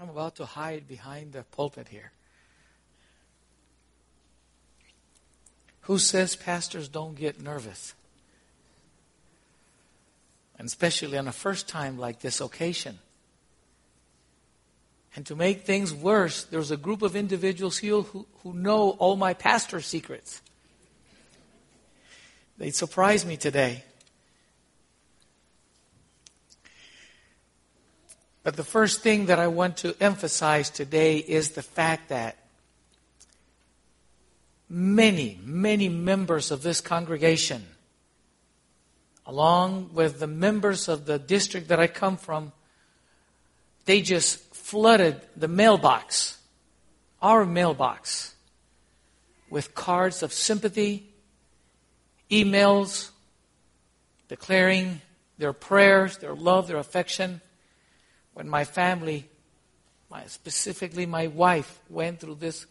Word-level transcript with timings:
I'm 0.00 0.08
about 0.08 0.36
to 0.36 0.46
hide 0.46 0.88
behind 0.88 1.32
the 1.32 1.42
pulpit 1.42 1.88
here. 1.88 2.10
Who 5.82 5.98
says 5.98 6.36
pastors 6.36 6.88
don't 6.88 7.14
get 7.14 7.42
nervous? 7.42 7.94
And 10.58 10.66
especially 10.66 11.18
on 11.18 11.28
a 11.28 11.32
first 11.32 11.68
time 11.68 11.98
like 11.98 12.20
this 12.20 12.40
occasion. 12.40 12.98
And 15.16 15.26
to 15.26 15.36
make 15.36 15.64
things 15.64 15.92
worse, 15.92 16.44
there's 16.44 16.70
a 16.70 16.76
group 16.76 17.02
of 17.02 17.16
individuals 17.16 17.78
here 17.78 18.00
who, 18.00 18.26
who 18.42 18.54
know 18.54 18.90
all 18.90 19.16
my 19.16 19.34
pastor 19.34 19.80
secrets. 19.80 20.40
They 22.56 22.70
surprised 22.70 23.26
me 23.26 23.36
today. 23.36 23.84
But 28.50 28.56
the 28.56 28.64
first 28.64 29.02
thing 29.02 29.26
that 29.26 29.38
I 29.38 29.46
want 29.46 29.76
to 29.76 29.94
emphasize 30.00 30.70
today 30.70 31.18
is 31.18 31.50
the 31.50 31.62
fact 31.62 32.08
that 32.08 32.36
many, 34.68 35.38
many 35.44 35.88
members 35.88 36.50
of 36.50 36.64
this 36.64 36.80
congregation, 36.80 37.64
along 39.24 39.90
with 39.92 40.18
the 40.18 40.26
members 40.26 40.88
of 40.88 41.06
the 41.06 41.16
district 41.16 41.68
that 41.68 41.78
I 41.78 41.86
come 41.86 42.16
from, 42.16 42.50
they 43.84 44.02
just 44.02 44.52
flooded 44.52 45.20
the 45.36 45.46
mailbox, 45.46 46.36
our 47.22 47.46
mailbox, 47.46 48.34
with 49.48 49.76
cards 49.76 50.24
of 50.24 50.32
sympathy, 50.32 51.06
emails 52.32 53.10
declaring 54.26 55.02
their 55.38 55.52
prayers, 55.52 56.18
their 56.18 56.34
love, 56.34 56.66
their 56.66 56.78
affection 56.78 57.40
when 58.34 58.48
my 58.48 58.64
family, 58.64 59.28
my, 60.10 60.24
specifically 60.26 61.06
my 61.06 61.26
wife, 61.26 61.80
went 61.88 62.20
through 62.20 62.36
this 62.36 62.66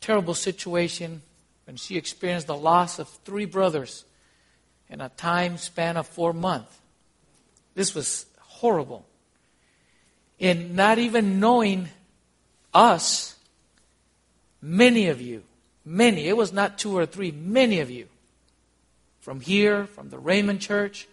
terrible 0.00 0.34
situation 0.34 1.22
when 1.64 1.76
she 1.76 1.96
experienced 1.96 2.46
the 2.46 2.56
loss 2.56 2.98
of 2.98 3.08
three 3.24 3.44
brothers 3.44 4.04
in 4.88 5.00
a 5.00 5.08
time 5.10 5.56
span 5.56 5.96
of 5.96 6.06
four 6.06 6.32
months. 6.32 6.72
This 7.74 7.94
was 7.94 8.26
horrible. 8.40 9.04
In 10.38 10.76
not 10.76 10.98
even 10.98 11.40
knowing 11.40 11.88
us, 12.72 13.36
many 14.62 15.08
of 15.08 15.20
you, 15.20 15.42
many, 15.84 16.28
it 16.28 16.36
was 16.36 16.52
not 16.52 16.78
two 16.78 16.96
or 16.96 17.06
three, 17.06 17.30
many 17.30 17.80
of 17.80 17.90
you, 17.90 18.06
from 19.20 19.40
here, 19.40 19.86
from 19.86 20.10
the 20.10 20.18
Raymond 20.18 20.60
Church, 20.60 21.08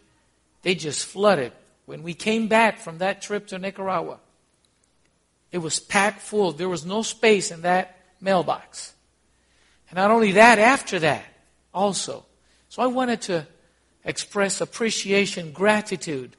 they 0.61 0.75
just 0.75 1.05
flooded 1.05 1.51
when 1.85 2.03
we 2.03 2.13
came 2.13 2.47
back 2.47 2.79
from 2.79 2.99
that 2.99 3.21
trip 3.21 3.47
to 3.47 3.59
Nicaragua, 3.59 4.19
it 5.51 5.57
was 5.59 5.79
packed 5.79 6.21
full. 6.21 6.51
There 6.51 6.69
was 6.69 6.85
no 6.85 7.01
space 7.01 7.51
in 7.51 7.61
that 7.61 7.99
mailbox. 8.19 8.93
And 9.89 9.97
not 9.97 10.11
only 10.11 10.31
that, 10.33 10.59
after 10.59 10.99
that, 10.99 11.25
also. 11.73 12.25
So 12.69 12.81
I 12.81 12.87
wanted 12.87 13.21
to 13.23 13.45
express 14.03 14.61
appreciation, 14.61 15.51
gratitude 15.51 16.35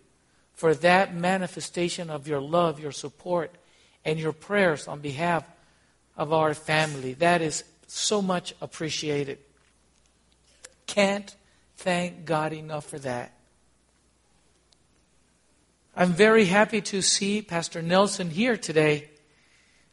for 0.54 0.74
that 0.76 1.14
manifestation 1.14 2.10
of 2.10 2.26
your 2.26 2.40
love, 2.40 2.80
your 2.80 2.92
support, 2.92 3.54
and 4.04 4.18
your 4.18 4.32
prayers 4.32 4.88
on 4.88 5.00
behalf 5.00 5.44
of 6.16 6.32
our 6.32 6.54
family. 6.54 7.14
That 7.14 7.42
is 7.42 7.64
so 7.86 8.22
much 8.22 8.54
appreciated. 8.60 9.38
Can't 10.86 11.34
thank 11.76 12.24
God 12.24 12.52
enough 12.52 12.86
for 12.86 12.98
that. 13.00 13.33
I'm 15.96 16.12
very 16.12 16.46
happy 16.46 16.80
to 16.80 17.02
see 17.02 17.40
Pastor 17.40 17.80
Nelson 17.80 18.28
here 18.28 18.56
today 18.56 19.08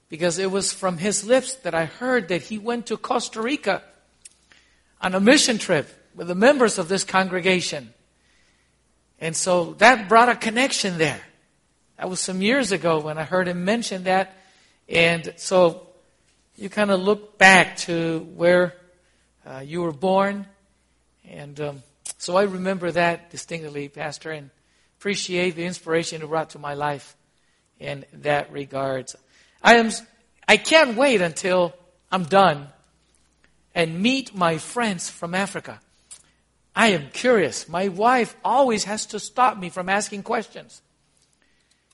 because 0.10 0.40
it 0.40 0.50
was 0.50 0.74
from 0.74 0.98
his 0.98 1.24
lips 1.24 1.54
that 1.58 1.76
I 1.76 1.86
heard 1.86 2.30
that 2.30 2.42
he 2.42 2.58
went 2.58 2.88
to 2.88 2.98
Costa 2.98 3.40
Rica 3.40 3.84
on 5.00 5.14
a 5.14 5.20
mission 5.20 5.60
trip 5.60 5.88
with 6.16 6.28
the 6.28 6.34
members 6.34 6.80
of 6.80 6.88
this 6.88 7.03
congregation. 7.03 7.94
And 9.20 9.36
so 9.36 9.74
that 9.74 10.09
brought 10.09 10.28
a 10.28 10.36
connection 10.36 10.98
there. 10.98 11.22
That 11.98 12.09
was 12.09 12.20
some 12.20 12.42
years 12.42 12.72
ago 12.72 13.00
when 13.00 13.20
I 13.20 13.24
heard 13.24 13.48
him 13.48 13.64
mention 13.64 14.06
that. 14.06 14.36
And 14.90 15.31
so 15.38 15.88
you 16.56 16.68
kind 16.70 16.90
of 16.90 17.00
look 17.00 17.38
back 17.38 17.78
to 17.78 18.28
where 18.36 18.74
uh, 19.46 19.59
you 19.59 19.84
were 19.84 19.94
born. 19.94 20.48
And 21.30 21.62
um, 21.62 21.84
so 22.18 22.38
I 22.38 22.44
remember 22.44 22.90
that 22.90 23.30
distinctly, 23.30 23.88
Pastor. 23.88 24.31
And 24.31 24.50
appreciate 25.01 25.56
the 25.56 25.66
inspiration 25.66 26.22
it 26.22 26.28
brought 26.28 26.51
to 26.51 26.59
my 26.59 26.75
life 26.75 27.17
in 27.79 28.06
that 28.13 28.51
regard. 28.51 29.12
I 29.63 29.78
am, 29.78 29.89
I 30.47 30.57
can't 30.57 30.95
wait 30.95 31.22
until 31.22 31.73
I'm 32.12 32.25
done 32.25 32.67
and 33.73 34.00
meet 34.00 34.35
my 34.35 34.59
friends 34.59 35.09
from 35.09 35.34
Africa. 35.34 35.81
I 36.75 36.89
am 36.89 37.09
curious. 37.09 37.67
My 37.67 37.88
wife 37.88 38.35
always 38.45 38.84
has 38.84 39.07
to 39.07 39.19
stop 39.19 39.57
me 39.57 39.72
from 39.72 39.89
asking 39.89 40.22
questions. 40.22 40.84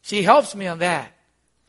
She 0.02 0.24
helps 0.24 0.54
me 0.54 0.68
on 0.68 0.80
that. 0.80 1.10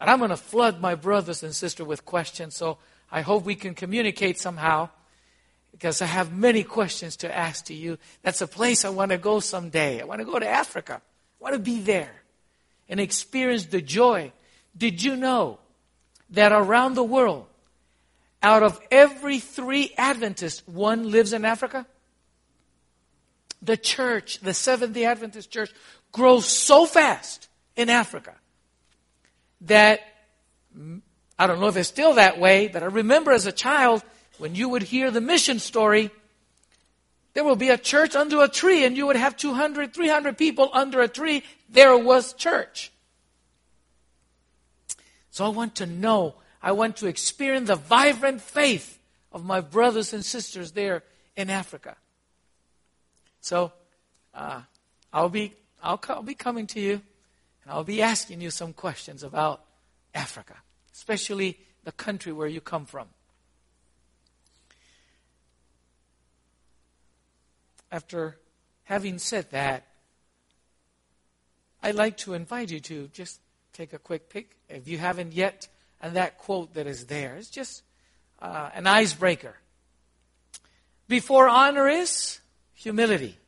And 0.00 0.10
I'm 0.10 0.18
going 0.18 0.30
to 0.30 0.36
flood 0.36 0.80
my 0.80 0.96
brothers 0.96 1.44
and 1.44 1.54
sisters 1.54 1.86
with 1.86 2.04
questions, 2.04 2.56
so 2.56 2.78
I 3.12 3.20
hope 3.20 3.44
we 3.44 3.54
can 3.54 3.74
communicate 3.74 4.40
somehow 4.40 4.88
because 5.70 6.02
I 6.02 6.06
have 6.06 6.32
many 6.32 6.64
questions 6.64 7.16
to 7.18 7.32
ask 7.32 7.66
to 7.66 7.74
you. 7.74 7.96
That's 8.22 8.40
a 8.40 8.48
place 8.48 8.84
I 8.84 8.88
want 8.88 9.12
to 9.12 9.18
go 9.18 9.38
someday. 9.38 10.00
I 10.00 10.04
want 10.04 10.18
to 10.18 10.24
go 10.24 10.40
to 10.40 10.48
Africa. 10.48 11.00
Want 11.40 11.54
to 11.54 11.60
be 11.60 11.80
there 11.80 12.10
and 12.88 13.00
experience 13.00 13.66
the 13.66 13.80
joy. 13.80 14.32
Did 14.76 15.02
you 15.02 15.16
know 15.16 15.58
that 16.30 16.52
around 16.52 16.94
the 16.94 17.04
world, 17.04 17.46
out 18.42 18.62
of 18.62 18.80
every 18.90 19.38
three 19.38 19.92
Adventists, 19.96 20.66
one 20.66 21.10
lives 21.10 21.32
in 21.32 21.44
Africa? 21.44 21.86
The 23.62 23.76
church, 23.76 24.38
the 24.40 24.54
Seventh 24.54 24.94
day 24.94 25.04
Adventist 25.04 25.50
church, 25.50 25.70
grows 26.12 26.46
so 26.46 26.86
fast 26.86 27.48
in 27.76 27.90
Africa 27.90 28.34
that 29.62 30.00
I 31.38 31.46
don't 31.46 31.60
know 31.60 31.68
if 31.68 31.76
it's 31.76 31.88
still 31.88 32.14
that 32.14 32.38
way, 32.38 32.68
but 32.68 32.82
I 32.82 32.86
remember 32.86 33.32
as 33.32 33.46
a 33.46 33.52
child 33.52 34.02
when 34.38 34.54
you 34.54 34.68
would 34.68 34.82
hear 34.82 35.10
the 35.10 35.20
mission 35.20 35.58
story 35.58 36.10
there 37.38 37.44
will 37.44 37.54
be 37.54 37.68
a 37.68 37.78
church 37.78 38.16
under 38.16 38.42
a 38.42 38.48
tree, 38.48 38.84
and 38.84 38.96
you 38.96 39.06
would 39.06 39.14
have 39.14 39.36
200, 39.36 39.94
300 39.94 40.36
people 40.36 40.70
under 40.72 41.00
a 41.02 41.06
tree. 41.06 41.44
There 41.70 41.96
was 41.96 42.32
church. 42.32 42.90
So 45.30 45.44
I 45.44 45.48
want 45.50 45.76
to 45.76 45.86
know, 45.86 46.34
I 46.60 46.72
want 46.72 46.96
to 46.96 47.06
experience 47.06 47.68
the 47.68 47.76
vibrant 47.76 48.40
faith 48.40 48.98
of 49.30 49.44
my 49.44 49.60
brothers 49.60 50.12
and 50.12 50.24
sisters 50.24 50.72
there 50.72 51.04
in 51.36 51.48
Africa. 51.48 51.94
So 53.40 53.70
uh, 54.34 54.62
I'll 55.12 55.28
be 55.28 55.52
I'll, 55.80 56.00
I'll 56.08 56.24
be 56.24 56.34
coming 56.34 56.66
to 56.66 56.80
you, 56.80 56.94
and 57.62 57.68
I'll 57.68 57.84
be 57.84 58.02
asking 58.02 58.40
you 58.40 58.50
some 58.50 58.72
questions 58.72 59.22
about 59.22 59.64
Africa, 60.12 60.56
especially 60.92 61.56
the 61.84 61.92
country 61.92 62.32
where 62.32 62.48
you 62.48 62.60
come 62.60 62.84
from. 62.84 63.06
After 67.90 68.38
having 68.84 69.18
said 69.18 69.50
that, 69.50 69.86
I'd 71.82 71.94
like 71.94 72.16
to 72.18 72.34
invite 72.34 72.70
you 72.70 72.80
to 72.80 73.08
just 73.08 73.40
take 73.72 73.92
a 73.92 73.98
quick 73.98 74.28
pick. 74.28 74.56
If 74.68 74.88
you 74.88 74.98
haven't 74.98 75.32
yet, 75.32 75.68
and 76.00 76.16
that 76.16 76.38
quote 76.38 76.74
that 76.74 76.86
is 76.86 77.06
there, 77.06 77.36
it's 77.36 77.50
just 77.50 77.82
uh, 78.40 78.70
an 78.74 78.86
icebreaker. 78.86 79.54
Before 81.06 81.48
honor 81.48 81.88
is 81.88 82.40
humility. 82.74 83.38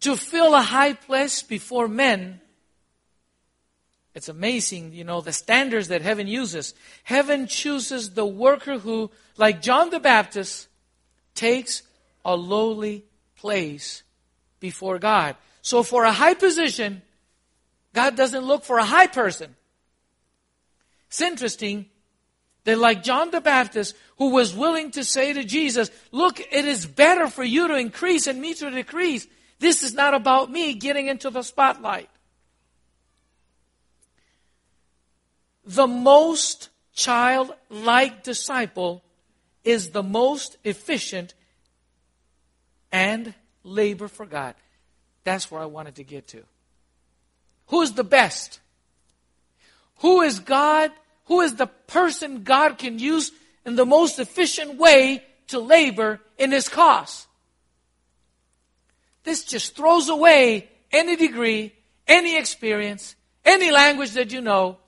To 0.00 0.16
fill 0.16 0.54
a 0.54 0.62
high 0.62 0.94
place 0.94 1.42
before 1.42 1.86
men, 1.86 2.40
it's 4.14 4.28
amazing, 4.28 4.92
you 4.92 5.04
know, 5.04 5.20
the 5.20 5.32
standards 5.32 5.88
that 5.88 6.02
heaven 6.02 6.26
uses. 6.26 6.74
Heaven 7.04 7.46
chooses 7.46 8.10
the 8.10 8.26
worker 8.26 8.78
who, 8.78 9.10
like 9.36 9.62
John 9.62 9.90
the 9.90 10.00
Baptist, 10.00 10.68
takes 11.34 11.82
a 12.24 12.34
lowly 12.34 13.04
place 13.40 14.02
before 14.60 14.98
God. 14.98 15.36
So 15.62 15.82
for 15.82 16.04
a 16.04 16.12
high 16.12 16.34
position, 16.34 17.02
God 17.94 18.16
doesn't 18.16 18.44
look 18.44 18.64
for 18.64 18.78
a 18.78 18.84
high 18.84 19.06
person. 19.06 19.56
It's 21.08 21.20
interesting 21.20 21.86
that 22.64 22.78
like 22.78 23.02
John 23.02 23.30
the 23.30 23.40
Baptist, 23.40 23.96
who 24.18 24.30
was 24.30 24.54
willing 24.54 24.90
to 24.92 25.04
say 25.04 25.32
to 25.32 25.42
Jesus, 25.42 25.90
look, 26.12 26.38
it 26.40 26.64
is 26.64 26.86
better 26.86 27.28
for 27.28 27.42
you 27.42 27.68
to 27.68 27.74
increase 27.74 28.26
and 28.26 28.40
me 28.40 28.54
to 28.54 28.70
decrease. 28.70 29.26
This 29.58 29.82
is 29.82 29.94
not 29.94 30.14
about 30.14 30.50
me 30.50 30.74
getting 30.74 31.08
into 31.08 31.30
the 31.30 31.42
spotlight. 31.42 32.10
The 35.64 35.86
most 35.86 36.68
childlike 36.94 38.22
disciple 38.22 39.02
is 39.64 39.90
the 39.90 40.02
most 40.02 40.56
efficient 40.64 41.34
and 42.92 43.34
labor 43.64 44.08
for 44.08 44.26
God. 44.26 44.54
That's 45.24 45.50
where 45.50 45.60
I 45.60 45.66
wanted 45.66 45.96
to 45.96 46.04
get 46.04 46.28
to. 46.28 46.42
Who's 47.66 47.92
the 47.92 48.04
best? 48.04 48.60
who 50.00 50.22
is 50.22 50.40
God, 50.40 50.90
who 51.26 51.40
is 51.40 51.54
the 51.54 51.66
person 51.66 52.42
God 52.42 52.78
can 52.78 52.98
use 52.98 53.32
in 53.64 53.76
the 53.76 53.86
most 53.86 54.18
efficient 54.18 54.76
way 54.76 55.22
to 55.48 55.60
labor 55.60 56.20
in 56.38 56.52
his 56.52 56.68
cause. 56.68 57.26
This 59.24 59.44
just 59.44 59.76
throws 59.76 60.08
away 60.08 60.68
any 60.90 61.16
degree, 61.16 61.74
any 62.08 62.38
experience, 62.38 63.14
any 63.44 63.70
language 63.70 64.12
that 64.12 64.32
you 64.32 64.40
know, 64.40 64.78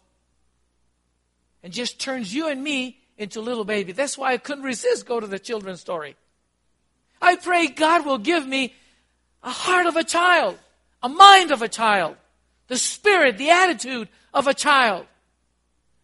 and 1.63 1.73
just 1.73 2.01
turns 2.01 2.35
you 2.35 2.49
and 2.49 2.63
me 2.63 2.99
into 3.19 3.41
little 3.41 3.65
baby. 3.65 3.93
That's 3.93 4.17
why 4.17 4.33
I 4.33 4.39
couldn't 4.39 4.65
resist 4.65 5.07
go 5.07 5.21
to 5.21 5.27
the 5.27 5.39
children's 5.39 5.81
story. 5.81 6.17
I 7.23 7.37
pray 7.37 7.69
God 7.69 8.05
will 8.05 8.19
give 8.19 8.47
me 8.47 8.75
a 9.43 9.51
heart 9.51 9.87
of 9.87 9.97
a 9.97 10.05
child, 10.05 10.59
a 11.03 11.09
mind 11.09 11.53
of 11.53 11.63
a 11.63 11.69
child, 11.69 12.17
the 12.67 12.77
spirit, 12.77 13.39
the 13.39 13.51
attitude 13.51 14.09
of 14.35 14.49
a 14.49 14.55
child. 14.55 15.07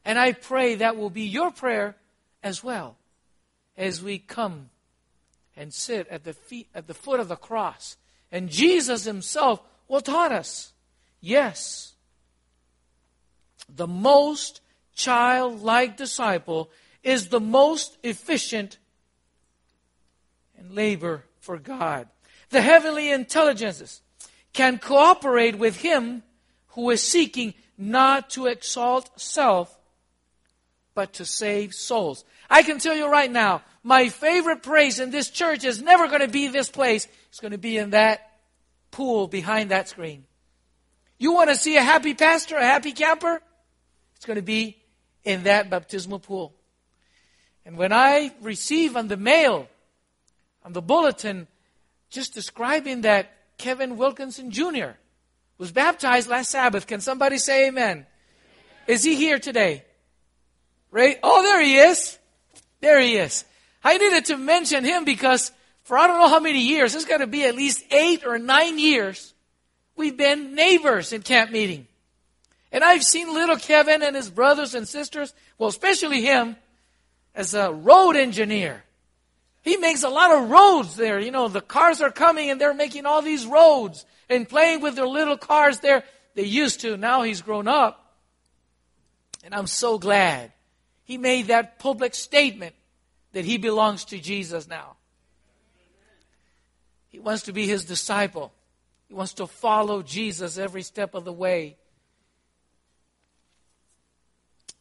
And 0.04 0.18
I 0.18 0.32
pray 0.32 0.76
that 0.76 0.96
will 0.96 1.10
be 1.10 1.24
your 1.24 1.50
prayer 1.50 1.96
as 2.42 2.62
well 2.62 2.96
as 3.76 4.02
we 4.02 4.18
come 4.18 4.70
and 5.56 5.74
sit 5.74 6.06
at 6.08 6.22
the 6.22 6.32
feet 6.32 6.68
at 6.74 6.86
the 6.86 6.94
foot 6.94 7.18
of 7.18 7.28
the 7.28 7.36
cross. 7.36 7.96
And 8.30 8.48
Jesus 8.48 9.04
himself 9.04 9.60
will 9.88 10.00
taught 10.00 10.30
us. 10.30 10.72
Yes. 11.20 11.94
The 13.68 13.88
most 13.88 14.60
childlike 14.94 15.96
disciple 15.96 16.70
is 17.02 17.28
the 17.28 17.40
most 17.40 17.98
efficient 18.02 18.78
in 20.58 20.74
labor 20.74 21.24
for 21.40 21.58
God. 21.58 22.08
The 22.50 22.60
heavenly 22.60 23.10
intelligences 23.10 24.00
can 24.52 24.78
cooperate 24.78 25.58
with 25.58 25.76
him 25.76 26.22
who 26.68 26.90
is 26.90 27.02
seeking 27.02 27.54
not 27.76 28.30
to 28.30 28.46
exalt 28.46 29.20
self, 29.20 29.76
but 30.94 31.12
to 31.14 31.24
save 31.24 31.74
souls. 31.74 32.24
I 32.50 32.62
can 32.62 32.78
tell 32.78 32.94
you 32.94 33.10
right 33.10 33.30
now, 33.30 33.62
my 33.82 34.08
favorite 34.08 34.62
praise 34.62 34.98
in 34.98 35.10
this 35.10 35.30
church 35.30 35.64
is 35.64 35.80
never 35.80 36.08
going 36.08 36.20
to 36.20 36.28
be 36.28 36.48
this 36.48 36.70
place. 36.70 37.06
It's 37.28 37.40
going 37.40 37.52
to 37.52 37.58
be 37.58 37.78
in 37.78 37.90
that 37.90 38.20
pool 38.90 39.28
behind 39.28 39.70
that 39.70 39.88
screen. 39.88 40.24
You 41.18 41.32
want 41.32 41.50
to 41.50 41.56
see 41.56 41.76
a 41.76 41.82
happy 41.82 42.14
pastor, 42.14 42.56
a 42.56 42.64
happy 42.64 42.92
camper? 42.92 43.40
It's 44.16 44.24
going 44.24 44.36
to 44.36 44.42
be 44.42 44.76
in 45.24 45.44
that 45.44 45.70
baptismal 45.70 46.20
pool. 46.20 46.54
And 47.64 47.76
when 47.76 47.92
I 47.92 48.32
receive 48.40 48.96
on 48.96 49.08
the 49.08 49.16
mail, 49.16 49.68
on 50.68 50.74
the 50.74 50.82
bulletin, 50.82 51.46
just 52.10 52.34
describing 52.34 53.00
that 53.00 53.32
Kevin 53.56 53.96
Wilkinson 53.96 54.50
Jr. 54.50 54.98
was 55.56 55.72
baptized 55.72 56.28
last 56.28 56.50
Sabbath, 56.50 56.86
can 56.86 57.00
somebody 57.00 57.38
say 57.38 57.68
amen? 57.68 58.04
Is 58.86 59.02
he 59.02 59.14
here 59.14 59.38
today? 59.38 59.82
Right? 60.90 61.18
Oh, 61.22 61.42
there 61.42 61.62
he 61.62 61.76
is. 61.76 62.18
There 62.82 63.00
he 63.00 63.16
is. 63.16 63.46
I 63.82 63.96
needed 63.96 64.26
to 64.26 64.36
mention 64.36 64.84
him 64.84 65.06
because 65.06 65.52
for 65.84 65.96
I 65.96 66.06
don't 66.06 66.20
know 66.20 66.28
how 66.28 66.38
many 66.38 66.60
years, 66.60 66.94
it's 66.94 67.06
got 67.06 67.18
to 67.18 67.26
be 67.26 67.44
at 67.46 67.54
least 67.54 67.82
eight 67.90 68.26
or 68.26 68.38
nine 68.38 68.78
years, 68.78 69.32
we've 69.96 70.18
been 70.18 70.54
neighbors 70.54 71.14
in 71.14 71.22
camp 71.22 71.50
meeting. 71.50 71.86
And 72.72 72.84
I've 72.84 73.02
seen 73.02 73.32
little 73.32 73.56
Kevin 73.56 74.02
and 74.02 74.14
his 74.14 74.28
brothers 74.28 74.74
and 74.74 74.86
sisters, 74.86 75.32
well, 75.56 75.70
especially 75.70 76.20
him, 76.20 76.56
as 77.34 77.54
a 77.54 77.72
road 77.72 78.16
engineer. 78.16 78.84
He 79.62 79.76
makes 79.76 80.02
a 80.02 80.08
lot 80.08 80.30
of 80.30 80.50
roads 80.50 80.96
there. 80.96 81.18
You 81.18 81.30
know, 81.30 81.48
the 81.48 81.60
cars 81.60 82.00
are 82.00 82.10
coming 82.10 82.50
and 82.50 82.60
they're 82.60 82.74
making 82.74 83.06
all 83.06 83.22
these 83.22 83.46
roads 83.46 84.06
and 84.28 84.48
playing 84.48 84.80
with 84.80 84.94
their 84.94 85.06
little 85.06 85.36
cars 85.36 85.80
there. 85.80 86.04
They 86.34 86.44
used 86.44 86.80
to. 86.80 86.96
Now 86.96 87.22
he's 87.22 87.42
grown 87.42 87.68
up. 87.68 88.16
And 89.44 89.54
I'm 89.54 89.66
so 89.66 89.98
glad 89.98 90.52
he 91.04 91.18
made 91.18 91.46
that 91.46 91.78
public 91.78 92.14
statement 92.14 92.74
that 93.32 93.44
he 93.44 93.56
belongs 93.56 94.04
to 94.06 94.18
Jesus 94.18 94.68
now. 94.68 94.96
He 97.08 97.18
wants 97.18 97.44
to 97.44 97.52
be 97.52 97.66
his 97.66 97.84
disciple. 97.84 98.52
He 99.08 99.14
wants 99.14 99.34
to 99.34 99.46
follow 99.46 100.02
Jesus 100.02 100.58
every 100.58 100.82
step 100.82 101.14
of 101.14 101.24
the 101.24 101.32
way. 101.32 101.76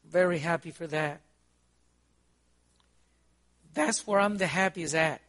Very 0.05 0.39
happy 0.39 0.71
for 0.71 0.87
that. 0.87 1.21
That's 3.77 4.07
where 4.07 4.19
I'm 4.19 4.37
the 4.37 4.47
happiest 4.47 4.95
at 4.95 5.21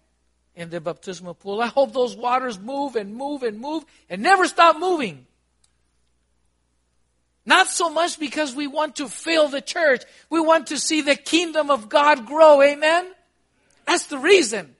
in 0.56 0.70
the 0.70 0.80
baptismal 0.80 1.34
pool. 1.34 1.60
I 1.60 1.66
hope 1.66 1.92
those 1.92 2.16
waters 2.16 2.58
move 2.58 2.96
and 2.96 3.14
move 3.14 3.42
and 3.42 3.60
move 3.60 3.84
and 4.08 4.22
never 4.22 4.46
stop 4.46 4.78
moving. 4.78 5.26
Not 7.44 7.68
so 7.68 7.90
much 7.90 8.18
because 8.18 8.54
we 8.54 8.66
want 8.66 8.96
to 8.96 9.08
fill 9.08 9.48
the 9.48 9.60
church. 9.60 10.02
We 10.30 10.40
want 10.40 10.68
to 10.68 10.78
see 10.78 11.02
the 11.02 11.14
kingdom 11.14 11.70
of 11.70 11.90
God 11.90 12.24
grow. 12.24 12.62
Amen? 12.62 13.12
That's 13.86 14.06
the 14.06 14.18
reason. 14.18 14.74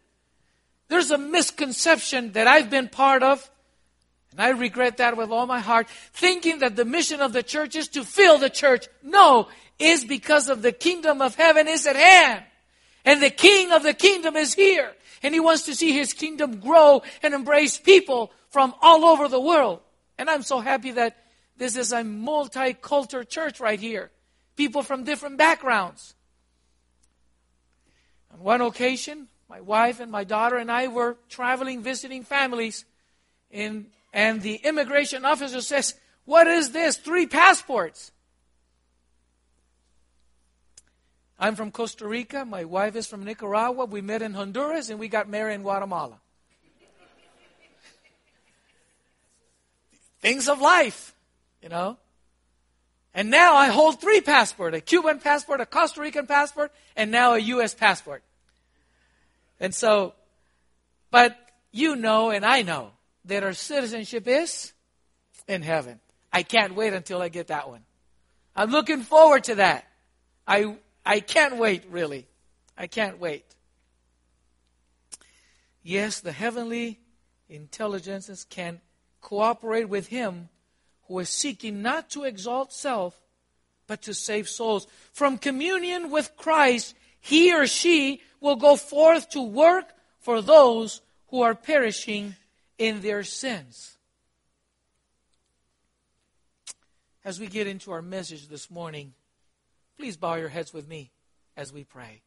There's 0.89 1.11
a 1.11 1.19
misconception 1.19 2.33
that 2.33 2.47
I've 2.47 2.71
been 2.71 2.89
part 2.89 3.23
of, 3.23 3.51
and 4.31 4.41
I 4.41 4.51
regret 4.51 4.97
that 4.97 5.19
with 5.19 5.31
all 5.31 5.47
my 5.47 5.61
heart, 5.61 5.89
thinking 6.15 6.61
that 6.61 6.75
the 6.75 6.87
mission 6.87 7.21
of 7.21 7.35
the 7.35 7.43
church 7.43 7.77
is 7.77 7.89
to 7.89 8.03
fill 8.03 8.39
the 8.39 8.49
church. 8.49 8.87
No, 9.03 9.49
is 9.79 10.07
because 10.07 10.49
of 10.49 10.63
the 10.63 10.73
kingdom 10.73 11.21
of 11.21 11.35
heaven 11.35 11.69
is 11.69 11.87
at 11.87 11.97
hand. 11.97 12.45
And 13.05 13.23
the 13.23 13.31
king 13.31 13.73
of 13.73 13.83
the 13.83 13.95
kingdom 13.95 14.37
is 14.37 14.55
here. 14.55 14.93
And 15.23 15.35
he 15.35 15.41
wants 15.41 15.63
to 15.63 15.75
see 15.75 15.93
his 15.93 16.13
kingdom 16.13 16.61
grow 16.61 17.03
and 17.23 17.35
embrace 17.35 17.79
people 17.79 18.33
from 18.51 18.75
all 18.81 19.05
over 19.05 19.29
the 19.29 19.41
world. 19.41 19.81
And 20.17 20.29
I'm 20.29 20.43
so 20.43 20.61
happy 20.61 20.93
that 20.93 21.17
this 21.57 21.77
is 21.77 21.93
a 21.93 22.03
multicultural 22.03 23.29
church 23.29 23.61
right 23.61 23.81
here. 23.81 24.11
People 24.57 24.83
from 24.83 25.05
different 25.05 25.39
backgrounds. 25.39 26.15
On 28.33 28.41
one 28.41 28.61
occasion, 28.61 29.29
my 29.49 29.61
wife 29.61 30.01
and 30.01 30.13
my 30.13 30.25
daughter 30.25 30.57
and 30.57 30.71
I 30.71 30.89
were 30.89 31.17
traveling, 31.29 31.83
visiting 31.83 32.23
families, 32.23 32.85
in, 33.51 33.87
and 34.13 34.43
the 34.43 34.57
immigration 34.57 35.25
officer 35.25 35.61
says, 35.61 35.95
What 36.25 36.47
is 36.47 36.73
this? 36.73 36.97
Three 36.97 37.27
passports. 37.27 38.13
I'm 41.39 41.55
from 41.55 41.71
Costa 41.71 42.07
Rica. 42.07 42.45
My 42.45 42.65
wife 42.65 42.97
is 42.97 43.07
from 43.07 43.25
Nicaragua. 43.25 43.85
We 43.85 44.01
met 44.01 44.23
in 44.23 44.35
Honduras 44.35 44.91
and 44.91 44.99
we 44.99 45.09
got 45.09 45.29
married 45.29 45.55
in 45.55 45.63
Guatemala. 45.63 46.19
Things 50.21 50.49
of 50.49 50.61
life 50.61 51.15
you 51.63 51.69
know. 51.69 51.97
And 53.15 53.31
now 53.31 53.55
I 53.55 53.69
hold 53.69 54.01
three 54.01 54.21
passports 54.21 54.77
a 54.77 54.81
Cuban 54.81 55.19
passport, 55.19 55.61
a 55.61 55.67
Costa 55.67 56.01
Rican 56.01 56.27
passport, 56.27 56.73
and 56.97 57.11
now 57.11 57.35
a 57.35 57.39
U.S. 57.39 57.75
passport. 57.75 58.23
And 59.61 59.75
so, 59.75 60.15
but 61.11 61.37
you 61.73 61.97
know 61.97 62.31
and 62.31 62.45
I 62.45 62.63
know 62.63 62.93
that 63.25 63.43
our 63.43 63.53
citizenship 63.53 64.27
is 64.29 64.73
in 65.47 65.63
heaven. 65.63 66.01
I 66.33 66.43
can't 66.43 66.75
wait 66.75 66.93
until 66.93 67.21
I 67.21 67.29
get 67.29 67.49
that 67.49 67.69
one. 67.69 67.81
I'm 68.55 68.71
looking 68.71 69.01
forward 69.01 69.45
to 69.45 69.57
that. 69.57 69.87
I, 70.47 70.77
I 71.09 71.21
can't 71.21 71.57
wait, 71.57 71.85
really. 71.91 72.27
I 72.77 72.87
can't 72.87 73.19
wait. 73.19 73.47
Yes, 75.83 76.21
the 76.21 76.33
heavenly 76.33 77.01
intelligences 77.49 78.45
can 78.45 78.83
cooperate 79.23 79.89
with 79.89 80.09
Him 80.09 80.51
who 81.07 81.19
is 81.21 81.31
seeking 81.31 81.81
not 81.81 82.11
to 82.11 82.25
exalt 82.25 82.75
self, 82.75 83.19
but 83.87 84.03
to 84.03 84.13
save 84.13 84.51
souls. 84.51 84.87
From 85.15 85.39
communion 85.39 86.11
with 86.11 86.37
Christ, 86.37 86.95
he 87.19 87.55
or 87.55 87.67
she 87.67 88.21
will 88.43 88.57
go 88.57 88.77
forth 88.77 89.31
to 89.31 89.41
work 89.41 89.87
for 90.21 90.43
those 90.43 91.01
who 91.29 91.41
are 91.41 91.55
perishing 91.55 92.37
in 92.77 93.01
their 93.01 93.25
sins. 93.25 93.97
As 97.25 97.41
we 97.41 97.47
get 97.47 97.67
into 97.67 97.93
our 97.93 98.03
message 98.03 98.49
this 98.49 98.71
morning, 98.71 99.15
please 99.99 100.17
bow 100.17 100.37
your 100.37 100.49
heads 100.49 100.73
with 100.73 100.89
me 100.89 101.11
as 101.57 101.73
we 101.73 101.83
pray. 101.83 102.23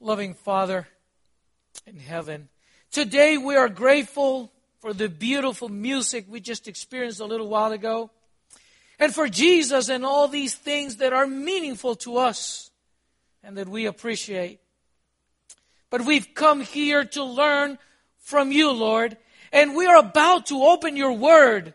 Loving 0.00 0.32
Father 0.32 0.88
in 1.86 1.98
heaven, 1.98 2.48
today 2.90 3.36
we 3.36 3.54
are 3.54 3.68
grateful 3.68 4.50
for 4.80 4.94
the 4.94 5.10
beautiful 5.10 5.68
music 5.68 6.24
we 6.26 6.40
just 6.40 6.68
experienced 6.68 7.20
a 7.20 7.26
little 7.26 7.48
while 7.48 7.72
ago, 7.72 8.10
and 8.98 9.14
for 9.14 9.28
Jesus 9.28 9.90
and 9.90 10.06
all 10.06 10.26
these 10.26 10.54
things 10.54 10.96
that 10.96 11.12
are 11.12 11.26
meaningful 11.26 11.96
to 11.96 12.16
us 12.16 12.70
and 13.42 13.58
that 13.58 13.68
we 13.68 13.84
appreciate. 13.84 14.58
But 15.90 16.06
we've 16.06 16.34
come 16.34 16.62
here 16.62 17.04
to 17.04 17.22
learn 17.22 17.78
from 18.20 18.52
you, 18.52 18.72
Lord, 18.72 19.18
and 19.52 19.76
we 19.76 19.86
are 19.86 19.98
about 19.98 20.46
to 20.46 20.62
open 20.62 20.96
your 20.96 21.12
word. 21.12 21.74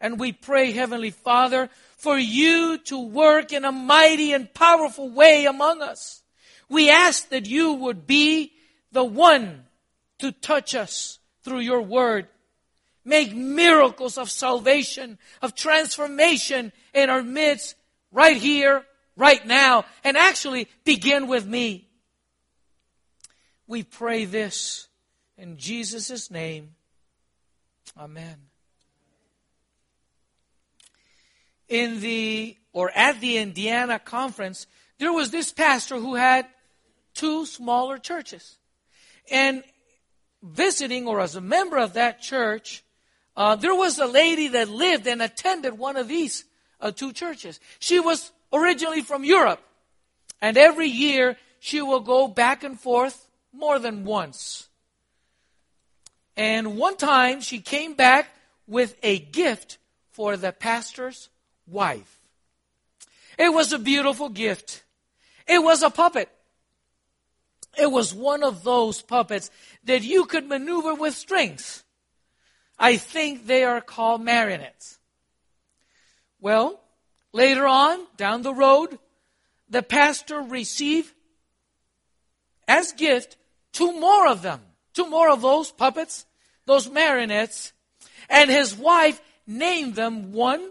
And 0.00 0.18
we 0.18 0.32
pray, 0.32 0.72
Heavenly 0.72 1.10
Father, 1.10 1.68
for 1.96 2.18
you 2.18 2.78
to 2.84 2.98
work 2.98 3.52
in 3.52 3.64
a 3.64 3.72
mighty 3.72 4.32
and 4.32 4.52
powerful 4.54 5.10
way 5.10 5.44
among 5.44 5.82
us. 5.82 6.22
We 6.68 6.88
ask 6.88 7.28
that 7.28 7.46
you 7.46 7.74
would 7.74 8.06
be 8.06 8.52
the 8.92 9.04
one 9.04 9.64
to 10.20 10.32
touch 10.32 10.74
us 10.74 11.18
through 11.42 11.60
your 11.60 11.82
word. 11.82 12.28
make 13.04 13.34
miracles 13.34 14.18
of 14.18 14.30
salvation, 14.30 15.18
of 15.42 15.54
transformation 15.54 16.72
in 16.94 17.10
our 17.10 17.22
midst, 17.22 17.74
right 18.12 18.36
here, 18.36 18.84
right 19.16 19.44
now, 19.46 19.84
and 20.04 20.16
actually 20.16 20.68
begin 20.84 21.26
with 21.26 21.46
me. 21.46 21.88
We 23.66 23.82
pray 23.82 24.24
this 24.24 24.88
in 25.36 25.56
Jesus' 25.56 26.30
name. 26.30 26.74
Amen. 27.96 28.49
In 31.70 32.00
the, 32.00 32.58
or 32.74 32.90
at 32.94 33.20
the 33.22 33.38
Indiana 33.38 33.98
conference, 33.98 34.66
there 34.98 35.12
was 35.12 35.30
this 35.30 35.50
pastor 35.52 35.96
who 35.96 36.16
had 36.16 36.46
two 37.14 37.46
smaller 37.46 37.96
churches. 37.96 38.58
And 39.30 39.62
visiting 40.42 41.06
or 41.06 41.20
as 41.20 41.36
a 41.36 41.40
member 41.40 41.78
of 41.78 41.94
that 41.94 42.20
church, 42.20 42.84
uh, 43.36 43.56
there 43.56 43.74
was 43.74 43.98
a 43.98 44.06
lady 44.06 44.48
that 44.48 44.68
lived 44.68 45.06
and 45.06 45.22
attended 45.22 45.78
one 45.78 45.96
of 45.96 46.08
these 46.08 46.44
uh, 46.80 46.90
two 46.90 47.12
churches. 47.12 47.60
She 47.78 48.00
was 48.00 48.32
originally 48.52 49.02
from 49.02 49.24
Europe. 49.24 49.60
And 50.42 50.56
every 50.56 50.88
year 50.88 51.36
she 51.60 51.80
will 51.82 52.00
go 52.00 52.26
back 52.26 52.64
and 52.64 52.78
forth 52.78 53.28
more 53.52 53.78
than 53.78 54.04
once. 54.04 54.68
And 56.36 56.76
one 56.76 56.96
time 56.96 57.40
she 57.40 57.60
came 57.60 57.94
back 57.94 58.28
with 58.66 58.96
a 59.02 59.18
gift 59.18 59.78
for 60.10 60.36
the 60.36 60.52
pastor's 60.52 61.28
wife. 61.70 62.20
It 63.38 63.52
was 63.52 63.72
a 63.72 63.78
beautiful 63.78 64.28
gift. 64.28 64.84
It 65.46 65.62
was 65.62 65.82
a 65.82 65.90
puppet. 65.90 66.28
It 67.78 67.90
was 67.90 68.12
one 68.12 68.42
of 68.42 68.64
those 68.64 69.00
puppets 69.00 69.50
that 69.84 70.02
you 70.02 70.24
could 70.26 70.46
maneuver 70.46 70.94
with 70.94 71.14
strings. 71.14 71.84
I 72.78 72.96
think 72.96 73.46
they 73.46 73.64
are 73.64 73.80
called 73.80 74.22
marionettes. 74.22 74.98
Well, 76.40 76.80
later 77.32 77.66
on, 77.66 78.06
down 78.16 78.42
the 78.42 78.54
road, 78.54 78.98
the 79.68 79.82
pastor 79.82 80.40
received 80.40 81.12
as 82.66 82.92
gift 82.92 83.36
two 83.72 83.98
more 84.00 84.26
of 84.26 84.42
them, 84.42 84.60
two 84.94 85.08
more 85.08 85.30
of 85.30 85.42
those 85.42 85.70
puppets, 85.70 86.26
those 86.66 86.90
marionettes, 86.90 87.72
and 88.28 88.50
his 88.50 88.74
wife 88.74 89.20
named 89.46 89.94
them 89.94 90.32
one, 90.32 90.70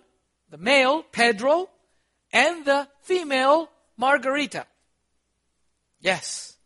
the 0.49 0.57
male, 0.57 1.03
Pedro, 1.03 1.69
and 2.31 2.65
the 2.65 2.87
female, 3.01 3.69
Margarita. 3.97 4.65
Yes. 5.99 6.57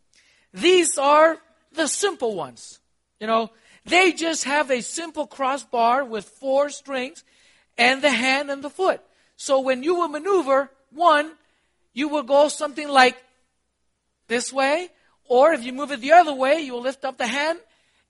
These 0.53 0.97
are 0.97 1.37
the 1.73 1.87
simple 1.87 2.35
ones. 2.35 2.79
You 3.19 3.27
know, 3.27 3.51
they 3.85 4.11
just 4.13 4.43
have 4.45 4.71
a 4.71 4.81
simple 4.81 5.27
crossbar 5.27 6.05
with 6.05 6.25
four 6.25 6.69
strings 6.69 7.23
and 7.77 8.01
the 8.01 8.11
hand 8.11 8.51
and 8.51 8.63
the 8.63 8.69
foot. 8.69 9.01
So 9.35 9.59
when 9.59 9.83
you 9.83 9.95
will 9.95 10.07
maneuver 10.07 10.69
one, 10.91 11.31
you 11.93 12.07
will 12.07 12.23
go 12.23 12.47
something 12.47 12.87
like 12.87 13.17
this 14.27 14.53
way, 14.53 14.89
or 15.25 15.53
if 15.53 15.63
you 15.63 15.73
move 15.73 15.91
it 15.91 16.01
the 16.01 16.13
other 16.13 16.33
way, 16.33 16.61
you 16.61 16.73
will 16.73 16.81
lift 16.81 17.03
up 17.03 17.17
the 17.17 17.27
hand 17.27 17.59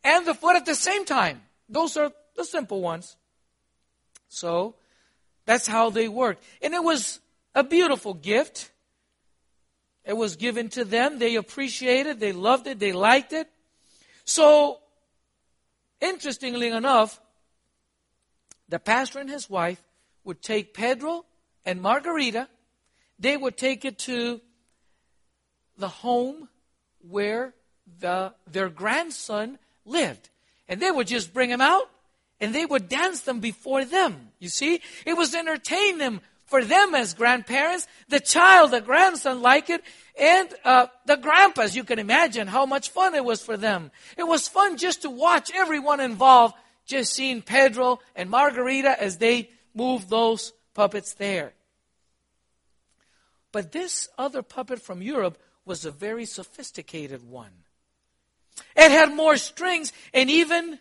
and 0.04 0.26
the 0.26 0.34
foot 0.34 0.56
at 0.56 0.66
the 0.66 0.76
same 0.76 1.06
time. 1.06 1.42
Those 1.70 1.98
are 1.98 2.12
the 2.36 2.46
simple 2.46 2.82
ones. 2.82 3.16
So 4.30 4.76
that's 5.46 5.68
how 5.68 5.90
they 5.90 6.08
worked. 6.08 6.44
And 6.62 6.74
it 6.74 6.84
was 6.84 7.20
a 7.56 7.64
beautiful 7.64 8.14
gift. 8.14 8.72
It 10.06 10.14
was 10.14 10.36
given 10.36 10.70
to 10.70 10.86
them. 10.86 11.20
They 11.20 11.36
appreciated, 11.36 12.20
they 12.20 12.32
loved 12.32 12.68
it, 12.68 12.80
they 12.80 12.94
liked 12.94 13.34
it. 13.34 13.48
So, 14.26 14.80
interestingly 16.02 16.70
enough, 16.70 17.20
the 18.70 18.80
pastor 18.80 19.20
and 19.20 19.30
his 19.30 19.50
wife 19.50 19.82
would 20.24 20.42
take 20.42 20.74
Pedro 20.74 21.26
and 21.66 21.82
Margarita, 21.82 22.48
they 23.20 23.38
would 23.38 23.58
take 23.58 23.86
it 23.86 24.00
to 24.00 24.42
the 25.78 25.88
home 25.88 26.50
where 27.08 27.54
the, 28.00 28.34
their 28.50 28.70
grandson 28.70 29.58
lived. 29.86 30.30
And 30.68 30.82
they 30.82 30.92
would 30.92 31.08
just 31.08 31.34
bring 31.34 31.50
him 31.50 31.62
out 31.62 31.90
and 32.44 32.54
they 32.54 32.66
would 32.66 32.90
dance 32.90 33.22
them 33.22 33.40
before 33.40 33.86
them. 33.86 34.30
You 34.40 34.50
see? 34.50 34.82
It 35.06 35.14
was 35.14 35.32
to 35.32 35.38
entertain 35.38 35.98
them 35.98 36.20
for 36.46 36.62
them 36.64 36.94
as 36.94 37.14
grandparents, 37.14 37.88
the 38.10 38.20
child, 38.20 38.72
the 38.72 38.82
grandson 38.82 39.42
like 39.42 39.70
it, 39.70 39.82
and 40.20 40.54
uh, 40.66 40.88
the 41.06 41.16
grandpas. 41.16 41.74
You 41.74 41.86
can 41.86 42.00
imagine 42.00 42.48
how 42.48 42.66
much 42.66 42.90
fun 42.90 43.16
it 43.16 43.24
was 43.24 43.42
for 43.42 43.56
them. 43.56 43.92
It 44.18 44.28
was 44.28 44.50
fun 44.50 44.76
just 44.76 45.04
to 45.04 45.10
watch 45.10 45.52
everyone 45.56 46.02
involved, 46.02 46.56
just 46.86 47.14
seeing 47.14 47.42
Pedro 47.42 48.00
and 48.14 48.30
Margarita 48.30 49.02
as 49.02 49.20
they 49.20 49.50
move 49.74 50.10
those 50.10 50.52
puppets 50.74 51.14
there. 51.14 51.54
But 53.54 53.72
this 53.72 54.10
other 54.18 54.42
puppet 54.42 54.82
from 54.82 55.02
Europe 55.02 55.38
was 55.64 55.86
a 55.86 55.92
very 55.92 56.26
sophisticated 56.26 57.24
one. 57.24 57.64
It 58.76 58.92
had 58.92 59.16
more 59.16 59.38
strings, 59.38 59.94
and 60.14 60.30
even 60.30 60.80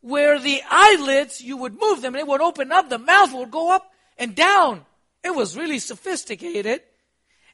where 0.00 0.38
the 0.38 0.62
eyelids, 0.70 1.40
you 1.40 1.56
would 1.56 1.80
move 1.80 2.02
them, 2.02 2.14
and 2.14 2.20
it 2.20 2.28
would 2.28 2.40
open 2.40 2.72
up, 2.72 2.88
the 2.88 2.98
mouth 2.98 3.32
would 3.32 3.50
go 3.50 3.74
up 3.74 3.90
and 4.18 4.34
down. 4.34 4.84
It 5.24 5.34
was 5.34 5.56
really 5.56 5.78
sophisticated. 5.78 6.82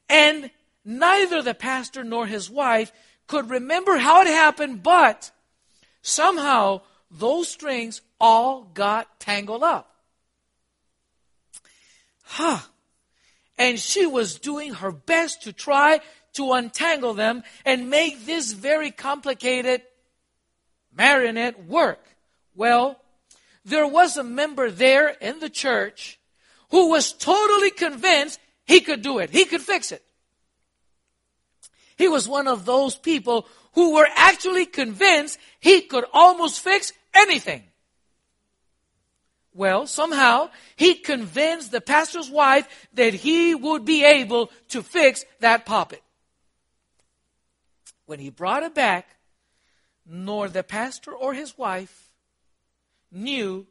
And 0.09 0.51
neither 0.85 1.41
the 1.41 1.53
pastor 1.53 2.03
nor 2.03 2.27
his 2.27 2.49
wife 2.49 2.91
could 3.27 3.49
remember 3.49 3.97
how 3.97 4.21
it 4.21 4.27
happened, 4.27 4.83
but 4.83 5.31
somehow 6.01 6.81
those 7.09 7.47
strings 7.47 8.01
all 8.19 8.63
got 8.63 9.19
tangled 9.19 9.63
up. 9.63 9.89
Huh. 12.23 12.59
And 13.57 13.79
she 13.79 14.05
was 14.05 14.39
doing 14.39 14.73
her 14.75 14.91
best 14.91 15.43
to 15.43 15.53
try 15.53 16.01
to 16.33 16.53
untangle 16.53 17.13
them 17.13 17.43
and 17.65 17.89
make 17.89 18.25
this 18.25 18.51
very 18.51 18.91
complicated 18.91 19.81
marionette 20.95 21.65
work. 21.65 22.03
Well, 22.55 22.99
there 23.65 23.87
was 23.87 24.17
a 24.17 24.23
member 24.23 24.69
there 24.69 25.09
in 25.09 25.39
the 25.39 25.49
church 25.49 26.19
who 26.69 26.89
was 26.89 27.13
totally 27.13 27.71
convinced 27.71 28.39
he 28.65 28.81
could 28.81 29.01
do 29.01 29.19
it. 29.19 29.29
He 29.29 29.45
could 29.45 29.61
fix 29.61 29.91
it. 29.91 30.03
He 31.95 32.07
was 32.07 32.27
one 32.27 32.47
of 32.47 32.65
those 32.65 32.95
people 32.95 33.47
who 33.73 33.95
were 33.95 34.07
actually 34.15 34.65
convinced 34.65 35.39
he 35.59 35.81
could 35.81 36.05
almost 36.13 36.59
fix 36.59 36.91
anything. 37.13 37.63
Well, 39.53 39.85
somehow 39.85 40.49
he 40.75 40.95
convinced 40.95 41.71
the 41.71 41.81
pastor's 41.81 42.29
wife 42.29 42.67
that 42.93 43.13
he 43.13 43.53
would 43.53 43.85
be 43.85 44.03
able 44.03 44.51
to 44.69 44.81
fix 44.81 45.25
that 45.41 45.65
puppet. 45.65 46.01
When 48.05 48.19
he 48.19 48.31
brought 48.31 48.63
it 48.63 48.73
back, 48.73 49.07
nor 50.05 50.49
the 50.49 50.63
pastor 50.63 51.11
or 51.13 51.33
his 51.33 51.57
wife 51.57 52.02
knew 53.13 53.67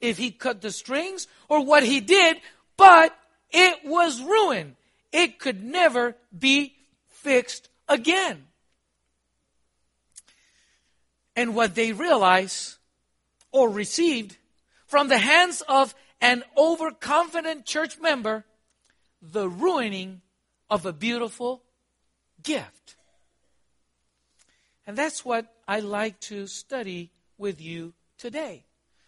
if 0.00 0.18
he 0.18 0.30
cut 0.30 0.60
the 0.60 0.70
strings 0.70 1.26
or 1.48 1.64
what 1.64 1.82
he 1.82 2.00
did, 2.00 2.36
but 2.76 3.16
it 3.50 3.84
was 3.84 4.20
ruined. 4.20 4.76
It 5.12 5.38
could 5.38 5.62
never 5.62 6.16
be 6.36 6.74
fixed 7.08 7.68
again. 7.88 8.46
And 11.36 11.54
what 11.54 11.74
they 11.74 11.92
realized 11.92 12.76
or 13.50 13.68
received 13.68 14.36
from 14.86 15.08
the 15.08 15.18
hands 15.18 15.62
of 15.68 15.94
an 16.20 16.42
overconfident 16.56 17.64
church 17.64 17.98
member, 18.00 18.44
the 19.20 19.48
ruining 19.48 20.20
of 20.70 20.86
a 20.86 20.92
beautiful 20.92 21.62
gift. 22.42 22.96
And 24.86 24.96
that's 24.96 25.24
what 25.24 25.46
I 25.66 25.80
like 25.80 26.20
to 26.20 26.46
study 26.46 27.10
with 27.38 27.60
you 27.60 27.94
today. 28.18 28.63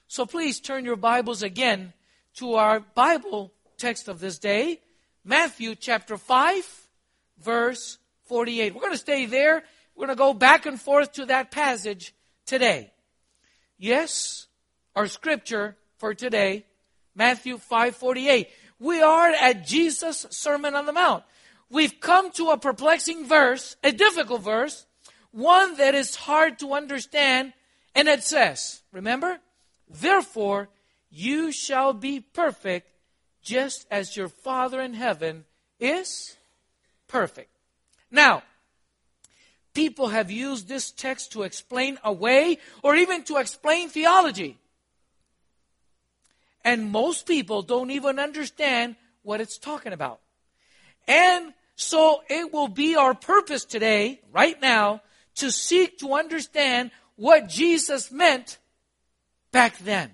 So 0.08 0.25
please 0.25 0.60
turn 0.60 0.84
your 0.84 0.94
Bibles 0.94 1.42
again 1.42 1.92
to 2.36 2.54
our 2.54 2.78
Bible 2.78 3.52
text 3.76 4.06
of 4.06 4.20
this 4.20 4.38
day, 4.38 4.80
Matthew 5.25 5.75
chapter 5.75 6.16
5, 6.16 6.88
verse 7.42 7.98
48. 8.26 8.72
We're 8.72 8.80
going 8.82 8.92
to 8.92 8.98
stay 8.98 9.26
there. 9.26 9.64
We're 9.96 10.06
going 10.06 10.16
to 10.16 10.18
go 10.18 10.32
back 10.32 10.64
and 10.64 10.80
forth 10.80 11.14
to 11.14 11.26
that 11.26 11.50
passage 11.50 12.14
today. 12.46 12.92
Yes, 13.78 14.46
our 14.94 15.08
scripture 15.08 15.76
for 15.98 16.14
today, 16.14 16.66
Matthew 17.16 17.58
5:48. 17.58 18.46
We 18.78 19.02
are 19.02 19.30
at 19.30 19.66
Jesus' 19.66 20.25
Sermon 20.30 20.76
on 20.76 20.86
the 20.86 20.92
Mount. 20.92 21.25
We've 21.68 21.98
come 21.98 22.30
to 22.32 22.50
a 22.50 22.58
perplexing 22.58 23.26
verse, 23.26 23.76
a 23.82 23.90
difficult 23.90 24.42
verse, 24.42 24.86
one 25.32 25.76
that 25.78 25.96
is 25.96 26.14
hard 26.14 26.60
to 26.60 26.75
understand, 26.75 27.54
and 27.92 28.06
it 28.06 28.22
says, 28.22 28.82
remember? 28.92 29.40
Therefore, 29.88 30.69
you 31.11 31.52
shall 31.52 31.93
be 31.93 32.21
perfect 32.21 32.90
just 33.43 33.87
as 33.90 34.16
your 34.16 34.28
Father 34.28 34.81
in 34.81 34.95
heaven 34.95 35.45
is 35.78 36.37
perfect. 37.09 37.50
Now, 38.11 38.43
people 39.75 40.09
have 40.09 40.31
used 40.31 40.69
this 40.69 40.90
text 40.90 41.33
to 41.33 41.43
explain 41.43 41.99
away 42.02 42.59
or 42.83 42.97
even 42.97 43.23
to 43.25 43.37
explain 43.37 43.88
theology. 43.88 44.59
And 46.64 46.90
most 46.90 47.26
people 47.26 47.62
don't 47.62 47.93
even 47.93 48.19
understand 48.19 48.97
what 49.23 49.40
it's 49.40 49.59
talking 49.59 49.93
about. 49.93 50.21
And 51.07 51.52
so 51.76 52.23
it 52.28 52.52
will 52.52 52.69
be 52.69 52.97
our 52.97 53.14
purpose 53.14 53.64
today, 53.64 54.21
right 54.33 54.61
now, 54.61 55.02
to 55.37 55.52
seek 55.52 55.99
to 55.99 56.14
understand 56.14 56.90
what 57.14 57.49
Jesus 57.49 58.11
meant 58.11 58.59
back 59.56 59.78
then. 59.78 60.10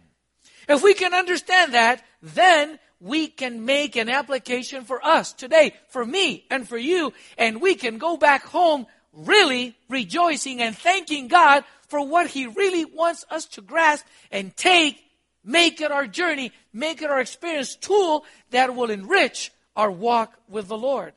If 0.69 0.85
we 0.85 0.95
can 0.95 1.15
understand 1.15 1.75
that, 1.75 2.05
then 2.23 2.79
we 3.01 3.27
can 3.27 3.65
make 3.65 3.97
an 3.97 4.09
application 4.09 4.85
for 4.85 5.05
us 5.05 5.33
today, 5.33 5.75
for 5.89 6.07
me 6.07 6.47
and 6.49 6.69
for 6.69 6.79
you, 6.79 7.13
and 7.37 7.61
we 7.61 7.75
can 7.75 7.99
go 7.99 8.17
back 8.17 8.45
home 8.45 8.87
really 9.13 9.77
rejoicing 9.89 10.63
and 10.63 10.79
thanking 10.79 11.27
God 11.27 11.65
for 11.89 12.07
what 12.07 12.29
He 12.29 12.47
really 12.47 12.85
wants 12.85 13.25
us 13.33 13.47
to 13.47 13.63
grasp 13.63 14.07
and 14.31 14.57
take, 14.57 15.03
make 15.43 15.81
it 15.81 15.91
our 15.91 16.07
journey, 16.07 16.53
make 16.73 17.03
it 17.03 17.11
our 17.11 17.19
experience 17.19 17.75
tool 17.75 18.25
that 18.51 18.77
will 18.77 18.93
enrich 18.93 19.51
our 19.75 19.91
walk 19.91 20.39
with 20.49 20.69
the 20.69 20.79
Lord. 20.79 21.15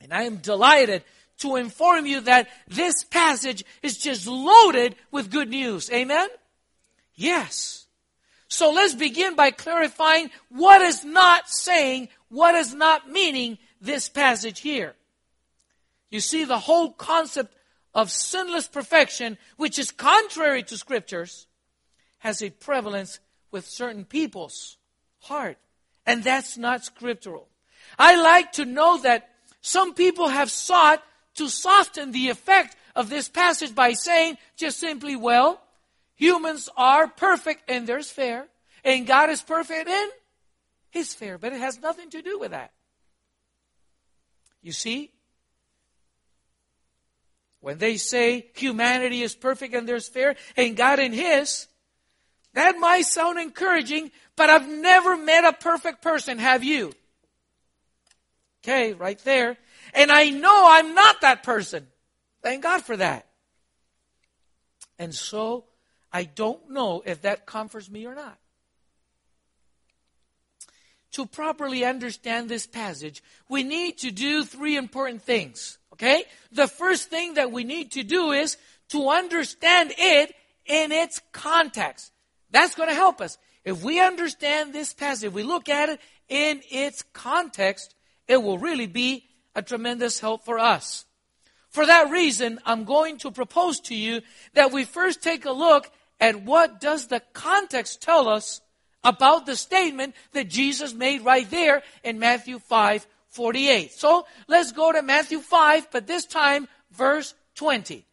And 0.00 0.14
I 0.14 0.22
am 0.22 0.36
delighted 0.36 1.02
to 1.38 1.56
inform 1.56 2.06
you 2.06 2.20
that 2.20 2.46
this 2.68 3.02
passage 3.02 3.64
is 3.82 3.98
just 3.98 4.28
loaded 4.28 4.94
with 5.10 5.32
good 5.32 5.48
news. 5.50 5.90
Amen? 5.90 6.28
Yes. 7.14 7.86
So 8.48 8.70
let's 8.70 8.94
begin 8.94 9.34
by 9.34 9.50
clarifying 9.50 10.30
what 10.50 10.82
is 10.82 11.04
not 11.04 11.48
saying, 11.48 12.08
what 12.28 12.54
is 12.54 12.74
not 12.74 13.10
meaning 13.10 13.58
this 13.80 14.08
passage 14.08 14.60
here. 14.60 14.94
You 16.10 16.20
see, 16.20 16.44
the 16.44 16.58
whole 16.58 16.92
concept 16.92 17.54
of 17.94 18.10
sinless 18.10 18.68
perfection, 18.68 19.38
which 19.56 19.78
is 19.78 19.90
contrary 19.90 20.62
to 20.64 20.76
scriptures, 20.76 21.46
has 22.18 22.42
a 22.42 22.50
prevalence 22.50 23.20
with 23.50 23.66
certain 23.66 24.04
people's 24.04 24.76
heart. 25.20 25.56
And 26.04 26.22
that's 26.22 26.58
not 26.58 26.84
scriptural. 26.84 27.48
I 27.98 28.20
like 28.20 28.52
to 28.52 28.64
know 28.64 28.98
that 28.98 29.30
some 29.62 29.94
people 29.94 30.28
have 30.28 30.50
sought 30.50 31.02
to 31.36 31.48
soften 31.48 32.12
the 32.12 32.28
effect 32.28 32.76
of 32.94 33.08
this 33.08 33.30
passage 33.30 33.74
by 33.74 33.94
saying 33.94 34.36
just 34.56 34.78
simply, 34.78 35.16
well, 35.16 35.61
humans 36.22 36.68
are 36.76 37.08
perfect 37.08 37.68
in 37.68 37.84
their 37.84 38.00
sphere, 38.00 38.46
and 38.84 39.08
God 39.08 39.28
is 39.28 39.42
perfect 39.42 39.88
in 39.88 40.08
his 40.90 41.10
sphere. 41.10 41.36
But 41.36 41.52
it 41.52 41.58
has 41.58 41.80
nothing 41.80 42.10
to 42.10 42.22
do 42.22 42.38
with 42.38 42.52
that. 42.52 42.70
You 44.62 44.70
see, 44.70 45.10
when 47.58 47.78
they 47.78 47.96
say 47.96 48.46
humanity 48.54 49.22
is 49.22 49.34
perfect 49.34 49.74
in 49.74 49.84
their 49.84 49.98
sphere 49.98 50.36
and 50.56 50.76
God 50.76 51.00
in 51.00 51.12
his, 51.12 51.66
that 52.54 52.78
might 52.78 53.06
sound 53.06 53.40
encouraging, 53.40 54.12
but 54.36 54.48
I've 54.48 54.68
never 54.68 55.16
met 55.16 55.44
a 55.44 55.52
perfect 55.52 56.02
person, 56.02 56.38
have 56.38 56.62
you? 56.62 56.92
Okay, 58.62 58.92
right 58.92 59.18
there. 59.24 59.56
And 59.92 60.12
I 60.12 60.30
know 60.30 60.66
I'm 60.68 60.94
not 60.94 61.22
that 61.22 61.42
person. 61.42 61.88
Thank 62.44 62.62
God 62.62 62.82
for 62.82 62.96
that. 62.96 63.26
And 65.00 65.12
so 65.12 65.64
I 66.12 66.24
don't 66.24 66.70
know 66.70 67.02
if 67.04 67.22
that 67.22 67.46
comforts 67.46 67.90
me 67.90 68.06
or 68.06 68.14
not. 68.14 68.38
To 71.12 71.26
properly 71.26 71.84
understand 71.84 72.48
this 72.48 72.66
passage, 72.66 73.22
we 73.48 73.62
need 73.62 73.98
to 73.98 74.10
do 74.10 74.44
three 74.44 74.76
important 74.76 75.22
things. 75.22 75.78
Okay? 75.92 76.24
The 76.52 76.66
first 76.66 77.10
thing 77.10 77.34
that 77.34 77.52
we 77.52 77.64
need 77.64 77.92
to 77.92 78.02
do 78.02 78.32
is 78.32 78.56
to 78.90 79.08
understand 79.10 79.92
it 79.96 80.34
in 80.66 80.92
its 80.92 81.20
context. 81.32 82.12
That's 82.50 82.74
going 82.74 82.88
to 82.88 82.94
help 82.94 83.20
us. 83.20 83.38
If 83.64 83.82
we 83.82 84.00
understand 84.00 84.72
this 84.72 84.92
passage, 84.92 85.28
if 85.28 85.32
we 85.32 85.42
look 85.42 85.68
at 85.68 85.88
it 85.88 86.00
in 86.28 86.62
its 86.70 87.02
context, 87.12 87.94
it 88.26 88.42
will 88.42 88.58
really 88.58 88.86
be 88.86 89.24
a 89.54 89.62
tremendous 89.62 90.20
help 90.20 90.44
for 90.44 90.58
us. 90.58 91.04
For 91.68 91.86
that 91.86 92.10
reason, 92.10 92.58
I'm 92.66 92.84
going 92.84 93.18
to 93.18 93.30
propose 93.30 93.80
to 93.80 93.94
you 93.94 94.20
that 94.54 94.72
we 94.72 94.84
first 94.84 95.22
take 95.22 95.44
a 95.44 95.52
look 95.52 95.90
at 96.22 96.44
what 96.44 96.80
does 96.80 97.08
the 97.08 97.20
context 97.32 98.00
tell 98.00 98.28
us 98.28 98.60
about 99.02 99.44
the 99.44 99.56
statement 99.56 100.14
that 100.34 100.48
Jesus 100.48 100.94
made 100.94 101.24
right 101.24 101.50
there 101.50 101.82
in 102.04 102.20
Matthew 102.20 102.60
5, 102.60 103.04
48. 103.30 103.90
So 103.90 104.24
let's 104.46 104.70
go 104.70 104.92
to 104.92 105.02
Matthew 105.02 105.40
5, 105.40 105.90
but 105.90 106.06
this 106.06 106.24
time 106.24 106.68
verse 106.92 107.34
20. 107.56 108.06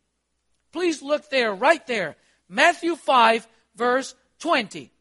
Please 0.72 1.04
look 1.04 1.30
there, 1.30 1.54
right 1.54 1.86
there. 1.86 2.16
Matthew 2.50 2.96
5, 2.96 3.48
verse 3.76 4.16
20. 4.40 4.92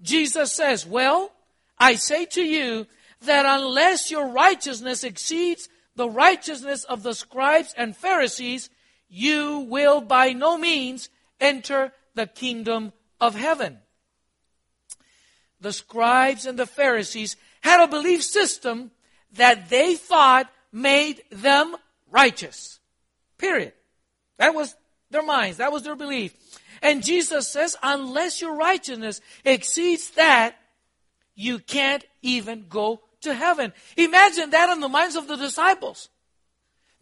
Jesus 0.00 0.52
says, 0.52 0.86
Well, 0.86 1.32
I 1.76 1.96
say 1.96 2.24
to 2.26 2.42
you 2.42 2.86
that 3.22 3.46
unless 3.46 4.12
your 4.12 4.28
righteousness 4.28 5.02
exceeds 5.02 5.68
the 5.96 6.08
righteousness 6.08 6.84
of 6.84 7.02
the 7.02 7.14
scribes 7.14 7.74
and 7.76 7.96
Pharisees, 7.96 8.70
you 9.08 9.66
will 9.68 10.00
by 10.00 10.32
no 10.32 10.56
means 10.56 11.08
enter 11.40 11.92
the 12.14 12.26
kingdom 12.26 12.92
of 13.20 13.34
heaven. 13.34 13.78
The 15.60 15.72
scribes 15.72 16.46
and 16.46 16.58
the 16.58 16.66
Pharisees 16.66 17.36
had 17.60 17.82
a 17.82 17.88
belief 17.88 18.22
system 18.22 18.90
that 19.34 19.68
they 19.68 19.94
thought 19.94 20.50
made 20.72 21.22
them 21.30 21.76
righteous. 22.10 22.80
Period. 23.38 23.72
That 24.38 24.54
was 24.54 24.74
their 25.10 25.22
minds. 25.22 25.58
That 25.58 25.72
was 25.72 25.82
their 25.82 25.96
belief. 25.96 26.34
And 26.82 27.04
Jesus 27.04 27.48
says, 27.48 27.76
unless 27.82 28.40
your 28.40 28.56
righteousness 28.56 29.20
exceeds 29.44 30.10
that, 30.10 30.56
you 31.34 31.60
can't 31.60 32.04
even 32.22 32.66
go 32.68 33.00
to 33.20 33.32
heaven. 33.32 33.72
Imagine 33.96 34.50
that 34.50 34.70
in 34.70 34.80
the 34.80 34.88
minds 34.88 35.16
of 35.16 35.28
the 35.28 35.36
disciples. 35.36 36.08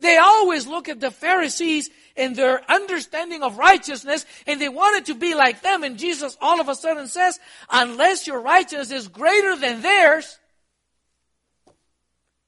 They 0.00 0.16
always 0.16 0.66
look 0.66 0.88
at 0.88 1.00
the 1.00 1.10
Pharisees 1.10 1.90
and 2.16 2.34
their 2.34 2.62
understanding 2.70 3.42
of 3.42 3.58
righteousness 3.58 4.26
and 4.46 4.60
they 4.60 4.68
wanted 4.68 5.06
to 5.06 5.14
be 5.14 5.34
like 5.34 5.62
them. 5.62 5.82
And 5.82 5.98
Jesus 5.98 6.36
all 6.40 6.60
of 6.60 6.68
a 6.68 6.74
sudden 6.74 7.06
says, 7.06 7.38
unless 7.70 8.26
your 8.26 8.40
righteousness 8.40 8.90
is 8.90 9.08
greater 9.08 9.56
than 9.56 9.82
theirs, 9.82 10.38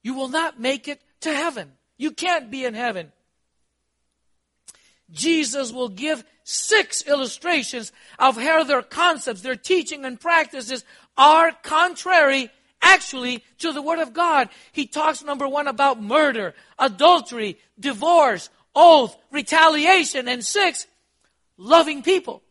you 0.02 0.14
will 0.14 0.28
not 0.28 0.60
make 0.60 0.88
it 0.88 1.00
to 1.20 1.32
heaven. 1.32 1.72
You 1.96 2.10
can't 2.10 2.50
be 2.50 2.64
in 2.64 2.74
heaven. 2.74 3.12
Jesus 5.10 5.72
will 5.72 5.90
give 5.90 6.24
six 6.44 7.06
illustrations 7.06 7.92
of 8.18 8.36
how 8.36 8.64
their 8.64 8.82
concepts, 8.82 9.42
their 9.42 9.56
teaching 9.56 10.04
and 10.04 10.18
practices 10.18 10.84
are 11.16 11.52
contrary 11.62 12.50
actually 12.82 13.42
to 13.58 13.72
the 13.72 13.80
Word 13.80 14.00
of 14.00 14.12
God. 14.12 14.48
He 14.72 14.86
talks, 14.86 15.22
number 15.24 15.48
one, 15.48 15.68
about 15.68 16.02
murder, 16.02 16.54
adultery, 16.78 17.58
divorce, 17.78 18.50
oath, 18.74 19.16
retaliation, 19.30 20.28
and 20.28 20.44
six, 20.44 20.86
loving 21.56 22.02
people. 22.02 22.42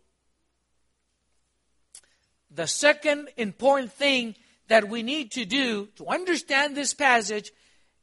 The 2.50 2.68
second 2.68 3.30
important 3.38 3.92
thing 3.92 4.36
that 4.68 4.90
we 4.90 5.04
need 5.04 5.32
to 5.32 5.46
do 5.46 5.90
to 5.98 6.08
understand 6.08 6.76
this 6.76 6.94
passage 6.94 7.52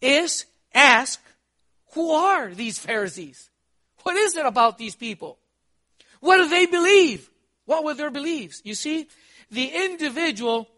is 0.01 0.47
ask, 0.75 1.21
who 1.95 2.13
are 2.13 2.49
these 2.55 2.79
Pharisees? 2.79 3.51
What 4.03 4.17
is 4.17 4.37
it 4.37 4.47
about 4.47 4.79
these 4.79 4.95
people? 4.95 5.39
What 6.21 6.37
do 6.37 6.49
they 6.49 6.67
believe? 6.67 7.29
What 7.65 7.85
were 7.85 7.95
their 7.95 8.11
beliefs? 8.11 8.63
You 8.65 8.75
see, 8.75 9.09
the 9.51 9.67
individual 9.67 10.69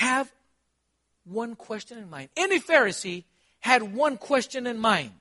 have 0.00 0.32
one 1.24 1.54
question 1.54 1.98
in 1.98 2.08
mind. 2.08 2.30
Any 2.34 2.58
Pharisee 2.58 3.24
had 3.60 3.82
one 3.82 4.16
question 4.16 4.66
in 4.66 4.78
mind. 4.78 5.12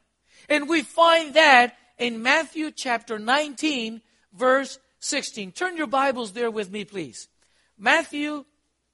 And 0.48 0.70
we 0.70 0.84
find 0.84 1.34
that 1.34 1.76
in 1.98 2.24
Matthew 2.24 2.72
chapter 2.72 3.20
19, 3.20 4.02
verse 4.34 4.80
16. 5.02 5.52
Turn 5.52 5.76
your 5.76 5.88
Bibles 5.88 6.32
there 6.32 6.50
with 6.50 6.72
me, 6.72 6.86
please. 6.86 7.28
Matthew 7.78 8.46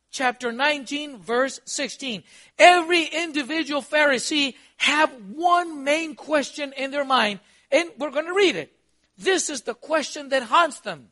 chapter 0.09 0.51
19, 0.51 1.19
verse 1.19 1.59
16. 1.65 2.23
Every 2.57 3.03
individual 3.03 3.83
Pharisee 3.83 4.55
have 4.77 5.11
one 5.35 5.83
main 5.83 6.15
question 6.15 6.73
in 6.75 6.89
their 6.89 7.05
mind, 7.05 7.41
and 7.71 7.91
we're 7.99 8.09
going 8.09 8.25
to 8.25 8.33
read 8.33 8.55
it. 8.55 8.73
This 9.19 9.51
is 9.51 9.61
the 9.61 9.75
question 9.75 10.29
that 10.29 10.41
haunts 10.41 10.79
them. 10.79 11.09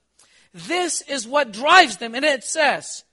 This 0.52 1.02
is 1.02 1.28
what 1.28 1.54
drives 1.54 1.98
them, 1.98 2.16
and 2.16 2.26
it 2.26 2.44
says, 2.44 3.04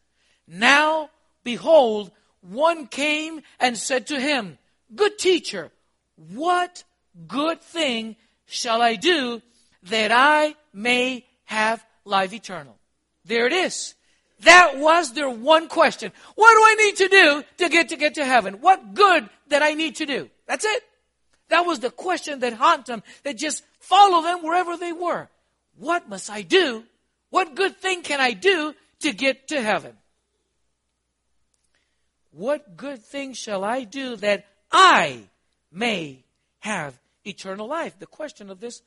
Now 0.48 1.10
behold, 1.44 2.10
one 2.40 2.86
came 2.86 3.42
and 3.58 3.76
said 3.76 4.06
to 4.08 4.20
him, 4.20 4.58
Good 4.94 5.18
teacher, 5.18 5.70
what 6.16 6.84
good 7.28 7.60
thing 7.60 8.16
shall 8.46 8.82
I 8.82 8.96
do 8.96 9.40
that 9.84 10.10
I 10.12 10.54
may 10.72 11.24
have 11.44 11.84
life 12.04 12.32
eternal? 12.32 12.76
There 13.24 13.46
it 13.46 13.52
is. 13.52 13.94
That 14.40 14.78
was 14.78 15.12
their 15.12 15.28
one 15.28 15.68
question. 15.68 16.12
What 16.34 16.54
do 16.54 16.60
I 16.62 16.74
need 16.76 16.96
to 16.96 17.08
do 17.08 17.44
to 17.58 17.68
get 17.68 17.90
to 17.90 17.96
get 17.96 18.14
to 18.14 18.24
heaven? 18.24 18.54
What 18.54 18.94
good 18.94 19.28
that 19.48 19.62
I 19.62 19.74
need 19.74 19.96
to 19.96 20.06
do? 20.06 20.30
That's 20.46 20.64
it. 20.64 20.82
That 21.48 21.66
was 21.66 21.80
the 21.80 21.90
question 21.90 22.40
that 22.40 22.54
haunted 22.54 22.86
them, 22.86 23.02
that 23.24 23.36
just 23.36 23.62
followed 23.80 24.22
them 24.22 24.42
wherever 24.42 24.76
they 24.76 24.92
were. 24.92 25.28
What 25.76 26.08
must 26.08 26.30
I 26.30 26.42
do? 26.42 26.84
What 27.30 27.54
good 27.54 27.76
thing 27.76 28.02
can 28.02 28.20
I 28.20 28.32
do 28.32 28.74
to 29.00 29.12
get 29.12 29.48
to 29.48 29.60
heaven? 29.60 29.96
What 32.32 32.76
good 32.76 33.02
thing 33.02 33.32
shall 33.32 33.64
I 33.64 33.84
do 33.84 34.16
that 34.16 34.46
I 34.70 35.22
may 35.72 36.24
have 36.60 36.98
eternal 37.24 37.66
life? 37.66 37.98
The 37.98 38.06
question 38.06 38.50
of 38.50 38.60
this 38.60 38.82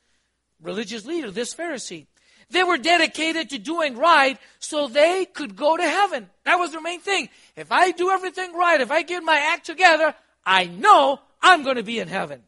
religious 0.61 1.05
leader, 1.05 1.29
this 1.29 1.53
Pharisee. 1.53 2.07
They 2.49 2.63
were 2.63 2.77
dedicated 2.77 3.49
to 3.49 3.57
doing 3.57 3.97
right 3.97 4.37
so 4.59 4.87
they 4.87 5.25
could 5.25 5.55
go 5.55 5.75
to 5.75 5.83
heaven. 5.83 6.29
That 6.45 6.59
was 6.59 6.71
their 6.71 6.81
main 6.81 6.99
thing. 6.99 7.29
If 7.55 7.71
I 7.71 7.91
do 7.91 8.11
everything 8.11 8.53
right, 8.53 8.79
if 8.79 8.91
I 8.91 9.01
get 9.01 9.23
my 9.23 9.37
act 9.53 9.65
together, 9.65 10.13
I 10.45 10.65
know 10.65 11.19
I'm 11.41 11.63
going 11.63 11.77
to 11.77 11.83
be 11.83 11.99
in 11.99 12.07
heaven. 12.07 12.43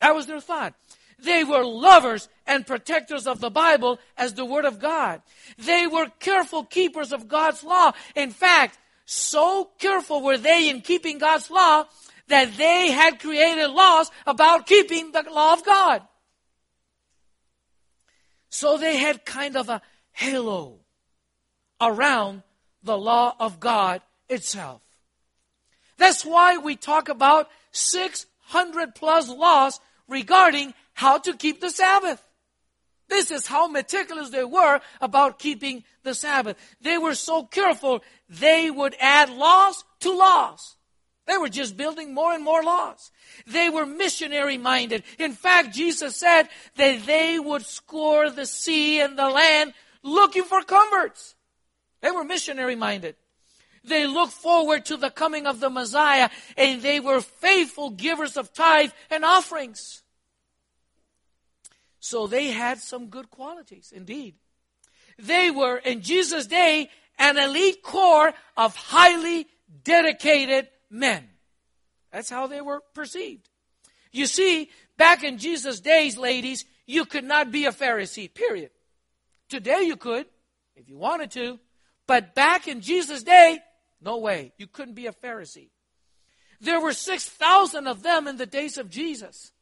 That 0.00 0.14
was 0.14 0.26
their 0.26 0.40
thought. 0.40 0.74
They 1.18 1.44
were 1.44 1.64
lovers 1.64 2.28
and 2.46 2.66
protectors 2.66 3.26
of 3.26 3.40
the 3.40 3.50
Bible 3.50 4.00
as 4.16 4.34
the 4.34 4.44
Word 4.44 4.64
of 4.64 4.80
God. 4.80 5.22
They 5.56 5.86
were 5.86 6.10
careful 6.18 6.64
keepers 6.64 7.12
of 7.12 7.28
God's 7.28 7.62
law. 7.62 7.92
In 8.16 8.30
fact, 8.30 8.78
so 9.12 9.70
careful 9.78 10.22
were 10.22 10.38
they 10.38 10.70
in 10.70 10.80
keeping 10.80 11.18
God's 11.18 11.50
law 11.50 11.84
that 12.28 12.56
they 12.56 12.90
had 12.90 13.20
created 13.20 13.68
laws 13.68 14.10
about 14.26 14.66
keeping 14.66 15.12
the 15.12 15.22
law 15.30 15.52
of 15.52 15.64
God. 15.64 16.02
So 18.48 18.78
they 18.78 18.96
had 18.96 19.24
kind 19.24 19.56
of 19.56 19.68
a 19.68 19.82
halo 20.12 20.80
around 21.80 22.42
the 22.82 22.96
law 22.96 23.34
of 23.38 23.60
God 23.60 24.00
itself. 24.28 24.82
That's 25.98 26.24
why 26.24 26.56
we 26.56 26.76
talk 26.76 27.08
about 27.08 27.50
600 27.72 28.94
plus 28.94 29.28
laws 29.28 29.80
regarding 30.08 30.74
how 30.94 31.18
to 31.18 31.34
keep 31.34 31.60
the 31.60 31.70
Sabbath. 31.70 32.22
This 33.12 33.30
is 33.30 33.46
how 33.46 33.68
meticulous 33.68 34.30
they 34.30 34.42
were 34.42 34.80
about 34.98 35.38
keeping 35.38 35.84
the 36.02 36.14
Sabbath. 36.14 36.56
They 36.80 36.96
were 36.96 37.14
so 37.14 37.44
careful, 37.44 38.02
they 38.26 38.70
would 38.70 38.96
add 38.98 39.28
laws 39.28 39.84
to 40.00 40.16
laws. 40.16 40.76
They 41.26 41.36
were 41.36 41.50
just 41.50 41.76
building 41.76 42.14
more 42.14 42.32
and 42.32 42.42
more 42.42 42.62
laws. 42.62 43.10
They 43.46 43.68
were 43.68 43.84
missionary 43.84 44.56
minded. 44.56 45.02
In 45.18 45.34
fact, 45.34 45.74
Jesus 45.74 46.16
said 46.16 46.44
that 46.76 47.04
they 47.04 47.38
would 47.38 47.66
scour 47.66 48.30
the 48.30 48.46
sea 48.46 49.02
and 49.02 49.18
the 49.18 49.28
land 49.28 49.74
looking 50.02 50.44
for 50.44 50.62
converts. 50.62 51.34
They 52.00 52.12
were 52.12 52.24
missionary 52.24 52.76
minded. 52.76 53.16
They 53.84 54.06
looked 54.06 54.32
forward 54.32 54.86
to 54.86 54.96
the 54.96 55.10
coming 55.10 55.46
of 55.46 55.60
the 55.60 55.68
Messiah 55.68 56.30
and 56.56 56.80
they 56.80 56.98
were 56.98 57.20
faithful 57.20 57.90
givers 57.90 58.38
of 58.38 58.54
tithe 58.54 58.92
and 59.10 59.22
offerings. 59.22 60.01
So 62.04 62.26
they 62.26 62.48
had 62.48 62.80
some 62.80 63.06
good 63.06 63.30
qualities 63.30 63.92
indeed. 63.94 64.34
They 65.20 65.52
were 65.52 65.76
in 65.76 66.02
Jesus' 66.02 66.48
day 66.48 66.90
an 67.16 67.38
elite 67.38 67.80
corps 67.80 68.34
of 68.56 68.74
highly 68.74 69.46
dedicated 69.84 70.66
men. 70.90 71.28
That's 72.10 72.28
how 72.28 72.48
they 72.48 72.60
were 72.60 72.82
perceived. 72.92 73.48
You 74.10 74.26
see, 74.26 74.68
back 74.96 75.22
in 75.22 75.38
Jesus' 75.38 75.78
days, 75.78 76.18
ladies, 76.18 76.64
you 76.86 77.04
could 77.04 77.22
not 77.22 77.52
be 77.52 77.66
a 77.66 77.72
Pharisee, 77.72 78.34
period. 78.34 78.70
Today 79.48 79.82
you 79.82 79.94
could, 79.94 80.26
if 80.74 80.88
you 80.88 80.98
wanted 80.98 81.30
to. 81.30 81.60
But 82.08 82.34
back 82.34 82.66
in 82.66 82.80
Jesus' 82.80 83.22
day, 83.22 83.60
no 84.00 84.18
way. 84.18 84.52
You 84.58 84.66
couldn't 84.66 84.94
be 84.94 85.06
a 85.06 85.12
Pharisee. 85.12 85.68
There 86.60 86.80
were 86.80 86.94
6,000 86.94 87.86
of 87.86 88.02
them 88.02 88.26
in 88.26 88.38
the 88.38 88.46
days 88.46 88.76
of 88.76 88.90
Jesus. 88.90 89.52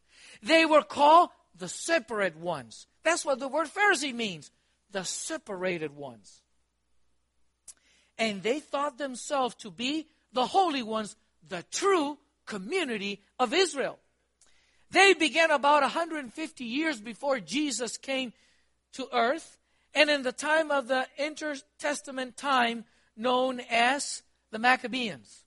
They 0.42 0.64
were 0.64 0.82
called 0.82 1.28
the 1.56 1.68
separate 1.68 2.36
ones. 2.36 2.86
That's 3.02 3.24
what 3.24 3.38
the 3.38 3.48
word 3.48 3.68
Pharisee 3.68 4.14
means. 4.14 4.50
The 4.90 5.04
separated 5.04 5.94
ones. 5.94 6.42
And 8.18 8.42
they 8.42 8.60
thought 8.60 8.98
themselves 8.98 9.54
to 9.56 9.70
be 9.70 10.06
the 10.32 10.46
holy 10.46 10.82
ones, 10.82 11.16
the 11.48 11.64
true 11.70 12.18
community 12.46 13.22
of 13.38 13.54
Israel. 13.54 13.98
They 14.90 15.14
began 15.14 15.50
about 15.50 15.82
150 15.82 16.64
years 16.64 17.00
before 17.00 17.38
Jesus 17.40 17.96
came 17.96 18.32
to 18.94 19.06
earth, 19.12 19.56
and 19.94 20.10
in 20.10 20.22
the 20.22 20.32
time 20.32 20.70
of 20.70 20.88
the 20.88 21.06
intertestament 21.16 22.36
time 22.36 22.84
known 23.16 23.60
as 23.70 24.22
the 24.50 24.58
Maccabees. 24.58 25.44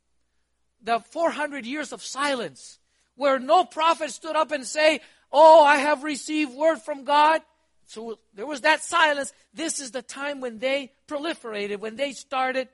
The 0.81 0.99
400 0.99 1.65
years 1.65 1.91
of 1.91 2.01
silence, 2.01 2.79
where 3.15 3.39
no 3.39 3.65
prophet 3.65 4.11
stood 4.11 4.35
up 4.35 4.51
and 4.51 4.65
say, 4.65 5.01
Oh, 5.33 5.63
I 5.63 5.77
have 5.77 6.03
received 6.03 6.53
word 6.53 6.79
from 6.79 7.03
God. 7.03 7.41
So 7.87 8.19
there 8.35 8.45
was 8.45 8.61
that 8.61 8.83
silence. 8.83 9.33
This 9.53 9.79
is 9.79 9.91
the 9.91 10.03
time 10.03 10.39
when 10.39 10.59
they 10.59 10.91
proliferated, 11.07 11.79
when 11.79 11.95
they 11.95 12.13
started 12.13 12.69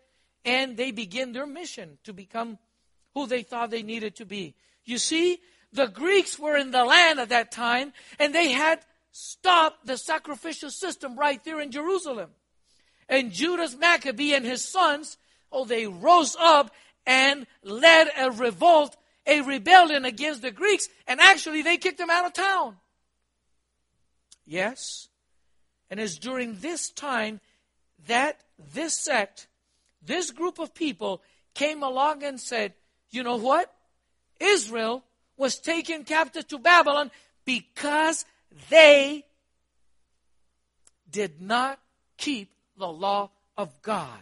and 0.46 0.78
they 0.78 0.92
began 0.92 1.32
their 1.32 1.48
mission 1.48 1.98
to 2.04 2.14
become 2.14 2.58
who 3.14 3.26
they 3.26 3.44
thought 3.44 3.72
they 3.72 3.82
needed 3.82 4.16
to 4.18 4.26
be. 4.26 4.56
You 4.86 4.98
see, 4.98 5.40
the 5.72 5.88
Greeks 5.88 6.38
were 6.38 6.58
in 6.58 6.72
the 6.72 6.86
land 6.86 7.20
at 7.20 7.30
that 7.30 7.52
time 7.52 7.94
and 8.20 8.36
they 8.36 8.52
had 8.52 8.82
stopped 9.12 9.86
the 9.86 9.98
sacrificial 9.98 10.70
system 10.70 11.18
right 11.18 11.44
there 11.44 11.60
in 11.60 11.72
Jerusalem. 11.72 12.30
And 13.08 13.32
Judas 13.32 13.76
Maccabee 13.76 14.34
and 14.34 14.46
his 14.46 14.64
sons, 14.64 15.18
oh, 15.52 15.66
they 15.66 15.88
rose 15.88 16.36
up 16.40 16.72
and 17.06 17.48
led 17.64 18.10
a 18.18 18.32
revolt, 18.32 18.96
a 19.26 19.42
rebellion 19.42 20.06
against 20.06 20.42
the 20.42 20.52
Greeks, 20.52 20.88
and 21.08 21.20
actually 21.20 21.62
they 21.62 21.78
kicked 21.78 21.98
them 21.98 22.10
out 22.10 22.26
of 22.26 22.34
town. 22.34 22.78
Yes. 24.46 25.08
And 25.90 26.00
it's 26.00 26.18
during 26.18 26.60
this 26.60 26.90
time 26.90 27.40
that 28.08 28.40
this 28.74 29.00
sect 29.00 29.48
this 30.02 30.32
group 30.32 30.60
of 30.60 30.74
people 30.74 31.22
came 31.54 31.84
along 31.84 32.24
and 32.24 32.40
said, 32.40 32.74
you 33.10 33.24
know 33.24 33.36
what? 33.36 33.74
Israel 34.40 35.04
was 35.38 35.60
taken 35.60 36.04
captive 36.04 36.48
to 36.48 36.58
Babylon 36.58 37.12
because 37.46 38.26
they 38.70 39.26
did 41.10 41.42
not 41.42 41.80
keep 42.18 42.52
the 42.78 42.88
law 42.88 43.30
of 43.58 43.82
God. 43.82 44.20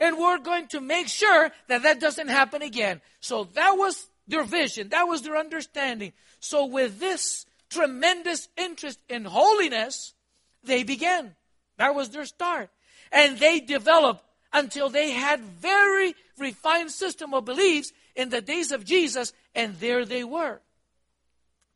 And 0.00 0.18
we're 0.18 0.38
going 0.38 0.68
to 0.68 0.80
make 0.80 1.08
sure 1.08 1.50
that 1.68 1.82
that 1.82 2.00
doesn't 2.00 2.28
happen 2.28 2.62
again. 2.62 3.00
So 3.20 3.44
that 3.54 3.72
was 3.72 4.06
their 4.28 4.44
vision. 4.44 4.90
That 4.90 5.08
was 5.08 5.22
their 5.22 5.36
understanding. 5.36 6.12
So 6.38 6.66
with 6.66 7.00
this 7.00 7.46
tremendous 7.70 8.48
interest 8.56 9.00
in 9.08 9.24
holiness, 9.24 10.14
they 10.62 10.82
began. 10.82 11.34
That 11.78 11.94
was 11.94 12.10
their 12.10 12.26
start. 12.26 12.70
And 13.10 13.38
they 13.38 13.60
developed 13.60 14.22
until 14.52 14.88
they 14.88 15.10
had 15.10 15.40
very 15.40 16.14
refined 16.38 16.90
system 16.90 17.34
of 17.34 17.44
beliefs 17.44 17.92
in 18.14 18.28
the 18.30 18.40
days 18.40 18.72
of 18.72 18.84
Jesus, 18.84 19.32
and 19.54 19.74
there 19.76 20.04
they 20.04 20.24
were. 20.24 20.60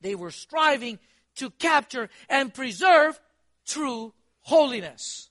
They 0.01 0.15
were 0.15 0.31
striving 0.31 0.99
to 1.37 1.51
capture 1.51 2.11
and 2.29 2.53
preserve 2.53 3.19
true 3.67 4.12
holiness. 4.41 5.31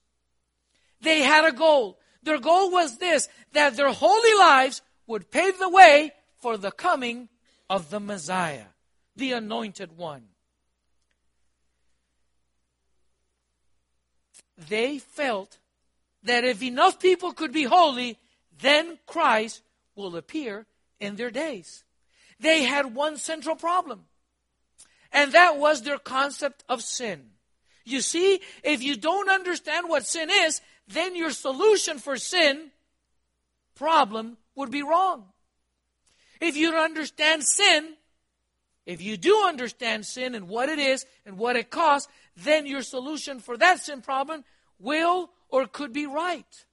They 1.02 1.22
had 1.22 1.46
a 1.46 1.52
goal. 1.52 2.00
Their 2.24 2.40
goal 2.40 2.72
was 2.72 2.98
this 2.98 3.28
that 3.54 3.76
their 3.76 3.92
holy 3.92 4.34
lives 4.36 4.82
would 5.08 5.32
pave 5.32 5.58
the 5.60 5.70
way 5.70 6.14
for 6.42 6.58
the 6.58 6.72
coming 6.72 7.30
of 7.70 7.90
the 7.90 8.00
Messiah, 8.00 8.66
the 9.16 9.32
anointed 9.32 9.96
one. 9.98 10.24
They 14.58 15.00
felt 15.00 15.60
that 16.24 16.44
if 16.44 16.62
enough 16.62 17.00
people 17.00 17.32
could 17.34 17.52
be 17.52 17.64
holy, 17.64 18.20
then 18.60 19.00
Christ 19.08 19.62
will 19.96 20.16
appear 20.16 20.66
in 21.00 21.16
their 21.16 21.32
days. 21.32 21.84
They 22.40 22.64
had 22.64 22.96
one 22.96 23.18
central 23.18 23.56
problem, 23.56 24.06
and 25.12 25.32
that 25.32 25.58
was 25.58 25.82
their 25.82 25.98
concept 25.98 26.64
of 26.68 26.82
sin. 26.82 27.32
You 27.86 28.02
see, 28.02 28.42
if 28.64 28.84
you 28.84 28.96
don't 28.96 29.30
understand 29.30 29.90
what 29.90 30.06
sin 30.06 30.30
is, 30.30 30.62
then 30.88 31.16
your 31.16 31.32
solution 31.32 31.98
for 31.98 32.18
sin 32.18 32.72
problem 33.76 34.38
would 34.56 34.72
be 34.72 34.84
wrong. 34.84 35.31
If 36.42 36.58
you 36.58 36.72
don't 36.72 36.84
understand 36.84 37.44
sin, 37.44 37.94
if 38.86 39.02
you 39.02 39.16
do 39.16 39.46
understand 39.46 40.06
sin 40.06 40.34
and 40.34 40.50
what 40.50 40.68
it 40.68 40.80
is 40.80 41.06
and 41.26 41.38
what 41.38 41.56
it 41.56 41.70
costs, 41.70 42.12
then 42.36 42.66
your 42.66 42.82
solution 42.82 43.40
for 43.40 43.56
that 43.58 43.80
sin 43.80 44.02
problem 44.02 44.44
will 44.80 45.30
or 45.50 45.68
could 45.68 45.94
be 45.94 46.08
right. 46.08 46.66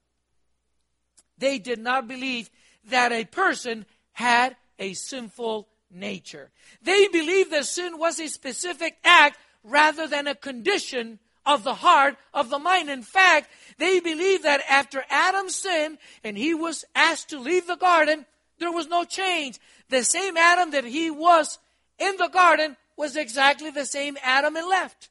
They 1.36 1.58
did 1.58 1.78
not 1.78 2.08
believe 2.08 2.50
that 2.88 3.12
a 3.12 3.26
person 3.26 3.84
had 4.12 4.56
a 4.78 4.94
sinful 4.94 5.68
nature. 5.90 6.50
They 6.82 7.06
believed 7.08 7.50
that 7.52 7.66
sin 7.66 7.98
was 7.98 8.18
a 8.18 8.28
specific 8.28 8.96
act 9.04 9.38
rather 9.62 10.06
than 10.06 10.26
a 10.26 10.34
condition 10.34 11.18
of 11.44 11.62
the 11.62 11.74
heart, 11.74 12.16
of 12.32 12.50
the 12.50 12.58
mind. 12.58 12.88
In 12.88 13.02
fact, 13.02 13.50
they 13.78 14.00
believed 14.00 14.44
that 14.44 14.62
after 14.68 15.04
Adam 15.10 15.50
sinned 15.50 15.98
and 16.24 16.38
he 16.38 16.54
was 16.54 16.84
asked 16.94 17.30
to 17.30 17.38
leave 17.38 17.66
the 17.66 17.76
garden, 17.76 18.26
there 18.58 18.72
was 18.72 18.86
no 18.88 19.04
change. 19.04 19.58
The 19.88 20.04
same 20.04 20.36
Adam 20.36 20.70
that 20.72 20.84
he 20.84 21.10
was 21.10 21.58
in 21.98 22.16
the 22.16 22.28
garden 22.28 22.76
was 22.96 23.16
exactly 23.16 23.70
the 23.70 23.86
same 23.86 24.16
Adam 24.22 24.56
and 24.56 24.68
left. 24.68 25.10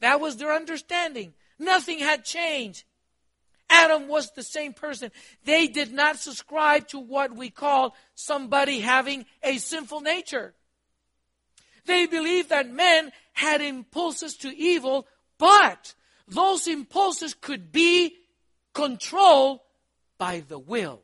That 0.00 0.20
was 0.20 0.36
their 0.36 0.52
understanding. 0.52 1.34
Nothing 1.58 1.98
had 1.98 2.24
changed. 2.24 2.84
Adam 3.68 4.08
was 4.08 4.30
the 4.32 4.42
same 4.42 4.72
person. 4.72 5.10
They 5.44 5.66
did 5.66 5.92
not 5.92 6.18
subscribe 6.18 6.88
to 6.88 6.98
what 6.98 7.34
we 7.34 7.50
call 7.50 7.96
somebody 8.14 8.80
having 8.80 9.26
a 9.42 9.58
sinful 9.58 10.00
nature. 10.00 10.54
They 11.84 12.06
believed 12.06 12.50
that 12.50 12.70
men 12.70 13.12
had 13.32 13.60
impulses 13.60 14.36
to 14.38 14.56
evil, 14.56 15.06
but 15.38 15.94
those 16.28 16.66
impulses 16.66 17.34
could 17.34 17.72
be 17.72 18.16
controlled 18.72 19.60
by 20.18 20.42
the 20.46 20.58
will. 20.58 21.02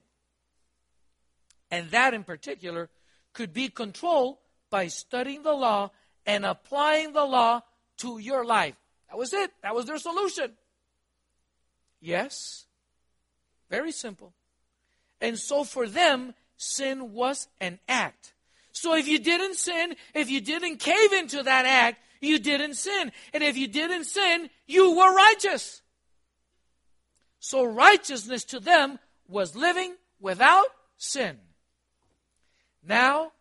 And 1.73 1.91
that 1.91 2.13
in 2.13 2.23
particular 2.23 2.91
could 3.33 3.53
be 3.55 3.71
controlled 3.71 4.37
by 4.71 4.89
studying 4.89 5.43
the 5.43 5.55
law 5.55 5.91
and 6.27 6.45
applying 6.45 7.15
the 7.15 7.25
law 7.25 7.63
to 7.97 8.19
your 8.19 8.45
life. 8.45 8.77
That 9.09 9.17
was 9.17 9.33
it. 9.33 9.51
That 9.63 9.75
was 9.75 9.87
their 9.87 9.99
solution. 9.99 10.53
Yes. 11.99 12.67
Very 13.71 13.91
simple. 13.91 14.35
And 15.21 15.39
so 15.39 15.65
for 15.65 15.89
them, 15.89 16.35
sin 16.59 17.13
was 17.13 17.49
an 17.59 17.79
act. 17.89 18.35
So 18.73 18.95
if 18.95 19.09
you 19.09 19.19
didn't 19.19 19.55
sin, 19.55 19.95
if 20.15 20.31
you 20.31 20.43
didn't 20.43 20.77
cave 20.77 21.13
into 21.15 21.43
that 21.43 21.65
act, 21.65 22.01
you 22.21 22.39
didn't 22.39 22.75
sin. 22.75 23.13
And 23.33 23.43
if 23.43 23.57
you 23.57 23.67
didn't 23.67 24.05
sin, 24.05 24.51
you 24.67 24.95
were 24.95 25.15
righteous. 25.15 25.81
So 27.41 27.65
righteousness 27.65 28.45
to 28.45 28.61
them 28.61 28.99
was 29.27 29.57
living 29.57 29.95
without 30.21 30.67
sin. 30.99 31.39
Now, 32.87 33.33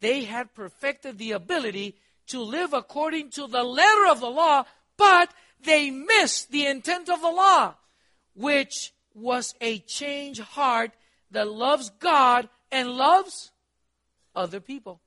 they 0.00 0.24
had 0.24 0.54
perfected 0.54 1.18
the 1.18 1.32
ability 1.32 1.96
to 2.28 2.40
live 2.40 2.72
according 2.72 3.30
to 3.30 3.46
the 3.46 3.62
letter 3.62 4.10
of 4.10 4.20
the 4.20 4.30
law, 4.30 4.64
but 4.96 5.32
they 5.62 5.90
missed 5.90 6.50
the 6.50 6.66
intent 6.66 7.08
of 7.08 7.20
the 7.20 7.30
law, 7.30 7.74
which 8.34 8.92
was 9.14 9.54
a 9.60 9.78
changed 9.80 10.40
heart 10.40 10.92
that 11.30 11.50
loves 11.50 11.90
God 12.00 12.48
and 12.72 12.90
loves 12.90 13.50
other 14.34 14.60
people. 14.60 15.00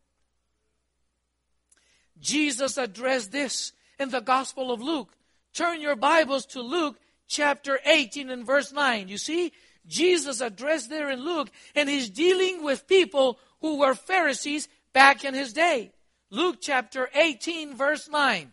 Jesus 2.20 2.78
addressed 2.78 3.32
this 3.32 3.74
in 4.00 4.10
the 4.10 4.22
Gospel 4.22 4.72
of 4.72 4.82
Luke. 4.82 5.14
Turn 5.54 5.82
your 5.82 5.96
Bibles 5.96 6.46
to 6.48 6.62
Luke 6.62 7.00
chapter 7.28 7.80
18 7.86 8.30
and 8.30 8.46
verse 8.46 8.72
9. 8.72 9.08
You 9.08 9.18
see, 9.18 9.52
Jesus 9.86 10.40
addressed 10.40 10.90
there 10.90 11.10
in 11.10 11.24
Luke, 11.24 11.50
and 11.76 11.90
he's 11.90 12.10
dealing 12.10 12.64
with 12.64 12.88
people 12.88 13.40
who 13.64 13.80
were 13.80 13.96
Pharisees 13.96 14.68
back 14.92 15.24
in 15.24 15.34
his 15.34 15.54
day. 15.54 15.94
Luke 16.30 16.58
chapter 16.60 17.10
18, 17.16 17.76
verse 17.78 18.10
9. 18.10 18.52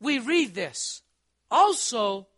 We 0.00 0.20
read 0.20 0.54
this. 0.54 1.02
Also, 1.50 2.28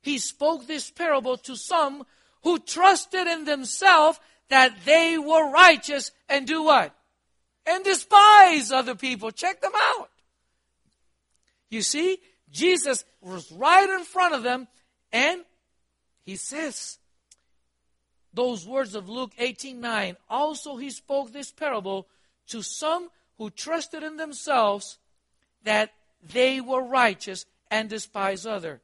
he 0.00 0.18
spoke 0.18 0.66
this 0.66 0.88
parable 0.90 1.38
to 1.38 1.56
some 1.56 2.06
who 2.44 2.60
trusted 2.60 3.26
in 3.26 3.44
themselves 3.44 4.20
that 4.48 4.76
they 4.84 5.18
were 5.18 5.50
righteous 5.50 6.12
and 6.28 6.46
do 6.46 6.62
what? 6.62 6.94
And 7.66 7.82
despise 7.82 8.70
other 8.70 8.94
people. 8.94 9.32
Check 9.32 9.60
them 9.60 9.72
out. 9.74 10.10
You 11.68 11.82
see, 11.82 12.18
Jesus 12.48 13.04
was 13.20 13.50
right 13.50 13.90
in 13.90 14.04
front 14.04 14.34
of 14.34 14.44
them 14.44 14.68
and 15.12 15.40
he 16.24 16.36
says 16.36 16.98
those 18.36 18.66
words 18.66 18.94
of 18.94 19.08
Luke 19.08 19.32
18 19.38 19.80
9. 19.80 20.16
Also, 20.30 20.76
he 20.76 20.90
spoke 20.90 21.32
this 21.32 21.50
parable 21.50 22.06
to 22.48 22.62
some 22.62 23.08
who 23.38 23.50
trusted 23.50 24.02
in 24.02 24.16
themselves 24.16 24.98
that 25.64 25.92
they 26.22 26.60
were 26.60 26.82
righteous 26.82 27.46
and 27.70 27.88
despise 27.88 28.46
other. 28.46 28.80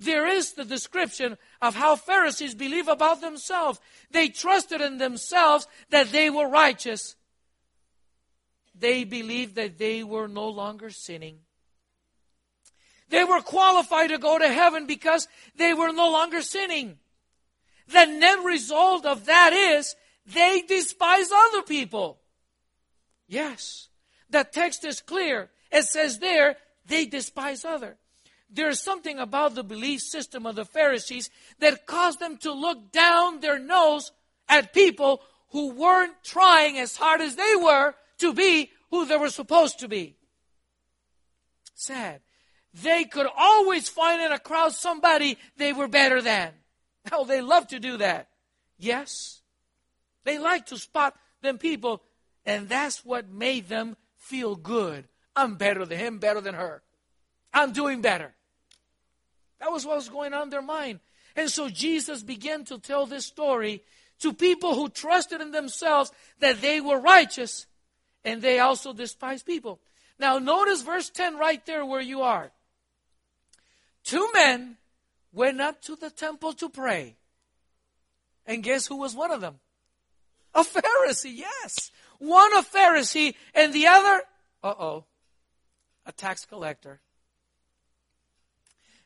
There 0.00 0.26
is 0.26 0.52
the 0.52 0.64
description 0.64 1.38
of 1.62 1.74
how 1.74 1.96
Pharisees 1.96 2.54
believe 2.54 2.88
about 2.88 3.20
themselves. 3.20 3.80
They 4.10 4.28
trusted 4.28 4.80
in 4.80 4.98
themselves 4.98 5.66
that 5.90 6.12
they 6.12 6.28
were 6.30 6.48
righteous. 6.48 7.16
They 8.78 9.04
believed 9.04 9.54
that 9.56 9.78
they 9.78 10.04
were 10.04 10.28
no 10.28 10.48
longer 10.48 10.90
sinning. 10.90 11.38
They 13.08 13.24
were 13.24 13.40
qualified 13.40 14.10
to 14.10 14.18
go 14.18 14.38
to 14.38 14.48
heaven 14.48 14.86
because 14.86 15.26
they 15.56 15.72
were 15.72 15.92
no 15.92 16.10
longer 16.10 16.42
sinning. 16.42 16.98
The 17.90 18.04
net 18.04 18.44
result 18.44 19.06
of 19.06 19.26
that 19.26 19.52
is 19.52 19.96
they 20.26 20.62
despise 20.66 21.30
other 21.32 21.62
people. 21.62 22.18
Yes. 23.26 23.88
The 24.30 24.44
text 24.44 24.84
is 24.84 25.00
clear. 25.00 25.50
It 25.70 25.84
says 25.84 26.18
there, 26.18 26.56
they 26.86 27.06
despise 27.06 27.64
other. 27.64 27.96
There's 28.50 28.80
something 28.80 29.18
about 29.18 29.54
the 29.54 29.64
belief 29.64 30.00
system 30.00 30.46
of 30.46 30.56
the 30.56 30.64
Pharisees 30.64 31.30
that 31.60 31.86
caused 31.86 32.18
them 32.18 32.38
to 32.38 32.52
look 32.52 32.92
down 32.92 33.40
their 33.40 33.58
nose 33.58 34.12
at 34.48 34.72
people 34.72 35.20
who 35.50 35.72
weren't 35.72 36.14
trying 36.24 36.78
as 36.78 36.96
hard 36.96 37.20
as 37.20 37.36
they 37.36 37.54
were 37.56 37.94
to 38.18 38.32
be 38.32 38.70
who 38.90 39.06
they 39.06 39.16
were 39.16 39.30
supposed 39.30 39.80
to 39.80 39.88
be. 39.88 40.16
Sad. 41.74 42.20
They 42.74 43.04
could 43.04 43.26
always 43.36 43.88
find 43.88 44.20
in 44.20 44.32
a 44.32 44.38
crowd 44.38 44.72
somebody 44.72 45.38
they 45.56 45.72
were 45.72 45.88
better 45.88 46.20
than. 46.20 46.52
Oh, 47.12 47.24
they 47.24 47.40
love 47.40 47.68
to 47.68 47.80
do 47.80 47.98
that. 47.98 48.28
Yes. 48.78 49.40
They 50.24 50.38
like 50.38 50.66
to 50.66 50.76
spot 50.76 51.14
them 51.40 51.58
people, 51.58 52.02
and 52.44 52.68
that's 52.68 53.04
what 53.04 53.30
made 53.30 53.68
them 53.68 53.96
feel 54.16 54.56
good. 54.56 55.08
I'm 55.34 55.54
better 55.54 55.86
than 55.86 55.98
him, 55.98 56.18
better 56.18 56.40
than 56.40 56.54
her. 56.54 56.82
I'm 57.52 57.72
doing 57.72 58.02
better. 58.02 58.34
That 59.60 59.72
was 59.72 59.86
what 59.86 59.96
was 59.96 60.08
going 60.08 60.34
on 60.34 60.44
in 60.44 60.50
their 60.50 60.62
mind. 60.62 61.00
And 61.36 61.50
so 61.50 61.68
Jesus 61.68 62.22
began 62.22 62.64
to 62.64 62.78
tell 62.78 63.06
this 63.06 63.26
story 63.26 63.82
to 64.20 64.32
people 64.32 64.74
who 64.74 64.88
trusted 64.88 65.40
in 65.40 65.52
themselves 65.52 66.10
that 66.40 66.60
they 66.60 66.80
were 66.80 67.00
righteous 67.00 67.66
and 68.24 68.42
they 68.42 68.58
also 68.58 68.92
despised 68.92 69.46
people. 69.46 69.80
Now, 70.18 70.38
notice 70.38 70.82
verse 70.82 71.10
10 71.10 71.38
right 71.38 71.64
there 71.64 71.86
where 71.86 72.00
you 72.00 72.22
are. 72.22 72.50
Two 74.02 74.28
men 74.32 74.76
went 75.32 75.60
up 75.60 75.80
to 75.82 75.96
the 75.96 76.10
temple 76.10 76.52
to 76.54 76.68
pray. 76.68 77.16
And 78.46 78.62
guess 78.62 78.86
who 78.86 78.96
was 78.96 79.14
one 79.14 79.30
of 79.30 79.40
them? 79.40 79.60
A 80.54 80.60
Pharisee, 80.60 81.36
yes. 81.36 81.90
One 82.18 82.52
a 82.56 82.62
Pharisee 82.62 83.34
and 83.54 83.72
the 83.72 83.86
other, 83.86 84.22
uh 84.62 84.74
oh, 84.78 85.04
a 86.06 86.12
tax 86.12 86.44
collector. 86.44 87.00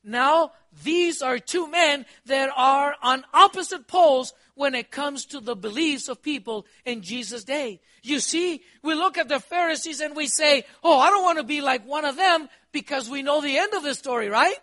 Now, 0.05 0.53
these 0.83 1.23
are 1.23 1.39
two 1.39 1.71
men 1.71 2.07
that 2.27 2.51
are 2.57 2.97
on 3.03 3.25
opposite 3.33 3.87
poles 3.87 4.33
when 4.55 4.75
it 4.75 4.91
comes 4.91 5.27
to 5.27 5.41
the 5.41 5.55
beliefs 5.55 6.09
of 6.09 6.23
people 6.23 6.67
in 6.85 7.03
Jesus' 7.03 7.45
day. 7.45 7.81
You 8.03 8.19
see, 8.19 8.63
we 8.83 8.95
look 8.95 9.17
at 9.17 9.29
the 9.29 9.39
Pharisees 9.39 10.01
and 10.01 10.17
we 10.17 10.27
say, 10.27 10.65
oh, 10.83 10.99
I 10.99 11.11
don't 11.11 11.23
want 11.23 11.39
to 11.39 11.45
be 11.45 11.61
like 11.61 11.87
one 11.87 12.05
of 12.05 12.17
them 12.17 12.49
because 12.73 13.09
we 13.09 13.23
know 13.23 13.41
the 13.41 13.59
end 13.59 13.75
of 13.75 13.85
the 13.85 13.95
story, 13.95 14.29
right? 14.29 14.57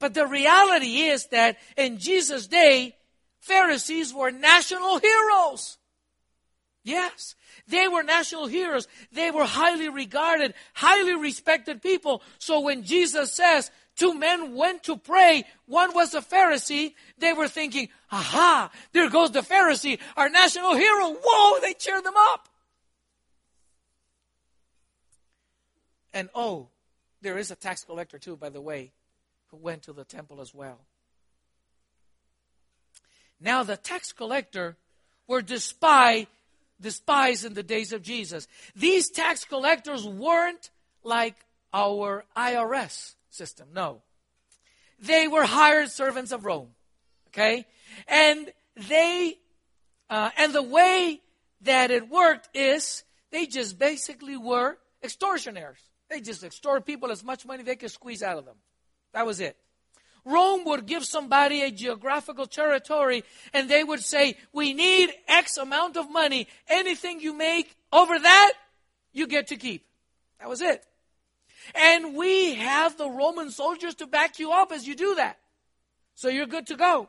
But 0.00 0.14
the 0.14 0.26
reality 0.26 1.02
is 1.02 1.26
that 1.26 1.58
in 1.76 1.98
Jesus' 1.98 2.48
day, 2.48 2.96
Pharisees 3.38 4.12
were 4.12 4.32
national 4.32 4.98
heroes. 4.98 5.76
Yes, 6.82 7.36
they 7.68 7.86
were 7.86 8.02
national 8.02 8.46
heroes. 8.46 8.88
They 9.12 9.30
were 9.30 9.44
highly 9.44 9.90
regarded, 9.90 10.54
highly 10.72 11.14
respected 11.14 11.82
people. 11.82 12.22
So 12.38 12.60
when 12.60 12.82
Jesus 12.82 13.32
says, 13.32 13.70
two 13.96 14.14
men 14.14 14.54
went 14.54 14.84
to 14.84 14.96
pray, 14.96 15.44
one 15.66 15.94
was 15.94 16.14
a 16.14 16.22
Pharisee, 16.22 16.94
they 17.18 17.34
were 17.34 17.48
thinking, 17.48 17.90
aha, 18.10 18.70
there 18.92 19.10
goes 19.10 19.30
the 19.30 19.40
Pharisee, 19.40 19.98
our 20.16 20.30
national 20.30 20.74
hero. 20.74 21.14
Whoa, 21.22 21.60
they 21.60 21.74
cheered 21.74 22.04
them 22.04 22.14
up. 22.16 22.48
And 26.14 26.30
oh, 26.34 26.68
there 27.20 27.36
is 27.36 27.50
a 27.50 27.56
tax 27.56 27.84
collector 27.84 28.18
too, 28.18 28.36
by 28.36 28.48
the 28.48 28.60
way, 28.60 28.92
who 29.50 29.56
went 29.56 29.82
to 29.82 29.92
the 29.92 30.04
temple 30.04 30.40
as 30.40 30.54
well. 30.54 30.80
Now 33.40 33.62
the 33.62 33.76
tax 33.76 34.12
collector 34.12 34.76
were 35.26 35.42
despised 35.42 36.28
despised 36.80 37.44
in 37.44 37.54
the 37.54 37.62
days 37.62 37.92
of 37.92 38.02
Jesus. 38.02 38.48
These 38.74 39.10
tax 39.10 39.44
collectors 39.44 40.06
weren't 40.06 40.70
like 41.02 41.36
our 41.72 42.24
IRS 42.36 43.14
system. 43.30 43.68
No. 43.74 44.02
They 44.98 45.28
were 45.28 45.44
hired 45.44 45.90
servants 45.90 46.32
of 46.32 46.44
Rome. 46.44 46.70
Okay? 47.28 47.66
And 48.08 48.50
they, 48.88 49.38
uh, 50.08 50.30
and 50.36 50.52
the 50.52 50.62
way 50.62 51.20
that 51.62 51.90
it 51.90 52.08
worked 52.08 52.48
is 52.54 53.04
they 53.30 53.46
just 53.46 53.78
basically 53.78 54.36
were 54.36 54.78
extortioners. 55.02 55.78
They 56.08 56.20
just 56.20 56.42
extort 56.42 56.86
people 56.86 57.10
as 57.10 57.22
much 57.22 57.46
money 57.46 57.62
they 57.62 57.76
could 57.76 57.90
squeeze 57.90 58.22
out 58.22 58.38
of 58.38 58.44
them. 58.44 58.56
That 59.12 59.26
was 59.26 59.40
it. 59.40 59.56
Rome 60.24 60.64
would 60.66 60.86
give 60.86 61.04
somebody 61.04 61.62
a 61.62 61.70
geographical 61.70 62.46
territory 62.46 63.24
and 63.52 63.68
they 63.68 63.82
would 63.82 64.00
say, 64.00 64.36
we 64.52 64.74
need 64.74 65.10
X 65.26 65.56
amount 65.56 65.96
of 65.96 66.10
money. 66.10 66.46
Anything 66.68 67.20
you 67.20 67.32
make 67.34 67.74
over 67.92 68.18
that, 68.18 68.52
you 69.12 69.26
get 69.26 69.48
to 69.48 69.56
keep. 69.56 69.86
That 70.38 70.48
was 70.48 70.60
it. 70.60 70.84
And 71.74 72.16
we 72.16 72.54
have 72.54 72.96
the 72.96 73.08
Roman 73.08 73.50
soldiers 73.50 73.94
to 73.96 74.06
back 74.06 74.38
you 74.38 74.52
up 74.52 74.72
as 74.72 74.86
you 74.86 74.94
do 74.94 75.14
that. 75.16 75.38
So 76.14 76.28
you're 76.28 76.46
good 76.46 76.66
to 76.68 76.76
go. 76.76 77.08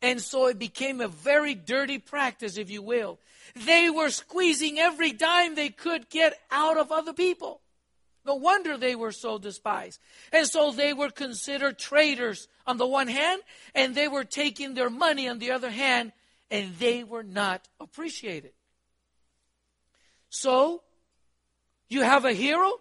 And 0.00 0.20
so 0.20 0.48
it 0.48 0.58
became 0.58 1.00
a 1.00 1.06
very 1.06 1.54
dirty 1.54 1.98
practice, 1.98 2.56
if 2.56 2.70
you 2.70 2.82
will. 2.82 3.20
They 3.54 3.88
were 3.88 4.10
squeezing 4.10 4.78
every 4.78 5.12
dime 5.12 5.54
they 5.54 5.68
could 5.68 6.08
get 6.08 6.38
out 6.50 6.76
of 6.76 6.90
other 6.90 7.12
people. 7.12 7.60
No 8.24 8.34
wonder 8.34 8.76
they 8.76 8.94
were 8.94 9.12
so 9.12 9.38
despised. 9.38 9.98
And 10.32 10.46
so 10.46 10.70
they 10.70 10.92
were 10.92 11.10
considered 11.10 11.78
traitors 11.78 12.48
on 12.66 12.76
the 12.76 12.86
one 12.86 13.08
hand, 13.08 13.42
and 13.74 13.94
they 13.94 14.08
were 14.08 14.24
taking 14.24 14.74
their 14.74 14.90
money 14.90 15.28
on 15.28 15.38
the 15.38 15.50
other 15.50 15.70
hand, 15.70 16.12
and 16.50 16.74
they 16.76 17.02
were 17.02 17.24
not 17.24 17.68
appreciated. 17.80 18.52
So, 20.30 20.82
you 21.88 22.02
have 22.02 22.24
a 22.24 22.32
hero, 22.32 22.80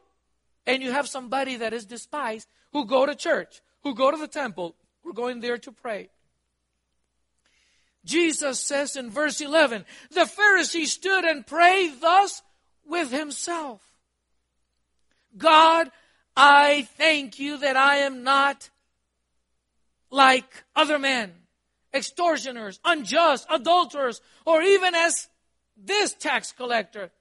and 0.66 0.84
you 0.84 0.92
have 0.92 1.08
somebody 1.08 1.58
that 1.58 1.74
is 1.74 1.86
despised 1.86 2.48
who 2.72 2.86
go 2.86 3.06
to 3.06 3.16
church, 3.16 3.62
who 3.84 3.96
go 3.96 4.12
to 4.12 4.18
the 4.18 4.28
temple, 4.28 4.76
who 5.04 5.10
are 5.10 5.14
going 5.14 5.40
there 5.40 5.58
to 5.58 5.72
pray. 5.72 6.10
Jesus 8.06 8.60
says 8.60 8.96
in 8.96 9.10
verse 9.10 9.42
11, 9.42 9.86
the 10.12 10.22
Pharisee 10.22 10.88
stood 10.88 11.24
and 11.24 11.46
prayed 11.46 12.00
thus 12.00 12.42
with 12.86 13.12
himself. 13.12 13.82
God, 15.38 15.92
I 16.36 16.88
thank 16.98 17.40
you 17.40 17.58
that 17.60 17.76
I 17.76 17.98
am 17.98 18.24
not 18.24 18.70
like 20.10 20.64
other 20.76 21.00
men, 21.00 21.34
extortioners, 21.94 22.80
unjust, 22.84 23.48
adulterers, 23.50 24.22
or 24.46 24.62
even 24.62 24.94
as 24.96 25.30
this 25.78 26.14
tax 26.14 26.52
collector. 26.52 27.12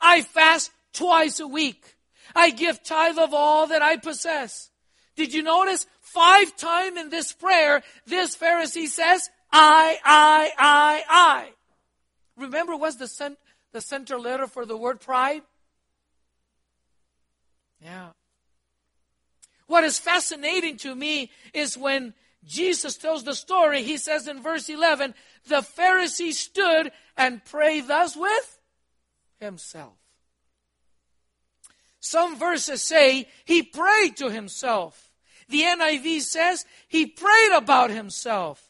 I 0.00 0.22
fast 0.22 0.70
twice 0.92 1.40
a 1.40 1.48
week. 1.48 1.96
I 2.34 2.50
give 2.50 2.82
tithe 2.82 3.18
of 3.18 3.34
all 3.34 3.66
that 3.68 3.82
I 3.82 3.96
possess. 3.96 4.70
Did 5.16 5.34
you 5.34 5.42
notice 5.42 5.86
five 6.00 6.56
times 6.56 6.98
in 6.98 7.10
this 7.10 7.32
prayer, 7.32 7.82
this 8.06 8.36
Pharisee 8.36 8.86
says, 8.86 9.28
I, 9.52 9.98
I, 10.04 10.52
I, 10.58 11.02
I. 11.08 11.48
Remember 12.36 12.76
what's 12.76 12.96
the, 12.96 13.08
cent- 13.08 13.38
the 13.72 13.80
center 13.80 14.18
letter 14.18 14.46
for 14.46 14.64
the 14.64 14.76
word 14.76 15.00
pride? 15.00 15.42
Yeah. 17.82 18.08
What 19.66 19.84
is 19.84 19.98
fascinating 19.98 20.76
to 20.78 20.94
me 20.94 21.30
is 21.52 21.76
when 21.76 22.14
Jesus 22.44 22.96
tells 22.96 23.24
the 23.24 23.34
story, 23.34 23.82
he 23.82 23.98
says 23.98 24.26
in 24.26 24.42
verse 24.42 24.68
11, 24.68 25.14
the 25.46 25.60
Pharisee 25.60 26.32
stood 26.32 26.90
and 27.16 27.44
prayed 27.44 27.88
thus 27.88 28.16
with 28.16 28.58
himself. 29.38 29.94
Some 32.00 32.38
verses 32.38 32.82
say 32.82 33.28
he 33.44 33.62
prayed 33.62 34.16
to 34.16 34.30
himself. 34.30 35.10
The 35.48 35.62
NIV 35.62 36.22
says 36.22 36.64
he 36.88 37.06
prayed 37.06 37.52
about 37.54 37.90
himself. 37.90 38.64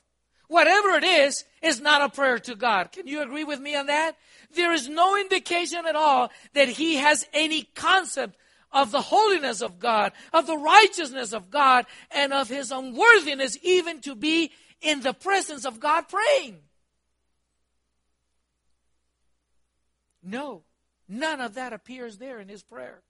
Whatever 0.49 0.91
it 0.91 1.05
is, 1.05 1.45
is 1.63 1.81
not 1.81 2.03
a 2.03 2.09
prayer 2.09 2.39
to 2.39 2.55
God. 2.55 2.91
Can 2.93 3.07
you 3.07 3.23
agree 3.23 3.45
with 3.45 3.61
me 3.61 3.77
on 3.77 3.87
that? 3.87 4.17
There 4.55 4.73
is 4.73 4.89
no 4.89 5.17
indication 5.17 5.87
at 5.87 5.97
all 5.97 6.31
that 6.55 6.69
he 6.69 6.97
has 6.97 7.27
any 7.35 7.65
concept 7.75 8.37
of 8.73 8.91
the 8.91 9.01
holiness 9.01 9.61
of 9.61 9.79
God, 9.79 10.13
of 10.33 10.47
the 10.47 10.57
righteousness 10.57 11.33
of 11.33 11.51
God, 11.51 11.87
and 12.11 12.33
of 12.33 12.49
his 12.49 12.71
unworthiness 12.71 13.59
even 13.63 14.01
to 14.03 14.15
be 14.15 14.53
in 14.81 15.01
the 15.01 15.15
presence 15.15 15.65
of 15.65 15.81
God 15.81 16.05
praying. 16.09 16.59
No, 20.23 20.63
none 21.09 21.41
of 21.41 21.55
that 21.55 21.73
appears 21.73 22.19
there 22.19 22.39
in 22.41 22.49
his 22.49 22.63
prayer. 22.63 23.03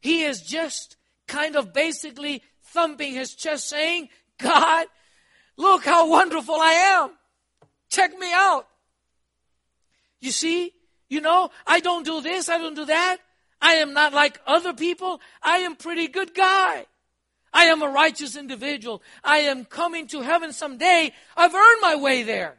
He 0.00 0.22
is 0.22 0.42
just 0.42 0.96
kind 1.26 1.56
of 1.56 1.72
basically 1.72 2.42
thumping 2.62 3.12
his 3.12 3.34
chest 3.34 3.68
saying, 3.68 4.08
God, 4.38 4.86
Look 5.56 5.84
how 5.84 6.08
wonderful 6.08 6.54
I 6.54 6.72
am. 6.72 7.10
Check 7.88 8.16
me 8.18 8.30
out. 8.32 8.66
You 10.20 10.30
see, 10.30 10.72
you 11.08 11.20
know, 11.20 11.50
I 11.66 11.80
don't 11.80 12.04
do 12.04 12.20
this, 12.20 12.48
I 12.48 12.58
don't 12.58 12.74
do 12.74 12.84
that. 12.86 13.18
I 13.60 13.74
am 13.74 13.92
not 13.92 14.12
like 14.12 14.40
other 14.46 14.72
people. 14.72 15.20
I 15.42 15.58
am 15.58 15.76
pretty 15.76 16.08
good 16.08 16.34
guy. 16.34 16.86
I 17.52 17.64
am 17.64 17.82
a 17.82 17.88
righteous 17.88 18.36
individual. 18.36 19.02
I 19.24 19.38
am 19.38 19.64
coming 19.64 20.06
to 20.08 20.20
heaven 20.20 20.52
someday. 20.52 21.12
I've 21.36 21.54
earned 21.54 21.80
my 21.80 21.96
way 21.96 22.22
there. 22.22 22.58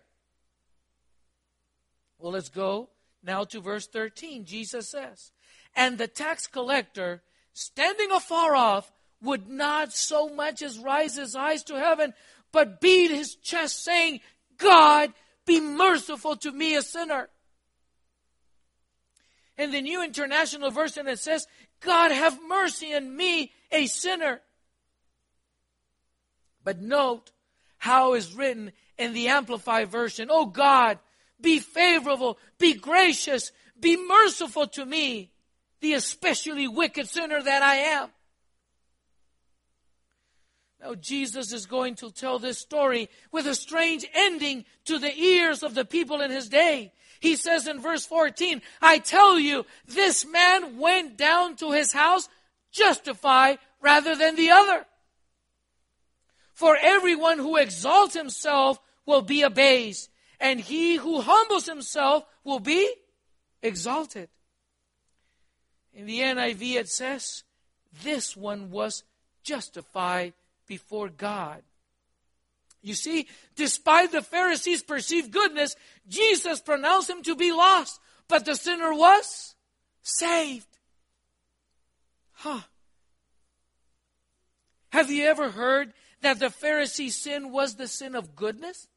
Well, 2.18 2.32
let's 2.32 2.50
go 2.50 2.90
now 3.24 3.44
to 3.46 3.62
verse 3.62 3.88
13. 3.88 4.46
Jesus 4.46 4.90
says, 4.90 5.32
And 5.76 5.98
the 5.98 6.08
tax 6.08 6.48
collector, 6.48 7.22
standing 7.54 8.12
afar 8.12 8.56
off, 8.56 8.92
would 9.22 9.48
not 9.48 9.94
so 9.94 10.30
much 10.30 10.62
as 10.62 10.80
raise 10.80 11.16
his 11.16 11.36
eyes 11.36 11.64
to 11.66 11.76
heaven, 11.76 12.14
but 12.52 12.82
beat 12.82 13.12
his 13.12 13.36
chest, 13.36 13.84
saying, 13.84 14.20
God, 14.58 15.14
be 15.46 15.60
merciful 15.60 16.36
to 16.38 16.52
me, 16.52 16.76
a 16.76 16.82
sinner. 16.82 17.30
In 19.58 19.72
the 19.72 19.82
New 19.82 20.04
International 20.04 20.70
Version, 20.70 21.08
it 21.08 21.20
says, 21.20 21.48
God, 21.80 22.12
have 22.12 22.38
mercy 22.48 22.94
on 22.94 23.16
me, 23.16 23.52
a 23.72 23.88
sinner. 23.88 24.42
But 26.64 26.80
note 26.80 27.32
how 27.78 28.14
is 28.14 28.36
written 28.36 28.72
in 28.98 29.14
the 29.14 29.30
Amplified 29.30 29.90
Version, 29.90 30.28
Oh 30.30 30.46
God, 30.46 31.00
be 31.40 31.60
favorable, 31.60 32.38
be 32.58 32.74
gracious, 32.74 33.52
be 33.80 33.98
merciful 34.08 34.68
to 34.68 34.86
me, 34.86 35.32
the 35.82 35.94
especially 35.94 36.68
wicked 36.68 37.08
sinner 37.08 37.42
that 37.42 37.62
I 37.62 37.76
am. 37.76 38.10
Now, 40.82 40.94
Jesus 40.96 41.54
is 41.54 41.66
going 41.66 41.96
to 41.96 42.12
tell 42.12 42.38
this 42.38 42.60
story 42.60 43.10
with 43.32 43.48
a 43.48 43.56
strange 43.56 44.06
ending 44.14 44.66
to 44.86 45.00
the 45.00 45.16
ears 45.16 45.64
of 45.64 45.74
the 45.74 45.86
people 45.86 46.22
in 46.22 46.30
his 46.30 46.50
day. 46.50 46.94
He 47.20 47.36
says 47.36 47.68
in 47.68 47.80
verse 47.80 48.06
14, 48.06 48.62
I 48.82 49.00
tell 49.00 49.40
you, 49.40 49.66
this 49.88 50.26
man 50.26 50.78
went 50.78 51.18
down 51.18 51.56
to 51.58 51.72
his 51.72 51.94
house 51.94 52.30
justified 52.72 53.60
rather 53.82 54.16
than 54.16 54.36
the 54.36 54.52
other. 54.52 54.86
For 56.54 56.78
everyone 56.82 57.38
who 57.38 57.58
exalts 57.58 58.16
himself 58.16 58.80
will 59.06 59.22
be 59.22 59.42
abased, 59.42 60.10
and 60.40 60.60
he 60.60 60.96
who 60.96 61.22
humbles 61.22 61.66
himself 61.66 62.24
will 62.44 62.60
be 62.60 62.94
exalted. 63.62 64.30
In 65.94 66.06
the 66.06 66.20
NIV 66.20 66.76
it 66.76 66.90
says, 66.90 67.44
this 68.04 68.36
one 68.36 68.70
was 68.70 69.04
justified 69.44 70.34
before 70.68 71.10
God. 71.10 71.64
You 72.88 72.94
see, 72.94 73.28
despite 73.58 74.14
the 74.14 74.22
Pharisees' 74.22 74.82
perceived 74.82 75.32
goodness, 75.32 75.76
Jesus 76.08 76.62
pronounced 76.62 77.10
him 77.10 77.22
to 77.24 77.36
be 77.36 77.52
lost, 77.52 78.00
but 78.30 78.46
the 78.46 78.56
sinner 78.56 78.94
was 78.94 79.56
saved. 80.02 80.68
Huh. 82.32 82.62
Have 84.90 85.12
you 85.12 85.26
ever 85.26 85.52
heard 85.52 85.92
that 86.22 86.40
the 86.40 86.46
Pharisee 86.46 87.12
sin 87.12 87.52
was 87.52 87.76
the 87.76 87.90
sin 87.90 88.16
of 88.16 88.38
goodness? 88.38 88.88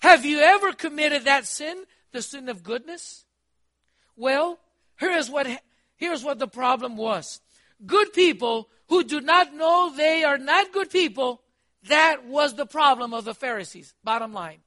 Have 0.00 0.24
you 0.24 0.38
ever 0.38 0.72
committed 0.72 1.24
that 1.24 1.44
sin, 1.44 1.82
the 2.12 2.22
sin 2.22 2.48
of 2.48 2.62
goodness? 2.62 3.24
Well, 4.16 4.60
here's 4.96 5.28
what, 5.28 5.48
here's 5.96 6.22
what 6.22 6.38
the 6.38 6.46
problem 6.46 6.96
was. 6.96 7.40
Good 7.84 8.12
people 8.12 8.68
who 8.88 9.02
do 9.02 9.20
not 9.20 9.54
know 9.54 9.92
they 9.94 10.22
are 10.24 10.38
not 10.38 10.72
good 10.72 10.90
people, 10.90 11.42
that 11.86 12.26
was 12.26 12.54
the 12.54 12.66
problem 12.66 13.14
of 13.14 13.24
the 13.24 13.34
Pharisees. 13.34 13.94
Bottom 14.02 14.32
line. 14.32 14.60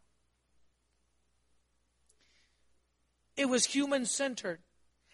It 3.35 3.45
was 3.45 3.65
human 3.65 4.05
centered. 4.05 4.59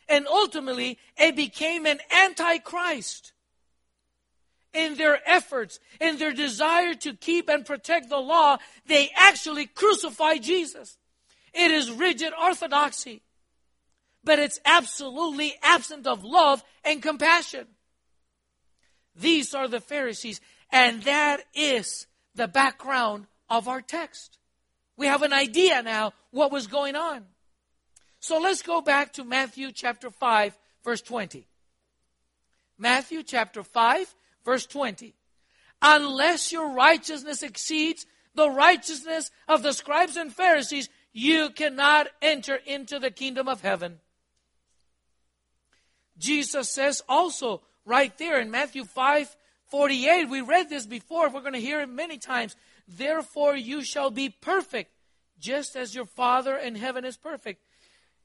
And 0.09 0.27
ultimately, 0.27 0.99
it 1.17 1.35
became 1.35 1.85
an 1.85 1.99
antichrist. 2.11 3.33
In 4.73 4.95
their 4.95 5.19
efforts, 5.27 5.79
in 5.99 6.17
their 6.17 6.33
desire 6.33 6.93
to 6.95 7.13
keep 7.13 7.49
and 7.49 7.65
protect 7.65 8.09
the 8.09 8.17
law, 8.17 8.57
they 8.85 9.09
actually 9.15 9.65
crucified 9.65 10.43
Jesus. 10.43 10.97
It 11.53 11.71
is 11.71 11.89
rigid 11.89 12.33
orthodoxy, 12.39 13.23
but 14.23 14.39
it's 14.39 14.59
absolutely 14.65 15.55
absent 15.63 16.05
of 16.05 16.23
love 16.23 16.63
and 16.83 17.01
compassion. 17.01 17.65
These 19.19 19.53
are 19.53 19.67
the 19.67 19.79
Pharisees. 19.79 20.41
And 20.71 21.03
that 21.03 21.43
is 21.53 22.07
the 22.35 22.47
background 22.47 23.27
of 23.49 23.67
our 23.67 23.81
text. 23.81 24.37
We 24.97 25.07
have 25.07 25.21
an 25.21 25.33
idea 25.33 25.81
now 25.81 26.13
what 26.31 26.51
was 26.51 26.67
going 26.67 26.95
on. 26.95 27.25
So 28.19 28.39
let's 28.39 28.61
go 28.61 28.81
back 28.81 29.13
to 29.13 29.23
Matthew 29.23 29.71
chapter 29.71 30.09
5, 30.09 30.57
verse 30.83 31.01
20. 31.01 31.47
Matthew 32.77 33.23
chapter 33.23 33.63
5, 33.63 34.15
verse 34.43 34.65
20. 34.65 35.13
Unless 35.81 36.51
your 36.51 36.73
righteousness 36.73 37.43
exceeds 37.43 38.05
the 38.33 38.49
righteousness 38.49 39.31
of 39.47 39.63
the 39.63 39.73
scribes 39.73 40.15
and 40.15 40.33
Pharisees, 40.33 40.89
you 41.13 41.49
cannot 41.49 42.07
enter 42.21 42.55
into 42.65 42.99
the 42.99 43.11
kingdom 43.11 43.47
of 43.47 43.61
heaven. 43.61 43.99
Jesus 46.17 46.69
says 46.69 47.01
also, 47.07 47.61
right 47.87 48.15
there 48.17 48.39
in 48.39 48.51
Matthew 48.51 48.83
5 48.83 49.35
48. 49.69 50.29
We 50.29 50.41
read 50.41 50.69
this 50.69 50.85
before. 50.85 51.29
We're 51.29 51.41
going 51.41 51.53
to 51.53 51.59
hear 51.59 51.81
it 51.81 51.89
many 51.89 52.17
times. 52.17 52.55
Therefore, 52.87 53.55
you 53.55 53.83
shall 53.83 54.11
be 54.11 54.29
perfect, 54.29 54.91
just 55.39 55.75
as 55.75 55.93
your 55.93 56.05
Father 56.05 56.55
in 56.55 56.75
heaven 56.75 57.03
is 57.03 57.17
perfect. 57.17 57.61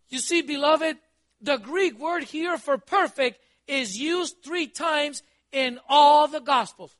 You 0.08 0.18
see, 0.18 0.42
beloved, 0.42 0.98
the 1.40 1.56
Greek 1.56 1.98
word 1.98 2.24
here 2.24 2.58
for 2.58 2.78
perfect 2.78 3.40
is 3.66 3.96
used 3.96 4.36
three 4.44 4.66
times 4.66 5.22
in 5.50 5.80
all 5.88 6.28
the 6.28 6.40
Gospels. 6.40 6.94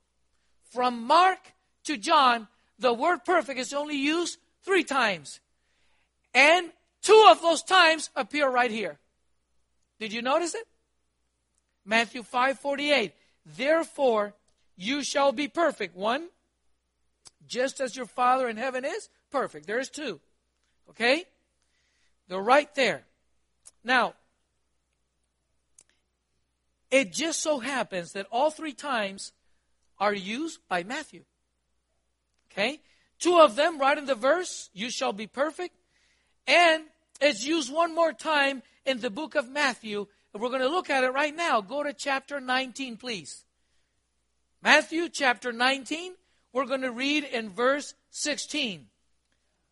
From 0.72 1.06
Mark 1.06 1.38
to 1.84 1.96
John, 1.96 2.48
the 2.78 2.92
word 2.92 3.24
perfect 3.24 3.60
is 3.60 3.72
only 3.72 3.96
used 3.96 4.38
three 4.64 4.84
times. 4.84 5.40
And 6.34 6.70
two 7.02 7.26
of 7.30 7.40
those 7.42 7.62
times 7.62 8.10
appear 8.16 8.48
right 8.48 8.70
here. 8.70 8.98
Did 10.00 10.12
you 10.12 10.22
notice 10.22 10.54
it? 10.54 10.66
Matthew 11.84 12.22
5 12.22 12.58
48. 12.58 13.12
Therefore, 13.44 14.34
you 14.76 15.02
shall 15.02 15.32
be 15.32 15.48
perfect. 15.48 15.96
One, 15.96 16.28
just 17.46 17.80
as 17.80 17.96
your 17.96 18.06
Father 18.06 18.48
in 18.48 18.56
heaven 18.56 18.84
is 18.84 19.08
perfect. 19.30 19.66
There's 19.66 19.90
two. 19.90 20.20
Okay? 20.90 21.24
They're 22.28 22.40
right 22.40 22.72
there. 22.74 23.04
Now, 23.84 24.14
it 26.90 27.12
just 27.12 27.40
so 27.40 27.58
happens 27.58 28.12
that 28.12 28.26
all 28.30 28.50
three 28.50 28.74
times 28.74 29.32
are 29.98 30.14
used 30.14 30.60
by 30.68 30.82
Matthew. 30.82 31.24
Okay? 32.50 32.80
Two 33.18 33.38
of 33.38 33.56
them 33.56 33.78
right 33.78 33.96
in 33.96 34.06
the 34.06 34.14
verse, 34.14 34.68
you 34.74 34.90
shall 34.90 35.12
be 35.12 35.26
perfect. 35.26 35.74
And 36.46 36.84
it's 37.20 37.44
used 37.44 37.72
one 37.72 37.94
more 37.94 38.12
time 38.12 38.62
in 38.84 39.00
the 39.00 39.10
book 39.10 39.34
of 39.34 39.48
Matthew. 39.48 40.06
We're 40.34 40.48
going 40.48 40.62
to 40.62 40.68
look 40.68 40.88
at 40.88 41.04
it 41.04 41.12
right 41.12 41.34
now. 41.34 41.60
Go 41.60 41.82
to 41.82 41.92
chapter 41.92 42.40
19, 42.40 42.96
please. 42.96 43.44
Matthew 44.62 45.08
chapter 45.08 45.52
19, 45.52 46.12
we're 46.52 46.66
going 46.66 46.82
to 46.82 46.90
read 46.90 47.24
in 47.24 47.50
verse 47.50 47.94
16. 48.10 48.86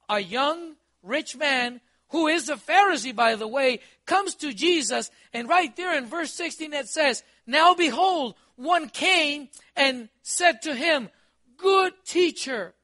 A 0.08 0.20
young 0.20 0.74
rich 1.02 1.36
man 1.36 1.80
who 2.08 2.26
is 2.26 2.48
a 2.48 2.56
Pharisee, 2.56 3.14
by 3.14 3.36
the 3.36 3.46
way, 3.46 3.80
comes 4.04 4.34
to 4.34 4.52
Jesus, 4.52 5.10
and 5.32 5.48
right 5.48 5.74
there 5.76 5.96
in 5.96 6.06
verse 6.06 6.32
16 6.32 6.72
it 6.74 6.88
says, 6.88 7.22
Now 7.46 7.74
behold, 7.74 8.34
one 8.56 8.88
came 8.88 9.48
and 9.76 10.08
said 10.22 10.62
to 10.62 10.74
him, 10.74 11.08
Good 11.56 11.92
teacher, 12.04 12.74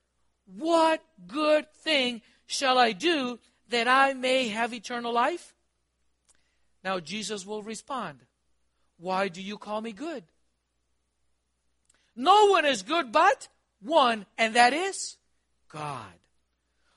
what 0.47 1.03
good 1.27 1.71
thing 1.83 2.23
shall 2.47 2.79
I 2.79 2.93
do 2.93 3.41
that 3.71 3.89
I 3.89 4.15
may 4.15 4.49
have 4.49 4.73
eternal 4.73 5.13
life? 5.13 5.56
Now 6.87 7.01
Jesus 7.01 7.45
will 7.45 7.65
respond, 7.65 8.21
Why 8.97 9.27
do 9.27 9.43
you 9.43 9.59
call 9.59 9.81
me 9.81 9.91
good? 9.91 10.23
No 12.15 12.47
one 12.47 12.65
is 12.65 12.83
good 12.83 13.11
but 13.11 13.49
one, 13.83 14.25
and 14.39 14.55
that 14.55 14.73
is 14.73 15.17
God. 15.69 16.15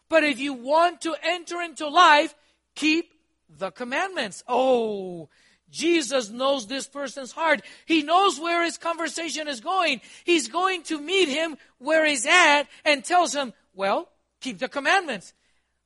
But 0.07 0.23
if 0.23 0.39
you 0.39 0.53
want 0.53 1.01
to 1.01 1.15
enter 1.23 1.59
into 1.59 1.87
life, 1.87 2.35
keep 2.75 3.15
the 3.49 3.71
commandments. 3.71 4.43
Oh, 4.47 5.27
Jesus 5.71 6.29
knows 6.29 6.67
this 6.67 6.87
person's 6.87 7.31
heart. 7.31 7.63
He 7.87 8.03
knows 8.03 8.39
where 8.39 8.63
his 8.63 8.77
conversation 8.77 9.47
is 9.47 9.59
going. 9.59 10.01
He's 10.23 10.49
going 10.49 10.83
to 10.83 11.01
meet 11.01 11.29
him 11.29 11.57
where 11.79 12.05
he's 12.05 12.27
at 12.27 12.65
and 12.85 13.03
tells 13.03 13.33
him, 13.33 13.53
well, 13.73 14.09
keep 14.39 14.59
the 14.59 14.69
commandments. 14.69 15.33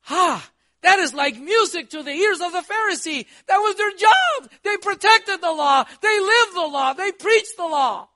Ha! 0.01 0.51
That 0.83 0.99
is 0.99 1.13
like 1.13 1.39
music 1.39 1.89
to 1.91 2.03
the 2.03 2.11
ears 2.11 2.41
of 2.41 2.51
the 2.51 2.61
Pharisee. 2.61 3.25
That 3.47 3.57
was 3.57 3.75
their 3.75 3.91
job. 3.91 4.51
They 4.63 4.77
protected 4.77 5.41
the 5.41 5.51
law. 5.51 5.85
They 6.01 6.19
lived 6.19 6.55
the 6.55 6.67
law. 6.67 6.93
They 6.93 7.11
preached 7.13 7.57
the 7.57 7.63
law. 7.63 8.09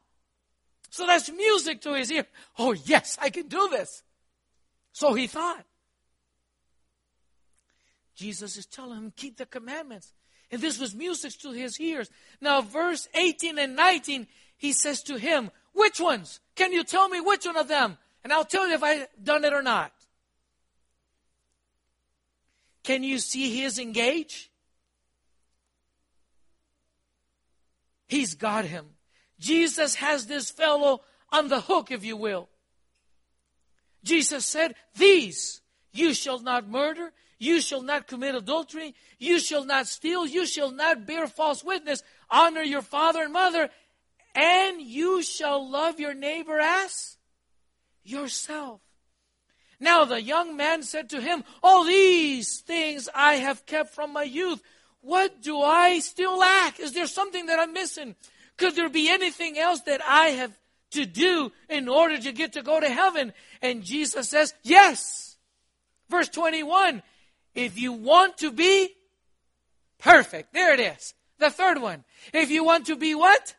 So 0.90 1.08
that's 1.08 1.32
music 1.32 1.82
to 1.82 1.94
his 1.94 2.12
ear. 2.12 2.26
Oh, 2.60 2.74
yes, 2.74 3.18
I 3.22 3.30
can 3.30 3.48
do 3.48 3.70
this. 3.72 4.04
So 4.92 5.14
he 5.14 5.28
thought. 5.28 5.64
Jesus 8.16 8.58
is 8.58 8.66
telling 8.66 8.98
him, 8.98 9.14
keep 9.16 9.38
the 9.38 9.46
commandments. 9.46 10.14
And 10.52 10.62
this 10.62 10.80
was 10.80 10.94
music 10.94 11.40
to 11.40 11.52
his 11.52 11.80
ears. 11.80 12.10
Now, 12.42 12.62
verse 12.62 13.08
18 13.14 13.60
and 13.60 13.76
19, 13.76 14.28
he 14.58 14.74
says 14.74 15.04
to 15.04 15.18
him, 15.18 15.52
Which 15.74 16.00
ones? 16.00 16.40
Can 16.56 16.74
you 16.74 16.84
tell 16.84 17.08
me 17.08 17.22
which 17.22 17.46
one 17.46 17.58
of 17.58 17.68
them? 17.68 17.98
And 18.24 18.34
I'll 18.34 18.46
tell 18.46 18.68
you 18.68 18.74
if 18.74 18.84
I've 18.84 19.08
done 19.24 19.46
it 19.46 19.54
or 19.54 19.62
not. 19.62 19.94
Can 22.88 23.04
you 23.04 23.20
see 23.20 23.50
he 23.50 23.66
is 23.66 23.80
engaged? 23.80 24.48
He's 28.08 28.36
got 28.36 28.64
him. 28.64 28.86
Jesus 29.42 29.96
has 29.96 30.26
this 30.26 30.50
fellow 30.50 31.02
on 31.30 31.50
the 31.50 31.60
hook, 31.60 31.92
if 31.92 32.06
you 32.06 32.16
will. 32.16 32.48
Jesus 34.06 34.46
said, 34.46 34.76
These 34.96 35.60
you 35.92 36.14
shall 36.14 36.40
not 36.40 36.70
murder, 36.70 37.12
you 37.38 37.60
shall 37.60 37.82
not 37.82 38.08
commit 38.08 38.36
adultery, 38.36 38.96
you 39.20 39.42
shall 39.42 39.66
not 39.66 39.88
steal, 39.88 40.26
you 40.26 40.46
shall 40.46 40.72
not 40.72 41.06
bear 41.06 41.28
false 41.28 41.66
witness, 41.66 42.02
honor 42.32 42.62
your 42.62 42.82
father 42.82 43.22
and 43.22 43.34
mother, 43.34 43.70
and 44.34 44.82
you 44.82 45.22
shall 45.24 45.70
love 45.70 46.00
your 46.00 46.14
neighbor 46.14 46.58
as 46.58 47.18
yourself. 48.06 48.80
Now 49.80 50.06
the 50.06 50.22
young 50.22 50.58
man 50.58 50.84
said 50.84 51.10
to 51.12 51.22
him, 51.22 51.44
All 51.62 51.84
these 51.84 52.60
things 52.60 53.08
I 53.14 53.36
have 53.36 53.66
kept 53.66 53.94
from 53.94 54.14
my 54.14 54.24
youth. 54.24 54.62
What 55.02 55.42
do 55.42 55.62
I 55.62 56.00
still 56.00 56.38
lack? 56.38 56.80
Is 56.80 56.94
there 56.94 57.08
something 57.08 57.46
that 57.46 57.60
I'm 57.60 57.74
missing? 57.74 58.16
Could 58.58 58.76
there 58.76 58.90
be 58.90 59.10
anything 59.10 59.58
else 59.58 59.82
that 59.82 60.02
I 60.06 60.30
have 60.30 60.52
to 60.92 61.06
do 61.06 61.52
in 61.70 61.88
order 61.88 62.18
to 62.18 62.32
get 62.32 62.54
to 62.54 62.64
go 62.64 62.80
to 62.80 62.90
heaven? 62.90 63.34
And 63.62 63.84
Jesus 63.84 64.30
says, 64.30 64.54
Yes. 64.64 65.38
Verse 66.10 66.30
21 66.30 67.04
If 67.54 67.78
you 67.78 67.94
want 67.94 68.38
to 68.40 68.52
be 68.52 68.90
perfect, 70.00 70.54
there 70.54 70.74
it 70.74 70.80
is. 70.80 71.14
The 71.40 71.52
third 71.52 71.80
one. 71.80 72.04
If 72.34 72.50
you 72.50 72.64
want 72.64 72.88
to 72.88 72.96
be 72.96 73.14
what? 73.14 73.56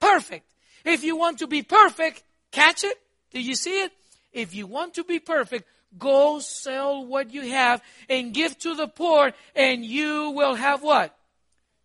Perfect. 0.00 0.46
If 0.84 1.04
you 1.04 1.16
want 1.16 1.40
to 1.40 1.46
be 1.46 1.62
perfect, 1.62 2.22
catch 2.52 2.84
it. 2.84 2.96
Do 3.32 3.40
you 3.40 3.54
see 3.54 3.82
it? 3.82 3.92
If 4.32 4.54
you 4.54 4.66
want 4.66 4.94
to 4.94 5.04
be 5.04 5.18
perfect, 5.18 5.68
go 5.98 6.38
sell 6.38 7.04
what 7.04 7.32
you 7.32 7.42
have 7.50 7.82
and 8.08 8.34
give 8.34 8.58
to 8.58 8.74
the 8.74 8.88
poor, 8.88 9.32
and 9.54 9.84
you 9.84 10.30
will 10.30 10.54
have 10.54 10.82
what? 10.82 11.16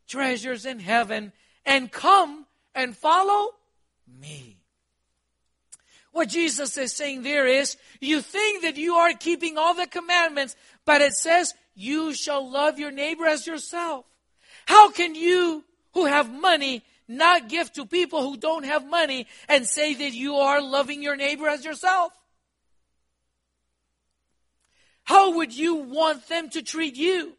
Treasures 0.07 0.65
in 0.65 0.79
heaven. 0.79 1.31
And 1.65 1.91
come 1.91 2.45
and 2.75 2.95
follow 2.95 3.51
me. 4.19 4.57
What 6.11 6.29
Jesus 6.29 6.77
is 6.77 6.93
saying 6.93 7.23
there 7.23 7.47
is, 7.47 7.77
you 7.99 8.21
think 8.21 8.61
that 8.61 8.77
you 8.77 8.95
are 8.95 9.13
keeping 9.13 9.57
all 9.57 9.73
the 9.73 9.87
commandments, 9.87 10.55
but 10.85 11.01
it 11.01 11.13
says, 11.13 11.53
you 11.73 12.13
shall 12.13 12.51
love 12.51 12.77
your 12.77 12.91
neighbor 12.91 13.25
as 13.25 13.47
yourself. 13.47 14.05
How 14.67 14.91
can 14.91 15.15
you, 15.15 15.63
who 15.93 16.05
have 16.05 16.31
money, 16.31 16.83
not 17.07 17.49
give 17.49 17.71
to 17.73 17.85
people 17.85 18.21
who 18.21 18.37
don't 18.37 18.65
have 18.65 18.87
money 18.87 19.25
and 19.49 19.65
say 19.65 19.93
that 19.95 20.13
you 20.13 20.35
are 20.35 20.61
loving 20.61 21.01
your 21.01 21.15
neighbor 21.15 21.47
as 21.47 21.65
yourself? 21.65 22.13
How 25.03 25.35
would 25.35 25.53
you 25.53 25.75
want 25.75 26.27
them 26.27 26.49
to 26.49 26.61
treat 26.61 26.95
you? 26.95 27.33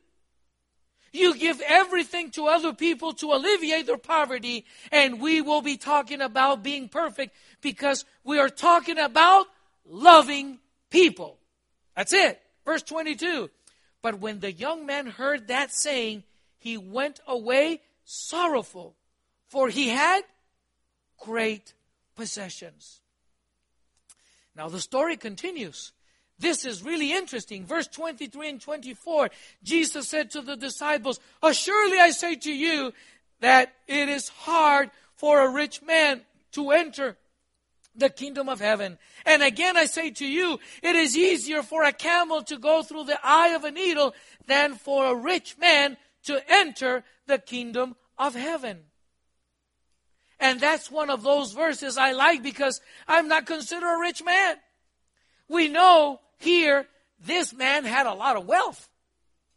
You 1.13 1.37
give 1.37 1.61
everything 1.65 2.31
to 2.33 2.49
other 2.49 2.73
people 2.73 3.13
to 3.15 3.33
alleviate 3.33 3.87
their 3.87 3.97
poverty, 3.97 4.65
and 4.91 5.21
we 5.21 5.41
will 5.41 5.63
be 5.63 5.77
talking 5.77 6.21
about 6.21 6.65
being 6.65 6.89
perfect 6.89 7.35
because 7.61 8.05
we 8.25 8.39
are 8.41 8.49
talking 8.49 8.99
about 8.99 9.47
loving 9.87 10.59
people. 10.91 11.39
That's 11.97 12.13
it. 12.13 12.41
Verse 12.65 12.83
22. 12.83 13.49
But 14.03 14.19
when 14.19 14.41
the 14.41 14.53
young 14.53 14.87
man 14.87 15.07
heard 15.07 15.49
that 15.49 15.73
saying, 15.73 16.25
he 16.59 16.77
went 16.77 17.21
away 17.27 17.81
sorrowful, 18.05 18.97
for 19.47 19.69
he 19.69 19.89
had 19.89 20.23
great 21.21 21.75
possessions. 22.17 23.01
Now 24.57 24.69
the 24.69 24.81
story 24.81 25.17
continues. 25.17 25.93
This 26.39 26.65
is 26.65 26.83
really 26.83 27.13
interesting. 27.13 27.65
Verse 27.65 27.87
23 27.87 28.49
and 28.49 28.61
24, 28.61 29.31
Jesus 29.63 30.09
said 30.09 30.31
to 30.33 30.43
the 30.43 30.57
disciples, 30.57 31.21
Assuredly 31.43 31.99
I 31.99 32.11
say 32.11 32.35
to 32.37 32.53
you 32.53 32.93
that 33.41 33.73
it 33.87 34.09
is 34.09 34.29
hard 34.29 34.91
for 35.15 35.43
a 35.43 35.51
rich 35.51 35.83
man 35.83 36.23
to 36.53 36.71
enter 36.71 37.17
the 37.97 38.11
kingdom 38.11 38.49
of 38.49 38.61
heaven. 38.61 38.99
And 39.25 39.43
again 39.43 39.77
I 39.77 39.87
say 39.87 40.11
to 40.11 40.27
you, 40.27 40.59
it 40.83 40.97
is 40.97 41.17
easier 41.17 41.63
for 41.63 41.85
a 41.85 41.93
camel 41.93 42.43
to 42.45 42.59
go 42.59 42.83
through 42.83 43.05
the 43.05 43.19
eye 43.23 43.55
of 43.55 43.65
a 43.65 43.71
needle 43.71 44.15
than 44.47 44.75
for 44.75 45.07
a 45.07 45.15
rich 45.15 45.57
man 45.59 45.97
to 46.25 46.41
enter 46.49 47.05
the 47.27 47.39
kingdom 47.39 47.95
of 48.19 48.35
heaven. 48.35 48.81
And 50.41 50.61
that's 50.61 50.91
one 50.91 51.11
of 51.11 51.23
those 51.23 51.53
verses 51.53 51.97
I 51.97 52.13
like 52.13 52.43
because 52.43 52.81
I'm 53.07 53.29
not 53.29 53.47
considered 53.47 53.95
a 53.95 54.01
rich 54.01 54.23
man. 54.25 54.57
We 55.49 55.69
know 55.69 56.21
here, 56.45 56.87
this 57.19 57.53
man 57.53 57.85
had 57.85 58.07
a 58.07 58.15
lot 58.15 58.37
of 58.37 58.47
wealth. 58.47 58.89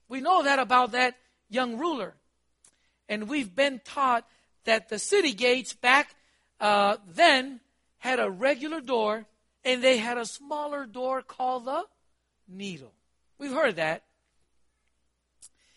We 0.09 0.21
know 0.21 0.43
that 0.43 0.59
about 0.59 0.93
that 0.93 1.15
young 1.49 1.77
ruler. 1.77 2.13
And 3.09 3.29
we've 3.29 3.53
been 3.53 3.81
taught 3.83 4.25
that 4.65 4.89
the 4.89 4.99
city 4.99 5.33
gates 5.33 5.73
back 5.73 6.15
uh, 6.59 6.97
then 7.07 7.59
had 7.99 8.19
a 8.19 8.29
regular 8.29 8.81
door, 8.81 9.25
and 9.63 9.83
they 9.83 9.97
had 9.97 10.17
a 10.17 10.25
smaller 10.25 10.85
door 10.85 11.21
called 11.21 11.65
the 11.65 11.83
needle. 12.47 12.91
We've 13.37 13.51
heard 13.51 13.75
that. 13.77 14.03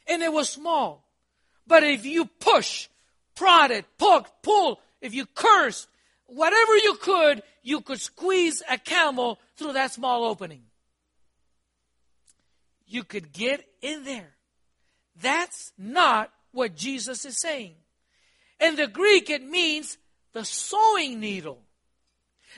And 0.06 0.22
it 0.22 0.32
was 0.32 0.48
small. 0.48 1.04
But 1.66 1.82
if 1.84 2.04
you 2.04 2.24
push, 2.24 2.88
prod 3.34 3.70
it, 3.70 3.84
poke, 3.98 4.42
pull, 4.42 4.80
if 5.00 5.14
you 5.14 5.26
curse, 5.26 5.86
whatever 6.26 6.76
you 6.76 6.94
could, 6.94 7.42
you 7.62 7.80
could 7.80 8.00
squeeze 8.00 8.62
a 8.68 8.78
camel 8.78 9.38
through 9.56 9.74
that 9.74 9.92
small 9.92 10.24
opening. 10.24 10.62
You 12.90 13.04
could 13.04 13.32
get 13.32 13.64
in 13.80 14.02
there. 14.02 14.34
That's 15.22 15.72
not 15.78 16.32
what 16.50 16.74
Jesus 16.74 17.24
is 17.24 17.40
saying. 17.40 17.74
In 18.58 18.74
the 18.74 18.88
Greek, 18.88 19.30
it 19.30 19.44
means 19.44 19.96
the 20.32 20.44
sewing 20.44 21.20
needle. 21.20 21.62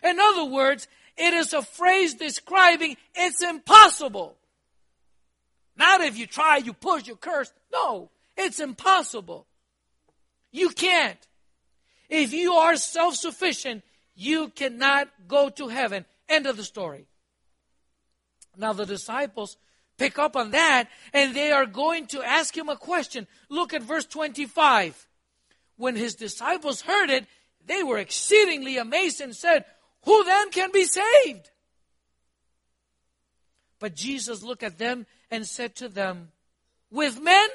In 0.02 0.18
other 0.18 0.46
words, 0.46 0.88
it 1.18 1.34
is 1.34 1.52
a 1.52 1.60
phrase 1.60 2.14
describing 2.14 2.96
it's 3.14 3.42
impossible. 3.42 4.38
Not 5.76 6.00
if 6.00 6.16
you 6.16 6.26
try, 6.26 6.56
you 6.56 6.72
push, 6.72 7.06
you 7.06 7.16
curse. 7.16 7.52
No, 7.70 8.10
it's 8.34 8.58
impossible. 8.58 9.46
You 10.50 10.70
can't. 10.70 11.18
If 12.08 12.32
you 12.32 12.54
are 12.54 12.76
self 12.76 13.16
sufficient, 13.16 13.82
you 14.14 14.48
cannot 14.48 15.08
go 15.28 15.50
to 15.50 15.68
heaven. 15.68 16.06
End 16.26 16.46
of 16.46 16.56
the 16.56 16.64
story. 16.64 17.06
Now, 18.56 18.72
the 18.72 18.86
disciples 18.86 19.58
pick 20.02 20.18
up 20.18 20.34
on 20.34 20.50
that 20.50 20.88
and 21.12 21.34
they 21.34 21.52
are 21.52 21.66
going 21.66 22.06
to 22.08 22.22
ask 22.22 22.56
him 22.56 22.68
a 22.68 22.76
question. 22.76 23.28
Look 23.48 23.72
at 23.72 23.82
verse 23.82 24.04
25. 24.04 25.06
When 25.76 25.94
his 25.94 26.16
disciples 26.16 26.82
heard 26.82 27.08
it, 27.08 27.26
they 27.64 27.84
were 27.84 27.98
exceedingly 27.98 28.78
amazed 28.78 29.20
and 29.20 29.34
said, 29.34 29.64
Who 30.04 30.24
then 30.24 30.50
can 30.50 30.70
be 30.72 30.84
saved? 30.84 31.50
But 33.78 33.94
Jesus 33.94 34.42
looked 34.42 34.64
at 34.64 34.78
them 34.78 35.06
and 35.30 35.46
said 35.46 35.76
to 35.76 35.88
them, 35.88 36.28
With 36.90 37.20
men, 37.20 37.48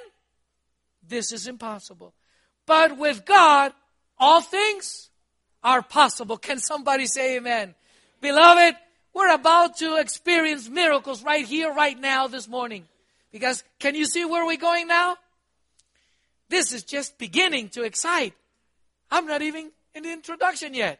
this 1.05 1.31
is 1.31 1.47
impossible. 1.47 2.13
But 2.65 2.97
with 2.97 3.25
God, 3.25 3.73
all 4.17 4.41
things 4.41 5.09
are 5.63 5.81
possible. 5.81 6.37
Can 6.37 6.59
somebody 6.59 7.05
say 7.07 7.37
amen? 7.37 7.75
Beloved, 8.21 8.75
we're 9.17 9.33
about 9.33 9.77
to 9.77 9.97
experience 9.97 10.69
miracles 10.69 11.23
right 11.23 11.43
here, 11.43 11.73
right 11.73 11.99
now, 11.99 12.27
this 12.27 12.47
morning. 12.47 12.87
Because 13.31 13.63
can 13.79 13.95
you 13.95 14.05
see 14.05 14.23
where 14.23 14.45
we're 14.45 14.57
going 14.57 14.87
now? 14.87 15.17
This 16.49 16.71
is 16.71 16.83
just 16.83 17.17
beginning 17.17 17.69
to 17.69 17.83
excite. 17.83 18.33
I'm 19.09 19.25
not 19.25 19.41
even 19.41 19.71
in 19.95 20.03
the 20.03 20.13
introduction 20.13 20.73
yet. 20.75 20.99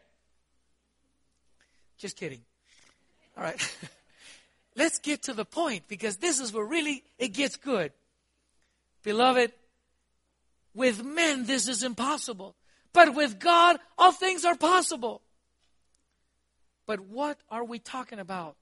Just 1.96 2.16
kidding. 2.16 2.40
All 3.36 3.44
right. 3.44 3.76
Let's 4.76 4.98
get 4.98 5.22
to 5.22 5.32
the 5.32 5.44
point 5.44 5.84
because 5.88 6.16
this 6.16 6.40
is 6.40 6.52
where 6.52 6.64
really 6.64 7.04
it 7.18 7.28
gets 7.28 7.56
good. 7.56 7.92
Beloved, 9.04 9.52
with 10.74 11.04
men 11.04 11.46
this 11.46 11.68
is 11.68 11.82
impossible. 11.82 12.56
But 12.92 13.14
with 13.14 13.38
God, 13.38 13.78
all 13.96 14.12
things 14.12 14.44
are 14.44 14.56
possible. 14.56 15.22
But 16.88 17.00
what 17.00 17.38
are 17.50 17.64
we 17.64 17.78
talking 17.78 18.18
about? 18.18 18.56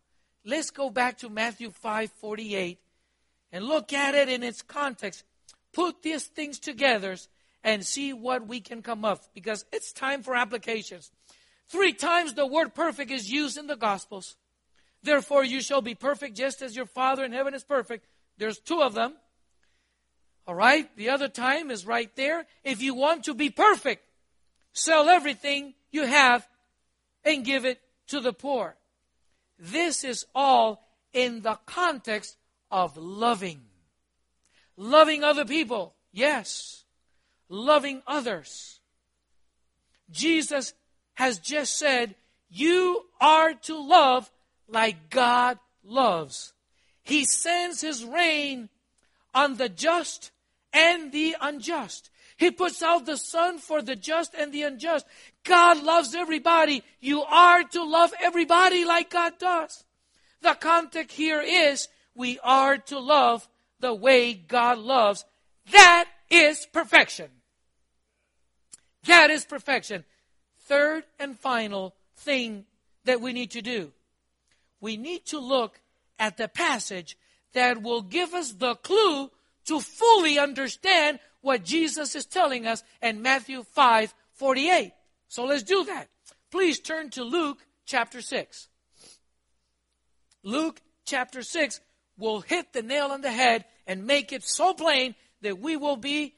Let's 0.45 0.72
go 0.72 0.91
back 0.91 1.18
to 1.18 1.31
Matthew 1.31 1.70
5 1.70 2.11
48 2.11 2.81
and 3.53 3.64
look 3.64 3.93
at 3.93 4.16
it 4.16 4.29
in 4.29 4.43
its 4.43 4.62
context. 4.62 5.22
Put 5.72 6.03
these 6.03 6.24
things 6.24 6.59
together 6.59 7.16
and 7.62 7.87
see 7.87 8.12
what 8.12 8.49
we 8.49 8.61
can 8.61 8.83
come 8.83 9.05
up 9.05 9.22
because 9.33 9.64
it's 9.72 9.93
time 9.93 10.24
for 10.24 10.35
applications. 10.35 11.12
Three 11.68 11.93
times 11.93 12.35
the 12.35 12.47
word 12.47 12.74
perfect 12.74 13.12
is 13.12 13.31
used 13.31 13.59
in 13.59 13.68
the 13.68 13.77
Gospels. 13.77 14.35
Therefore, 15.05 15.45
you 15.45 15.61
shall 15.61 15.81
be 15.81 15.95
perfect 15.95 16.37
just 16.37 16.62
as 16.62 16.74
your 16.74 16.87
Father 16.87 17.24
in 17.24 17.31
heaven 17.31 17.55
is 17.55 17.62
perfect. 17.62 18.07
There's 18.39 18.59
two 18.59 18.83
of 18.83 18.95
them. 18.95 19.14
All 20.49 20.55
right? 20.57 20.89
The 20.97 21.11
other 21.11 21.29
time 21.29 21.70
is 21.70 21.87
right 21.87 22.11
there. 22.16 22.45
If 22.64 22.83
you 22.83 22.95
want 22.95 23.24
to 23.24 23.35
be 23.35 23.51
perfect, 23.51 24.03
sell 24.72 25.09
everything 25.09 25.74
you 25.93 26.07
have 26.07 26.45
and 27.24 27.45
give 27.45 27.64
it 27.64 27.81
to 28.09 28.20
the 28.20 28.32
poor. 28.32 28.76
This 29.59 30.04
is 30.04 30.26
all 30.34 30.88
in 31.12 31.42
the 31.42 31.59
context 31.66 32.36
of 32.70 32.96
loving. 32.96 33.62
Loving 34.76 35.24
other 35.24 35.44
people, 35.44 35.94
yes. 36.12 36.84
Loving 37.48 38.02
others. 38.07 38.80
Jesus 40.11 40.74
has 41.14 41.38
just 41.38 41.78
said, 41.78 42.14
You 42.50 43.07
are 43.20 43.54
to 43.54 43.78
love 43.78 44.30
like 44.68 45.11
God 45.11 45.59
loves. 45.82 46.52
He 47.02 47.24
sends 47.24 47.80
His 47.80 48.04
rain 48.04 48.68
on 49.34 49.57
the 49.57 49.68
just 49.68 50.32
and 50.72 51.12
the 51.12 51.36
unjust. 51.40 52.11
He 52.37 52.51
puts 52.51 52.82
out 52.82 53.07
the 53.07 53.16
sun 53.16 53.59
for 53.59 53.80
the 53.80 53.97
just 53.97 54.34
and 54.34 54.53
the 54.53 54.62
unjust. 54.62 55.07
God 55.43 55.82
loves 55.82 56.14
everybody. 56.14 56.82
You 57.01 57.22
are 57.22 57.62
to 57.64 57.82
love 57.82 58.12
everybody 58.20 58.84
like 58.84 59.11
God 59.11 59.39
does. 59.39 59.84
The 60.43 60.55
context 60.55 61.16
here 61.16 61.41
is 61.41 61.89
we 62.14 62.39
are 62.41 62.76
to 62.76 62.99
love 62.99 63.49
the 63.80 63.95
way 63.95 64.34
God 64.34 64.78
loves. 64.78 65.24
That 65.72 66.07
is 66.30 66.66
perfection. 66.72 67.30
That 69.07 69.30
is 69.30 69.45
perfection. 69.45 70.05
Third 70.64 71.05
and 71.18 71.39
final 71.39 71.95
thing 72.16 72.66
that 73.05 73.20
we 73.20 73.32
need 73.32 73.53
to 73.53 73.62
do. 73.62 73.93
We 74.80 74.97
need 74.97 75.24
to 75.26 75.39
look 75.39 75.80
at 76.18 76.37
the 76.37 76.49
passage 76.49 77.16
that 77.55 77.82
will 77.82 78.03
give 78.03 78.34
us 78.34 78.53
the 78.53 78.74
clue 78.74 79.30
to 79.66 79.80
fully 79.80 80.39
understand 80.39 81.18
what 81.47 81.64
Jesus 81.64 82.16
is 82.16 82.26
telling 82.26 82.66
us 82.66 82.82
in 83.01 83.22
Matthew 83.22 83.62
5 83.62 84.12
48. 84.34 84.92
So 85.28 85.44
let's 85.44 85.62
do 85.62 85.84
that. 85.84 86.09
Please 86.51 86.80
turn 86.80 87.09
to 87.11 87.22
Luke 87.22 87.59
chapter 87.86 88.20
6. 88.20 88.68
Luke 90.42 90.80
chapter 91.05 91.42
6 91.42 91.80
will 92.18 92.40
hit 92.40 92.72
the 92.72 92.82
nail 92.82 93.07
on 93.07 93.20
the 93.20 93.30
head 93.30 93.64
and 93.86 94.07
make 94.07 94.32
it 94.32 94.42
so 94.42 94.74
plain 94.74 95.14
that 95.42 95.61
we 95.61 95.76
will 95.76 95.97
be 95.97 96.34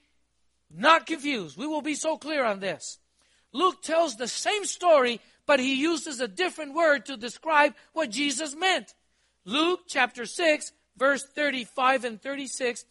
not 0.71 1.07
confused. 1.07 1.57
We 1.57 1.67
will 1.67 1.83
be 1.83 1.95
so 1.95 2.19
clear 2.19 2.45
on 2.45 2.61
this. 2.61 2.99
Luke 3.53 3.83
tells 3.83 4.17
the 4.17 4.29
same 4.29 4.67
story, 4.67 5.21
but 5.47 5.59
he 5.59 5.81
uses 5.81 6.21
a 6.21 6.29
different 6.29 6.75
word 6.75 7.07
to 7.07 7.17
describe 7.17 7.75
what 7.95 8.11
Jesus 8.11 8.55
meant. 8.55 8.95
Luke 9.47 9.81
chapter 9.89 10.27
6, 10.27 10.73
verse 10.99 11.25
35 11.25 12.05
and 12.05 12.21
36 12.21 12.85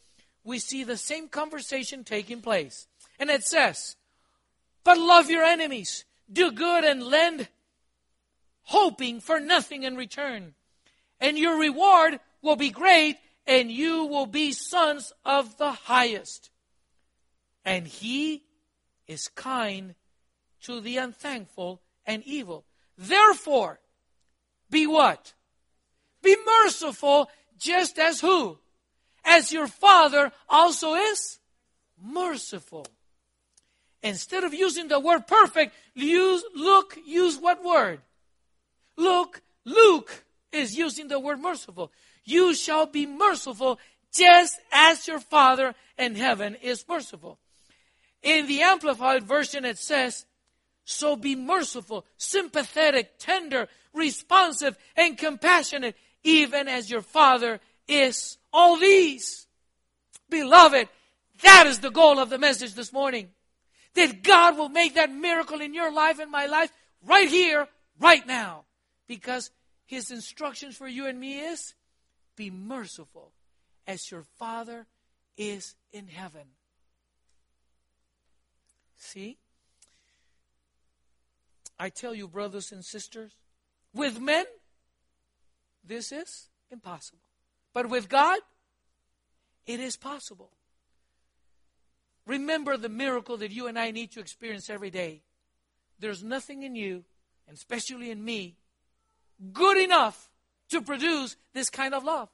we 0.47 0.59
see 0.59 0.85
the 0.85 0.95
same 0.95 1.27
conversation 1.27 2.05
taking 2.05 2.39
place. 2.39 2.87
And 3.19 3.29
it 3.29 3.43
says, 3.43 3.97
But 4.85 4.97
love 4.97 5.29
your 5.29 5.43
enemies, 5.43 6.05
do 6.31 6.51
good 6.51 6.85
and 6.85 7.03
lend, 7.03 7.49
hoping 8.63 9.19
for 9.19 9.41
nothing 9.41 9.83
in 9.83 9.97
return. 9.97 10.53
And 11.19 11.37
your 11.37 11.59
reward 11.59 12.21
will 12.41 12.55
be 12.55 12.69
great, 12.69 13.17
and 13.45 13.69
you 13.69 14.05
will 14.05 14.25
be 14.25 14.53
sons 14.53 15.11
of 15.25 15.57
the 15.57 15.73
highest. 15.73 16.49
And 17.65 17.85
he 17.85 18.43
is 19.05 19.27
kind 19.27 19.95
to 20.61 20.79
the 20.79 20.95
unthankful 20.95 21.81
and 22.05 22.23
evil. 22.25 22.63
Therefore, 22.97 23.81
be 24.69 24.87
what? 24.87 25.33
Be 26.21 26.37
merciful, 26.63 27.29
just 27.57 27.99
as 27.99 28.21
who? 28.21 28.59
As 29.27 29.51
your 29.51 29.67
Father 29.67 30.31
also 30.49 30.95
is 30.95 31.39
merciful. 32.01 32.87
Instead 34.01 34.43
of 34.43 34.53
using 34.53 34.87
the 34.87 34.99
word 34.99 35.27
perfect, 35.27 35.75
use, 35.93 36.43
look, 36.55 36.97
use 37.05 37.37
what 37.37 37.63
word? 37.63 37.99
Look, 38.95 39.41
Luke 39.65 40.23
is 40.51 40.77
using 40.77 41.09
the 41.09 41.19
word 41.19 41.39
merciful. 41.39 41.91
You 42.23 42.55
shall 42.55 42.85
be 42.85 43.05
merciful 43.05 43.79
just 44.15 44.59
as 44.71 45.07
your 45.07 45.19
Father 45.19 45.75
in 45.97 46.15
heaven 46.15 46.55
is 46.61 46.85
merciful. 46.87 47.37
In 48.23 48.47
the 48.47 48.61
Amplified 48.61 49.23
Version, 49.23 49.65
it 49.65 49.77
says, 49.77 50.25
So 50.85 51.15
be 51.15 51.35
merciful, 51.35 52.05
sympathetic, 52.17 53.19
tender, 53.19 53.67
responsive, 53.93 54.77
and 54.95 55.17
compassionate, 55.17 55.95
even 56.23 56.67
as 56.67 56.89
your 56.89 57.01
Father 57.01 57.59
is 57.87 58.37
all 58.57 58.75
these. 58.77 59.45
Beloved, 60.31 60.89
that 61.43 61.67
is 61.67 61.79
the 61.79 61.91
goal 61.91 62.17
of 62.17 62.31
the 62.31 62.39
message 62.39 62.73
this 62.73 62.91
morning. 62.91 63.29
That 63.93 64.23
God 64.23 64.57
will 64.57 64.69
make 64.69 64.95
that 64.95 65.11
miracle 65.11 65.61
in 65.61 65.75
your 65.75 65.93
life 65.93 66.19
and 66.19 66.31
my 66.31 66.47
life 66.47 66.71
right 67.05 67.29
here, 67.29 67.67
right 67.99 68.25
now. 68.25 68.65
Because 69.07 69.51
His 69.85 70.09
instructions 70.09 70.75
for 70.75 70.87
you 70.87 71.05
and 71.05 71.19
me 71.19 71.39
is 71.39 71.75
be 72.35 72.49
merciful 72.49 73.31
as 73.85 74.09
your 74.09 74.23
Father 74.39 74.87
is 75.37 75.75
in 75.93 76.07
heaven. 76.07 76.47
See? 78.97 79.37
I 81.79 81.89
tell 81.89 82.15
you, 82.15 82.27
brothers 82.27 82.71
and 82.71 82.83
sisters, 82.83 83.33
with 83.93 84.19
men, 84.19 84.45
this 85.83 86.11
is 86.11 86.49
impossible. 86.71 87.26
But 87.77 87.91
with 87.91 88.09
God, 88.09 88.39
it 89.67 89.79
is 89.79 89.97
possible. 89.97 90.49
Remember 92.25 92.75
the 92.75 92.89
miracle 92.89 93.37
that 93.37 93.51
you 93.51 93.67
and 93.67 93.77
I 93.77 93.91
need 93.91 94.13
to 94.13 94.19
experience 94.19 94.67
every 94.67 94.89
day. 94.89 95.21
There's 95.99 96.23
nothing 96.23 96.63
in 96.63 96.73
you, 96.73 97.03
and 97.47 97.55
especially 97.55 98.09
in 98.09 98.25
me, 98.25 98.57
good 99.53 99.77
enough 99.77 100.27
to 100.71 100.81
produce 100.81 101.35
this 101.53 101.69
kind 101.69 101.93
of 101.93 102.03
love. 102.03 102.29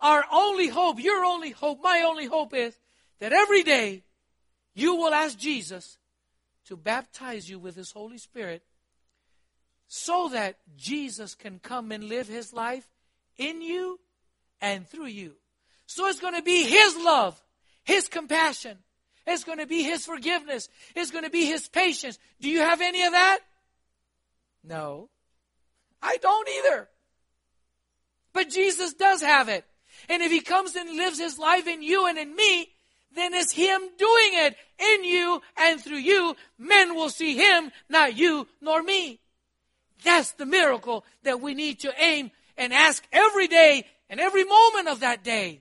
Our 0.00 0.24
only 0.30 0.68
hope, 0.68 1.02
your 1.02 1.24
only 1.24 1.50
hope, 1.50 1.80
my 1.82 2.04
only 2.06 2.26
hope 2.26 2.54
is 2.54 2.78
that 3.18 3.32
every 3.32 3.64
day 3.64 4.04
you 4.72 4.94
will 4.94 5.12
ask 5.12 5.36
Jesus 5.36 5.98
to 6.66 6.76
baptize 6.76 7.50
you 7.50 7.58
with 7.58 7.74
His 7.74 7.90
Holy 7.90 8.18
Spirit 8.18 8.62
so 9.88 10.28
that 10.28 10.58
Jesus 10.76 11.34
can 11.34 11.58
come 11.58 11.90
and 11.90 12.04
live 12.04 12.28
His 12.28 12.52
life 12.52 12.86
in 13.36 13.60
you 13.60 13.98
and 14.64 14.88
through 14.88 15.06
you. 15.06 15.34
So 15.86 16.06
it's 16.08 16.20
going 16.20 16.34
to 16.34 16.42
be 16.42 16.64
His 16.64 16.96
love, 16.96 17.40
His 17.84 18.08
compassion, 18.08 18.78
it's 19.26 19.44
going 19.44 19.58
to 19.58 19.66
be 19.66 19.82
His 19.82 20.04
forgiveness. 20.04 20.68
It's 20.94 21.10
going 21.10 21.24
to 21.24 21.30
be 21.30 21.46
His 21.46 21.68
patience. 21.68 22.18
Do 22.40 22.50
you 22.50 22.60
have 22.60 22.80
any 22.80 23.04
of 23.04 23.12
that? 23.12 23.38
No. 24.62 25.08
I 26.02 26.18
don't 26.18 26.48
either. 26.58 26.88
But 28.32 28.50
Jesus 28.50 28.92
does 28.94 29.22
have 29.22 29.48
it. 29.48 29.64
And 30.08 30.22
if 30.22 30.30
He 30.30 30.40
comes 30.40 30.76
and 30.76 30.96
lives 30.96 31.18
His 31.18 31.38
life 31.38 31.66
in 31.66 31.82
you 31.82 32.06
and 32.06 32.18
in 32.18 32.34
me, 32.34 32.68
then 33.14 33.32
it's 33.32 33.52
Him 33.52 33.80
doing 33.96 34.30
it 34.32 34.56
in 34.78 35.04
you 35.04 35.40
and 35.56 35.80
through 35.80 35.98
you. 35.98 36.36
Men 36.58 36.94
will 36.94 37.10
see 37.10 37.36
Him, 37.36 37.70
not 37.88 38.16
you 38.16 38.46
nor 38.60 38.82
me. 38.82 39.20
That's 40.04 40.32
the 40.32 40.46
miracle 40.46 41.04
that 41.22 41.40
we 41.40 41.54
need 41.54 41.80
to 41.80 41.92
aim 41.98 42.30
and 42.58 42.74
ask 42.74 43.02
every 43.10 43.48
day 43.48 43.86
and 44.14 44.20
every 44.20 44.44
moment 44.44 44.86
of 44.86 45.00
that 45.00 45.24
day. 45.24 45.60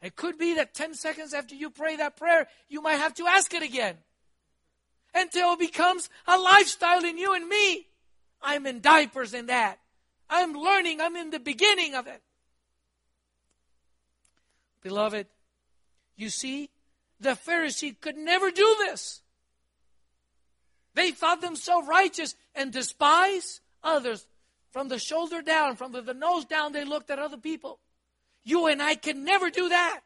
It 0.00 0.16
could 0.16 0.38
be 0.38 0.54
that 0.54 0.72
10 0.72 0.94
seconds 0.94 1.34
after 1.34 1.54
you 1.54 1.68
pray 1.68 1.94
that 1.96 2.16
prayer, 2.16 2.48
you 2.70 2.80
might 2.80 2.94
have 2.94 3.12
to 3.16 3.26
ask 3.26 3.52
it 3.52 3.62
again. 3.62 3.96
Until 5.14 5.52
it 5.52 5.58
becomes 5.58 6.08
a 6.26 6.38
lifestyle 6.38 7.04
in 7.04 7.18
you 7.18 7.34
and 7.34 7.46
me. 7.46 7.86
I'm 8.40 8.64
in 8.64 8.80
diapers 8.80 9.34
in 9.34 9.44
that. 9.46 9.78
I'm 10.30 10.54
learning. 10.54 11.02
I'm 11.02 11.16
in 11.16 11.28
the 11.28 11.38
beginning 11.38 11.94
of 11.94 12.06
it. 12.06 12.22
Beloved, 14.82 15.26
you 16.16 16.30
see, 16.30 16.70
the 17.20 17.36
Pharisee 17.36 18.00
could 18.00 18.16
never 18.16 18.50
do 18.50 18.74
this. 18.78 19.20
They 20.94 21.10
thought 21.10 21.42
themselves 21.42 21.88
righteous 21.88 22.36
and 22.54 22.72
despise 22.72 23.60
others. 23.82 24.26
From 24.74 24.88
the 24.88 24.98
shoulder 24.98 25.40
down, 25.40 25.76
from 25.76 25.92
the, 25.92 26.02
nose 26.14 26.46
down, 26.46 26.72
they 26.72 26.84
looked 26.84 27.08
at 27.08 27.20
other 27.20 27.36
people. 27.36 27.78
You 28.42 28.66
and 28.66 28.82
I 28.82 28.96
can 28.96 29.22
never 29.22 29.48
do 29.48 29.68
that. 29.68 30.00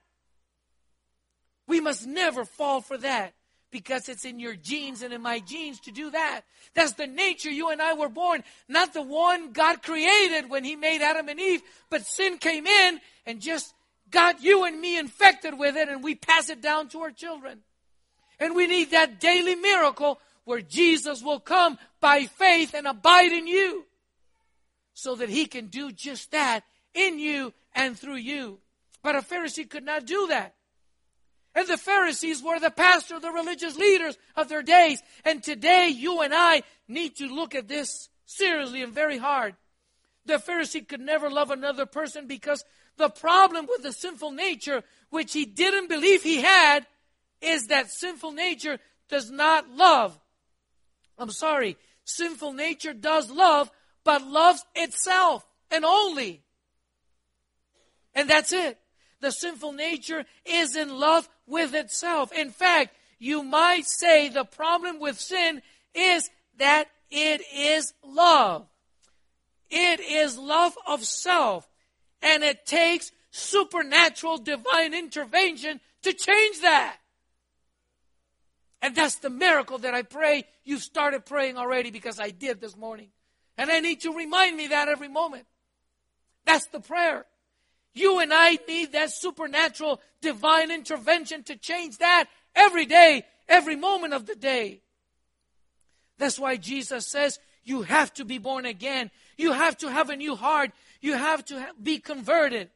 We 1.66 1.80
must 1.80 2.06
never 2.06 2.44
fall 2.44 2.82
for 2.82 2.98
that 2.98 3.32
because 3.70 4.10
it's 4.10 4.26
in 4.26 4.38
your 4.38 4.54
genes 4.54 5.00
and 5.00 5.14
in 5.14 5.22
my 5.22 5.38
genes 5.38 5.80
to 5.80 5.90
do 5.90 6.10
that. 6.10 6.42
That's 6.74 6.92
the 6.92 7.06
nature 7.06 7.48
you 7.48 7.70
and 7.70 7.80
I 7.80 7.94
were 7.94 8.10
born, 8.10 8.44
not 8.68 8.92
the 8.92 9.00
one 9.00 9.52
God 9.52 9.82
created 9.82 10.50
when 10.50 10.64
He 10.64 10.76
made 10.76 11.00
Adam 11.00 11.30
and 11.30 11.40
Eve, 11.40 11.62
but 11.88 12.04
sin 12.04 12.36
came 12.36 12.66
in 12.66 13.00
and 13.24 13.40
just 13.40 13.72
got 14.10 14.42
you 14.42 14.66
and 14.66 14.78
me 14.78 14.98
infected 14.98 15.58
with 15.58 15.78
it 15.78 15.88
and 15.88 16.04
we 16.04 16.14
pass 16.14 16.50
it 16.50 16.60
down 16.60 16.88
to 16.88 17.00
our 17.00 17.10
children. 17.10 17.60
And 18.38 18.54
we 18.54 18.66
need 18.66 18.90
that 18.90 19.18
daily 19.18 19.54
miracle 19.54 20.20
where 20.44 20.60
Jesus 20.60 21.22
will 21.22 21.40
come 21.40 21.78
by 22.02 22.26
faith 22.26 22.74
and 22.74 22.86
abide 22.86 23.32
in 23.32 23.46
you 23.46 23.86
so 24.98 25.14
that 25.14 25.28
He 25.28 25.46
can 25.46 25.66
do 25.66 25.92
just 25.92 26.32
that 26.32 26.64
in 26.92 27.20
you 27.20 27.54
and 27.72 27.96
through 27.96 28.16
you. 28.16 28.58
But 29.00 29.14
a 29.14 29.20
Pharisee 29.20 29.70
could 29.70 29.84
not 29.84 30.06
do 30.06 30.26
that. 30.26 30.56
And 31.54 31.68
the 31.68 31.76
Pharisees 31.76 32.42
were 32.42 32.58
the 32.58 32.70
pastor, 32.70 33.20
the 33.20 33.30
religious 33.30 33.76
leaders 33.76 34.18
of 34.34 34.48
their 34.48 34.62
days. 34.62 35.00
And 35.24 35.40
today 35.40 35.86
you 35.86 36.22
and 36.22 36.34
I 36.34 36.64
need 36.88 37.14
to 37.18 37.28
look 37.28 37.54
at 37.54 37.68
this 37.68 38.08
seriously 38.26 38.82
and 38.82 38.92
very 38.92 39.18
hard. 39.18 39.54
The 40.26 40.38
Pharisee 40.38 40.86
could 40.86 41.00
never 41.00 41.30
love 41.30 41.52
another 41.52 41.86
person 41.86 42.26
because 42.26 42.64
the 42.96 43.08
problem 43.08 43.66
with 43.68 43.84
the 43.84 43.92
sinful 43.92 44.32
nature, 44.32 44.82
which 45.10 45.32
he 45.32 45.44
didn't 45.44 45.88
believe 45.88 46.24
he 46.24 46.42
had, 46.42 46.88
is 47.40 47.68
that 47.68 47.92
sinful 47.92 48.32
nature 48.32 48.80
does 49.08 49.30
not 49.30 49.70
love. 49.70 50.18
I'm 51.16 51.30
sorry. 51.30 51.76
Sinful 52.04 52.54
nature 52.54 52.94
does 52.94 53.30
love, 53.30 53.70
but 54.04 54.26
loves 54.26 54.64
itself 54.74 55.44
and 55.70 55.84
only. 55.84 56.42
And 58.14 58.28
that's 58.28 58.52
it. 58.52 58.78
The 59.20 59.30
sinful 59.30 59.72
nature 59.72 60.24
is 60.44 60.76
in 60.76 60.98
love 60.98 61.28
with 61.46 61.74
itself. 61.74 62.32
In 62.32 62.50
fact, 62.50 62.94
you 63.18 63.42
might 63.42 63.86
say 63.86 64.28
the 64.28 64.44
problem 64.44 65.00
with 65.00 65.18
sin 65.18 65.62
is 65.94 66.30
that 66.58 66.88
it 67.10 67.42
is 67.54 67.92
love. 68.04 68.66
It 69.70 70.00
is 70.00 70.38
love 70.38 70.76
of 70.86 71.04
self. 71.04 71.68
And 72.22 72.42
it 72.42 72.66
takes 72.66 73.12
supernatural 73.30 74.38
divine 74.38 74.94
intervention 74.94 75.80
to 76.02 76.12
change 76.12 76.60
that. 76.62 76.96
And 78.80 78.94
that's 78.94 79.16
the 79.16 79.30
miracle 79.30 79.78
that 79.78 79.94
I 79.94 80.02
pray 80.02 80.44
you 80.64 80.78
started 80.78 81.26
praying 81.26 81.56
already 81.56 81.90
because 81.90 82.20
I 82.20 82.30
did 82.30 82.60
this 82.60 82.76
morning. 82.76 83.08
And 83.58 83.70
I 83.70 83.80
need 83.80 84.00
to 84.02 84.14
remind 84.14 84.56
me 84.56 84.68
that 84.68 84.88
every 84.88 85.08
moment. 85.08 85.44
That's 86.46 86.66
the 86.66 86.80
prayer. 86.80 87.26
You 87.92 88.20
and 88.20 88.32
I 88.32 88.58
need 88.68 88.92
that 88.92 89.10
supernatural 89.10 90.00
divine 90.22 90.70
intervention 90.70 91.42
to 91.44 91.56
change 91.56 91.98
that 91.98 92.28
every 92.54 92.86
day, 92.86 93.24
every 93.48 93.74
moment 93.74 94.14
of 94.14 94.26
the 94.26 94.36
day. 94.36 94.80
That's 96.18 96.38
why 96.38 96.56
Jesus 96.56 97.06
says 97.06 97.40
you 97.64 97.82
have 97.82 98.14
to 98.14 98.24
be 98.24 98.38
born 98.38 98.64
again. 98.64 99.10
You 99.36 99.52
have 99.52 99.76
to 99.78 99.90
have 99.90 100.08
a 100.08 100.16
new 100.16 100.36
heart. 100.36 100.70
You 101.00 101.14
have 101.14 101.44
to 101.46 101.66
be 101.82 101.98
converted. 101.98 102.70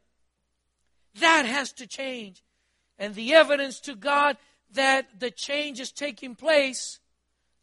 That 1.21 1.47
has 1.47 1.73
to 1.75 1.87
change. 1.87 2.43
And 2.99 3.15
the 3.15 3.35
evidence 3.35 3.81
to 3.81 3.95
God 3.95 4.37
that 4.75 5.21
the 5.21 5.31
change 5.31 5.81
is 5.81 5.93
taking 5.93 6.35
place, 6.35 6.99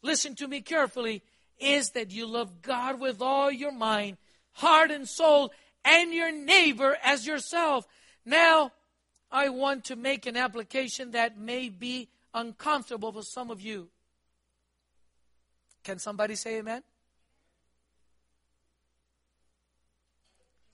listen 0.02 0.34
to 0.36 0.48
me 0.48 0.60
carefully, 0.60 1.22
is 1.60 1.90
that 1.90 2.10
you 2.10 2.26
love 2.26 2.62
God 2.62 3.00
with 3.00 3.20
all 3.20 3.50
your 3.50 3.72
mind, 3.72 4.16
heart, 4.52 4.90
and 4.90 5.08
soul, 5.08 5.52
and 5.84 6.12
your 6.12 6.32
neighbor 6.32 6.96
as 7.02 7.26
yourself. 7.26 7.86
Now, 8.24 8.72
I 9.30 9.48
want 9.48 9.84
to 9.86 9.96
make 9.96 10.26
an 10.26 10.36
application 10.36 11.12
that 11.12 11.38
may 11.38 11.68
be 11.68 12.08
uncomfortable 12.34 13.12
for 13.12 13.22
some 13.22 13.50
of 13.50 13.60
you. 13.60 13.88
Can 15.84 15.98
somebody 15.98 16.34
say 16.34 16.58
amen? 16.58 16.82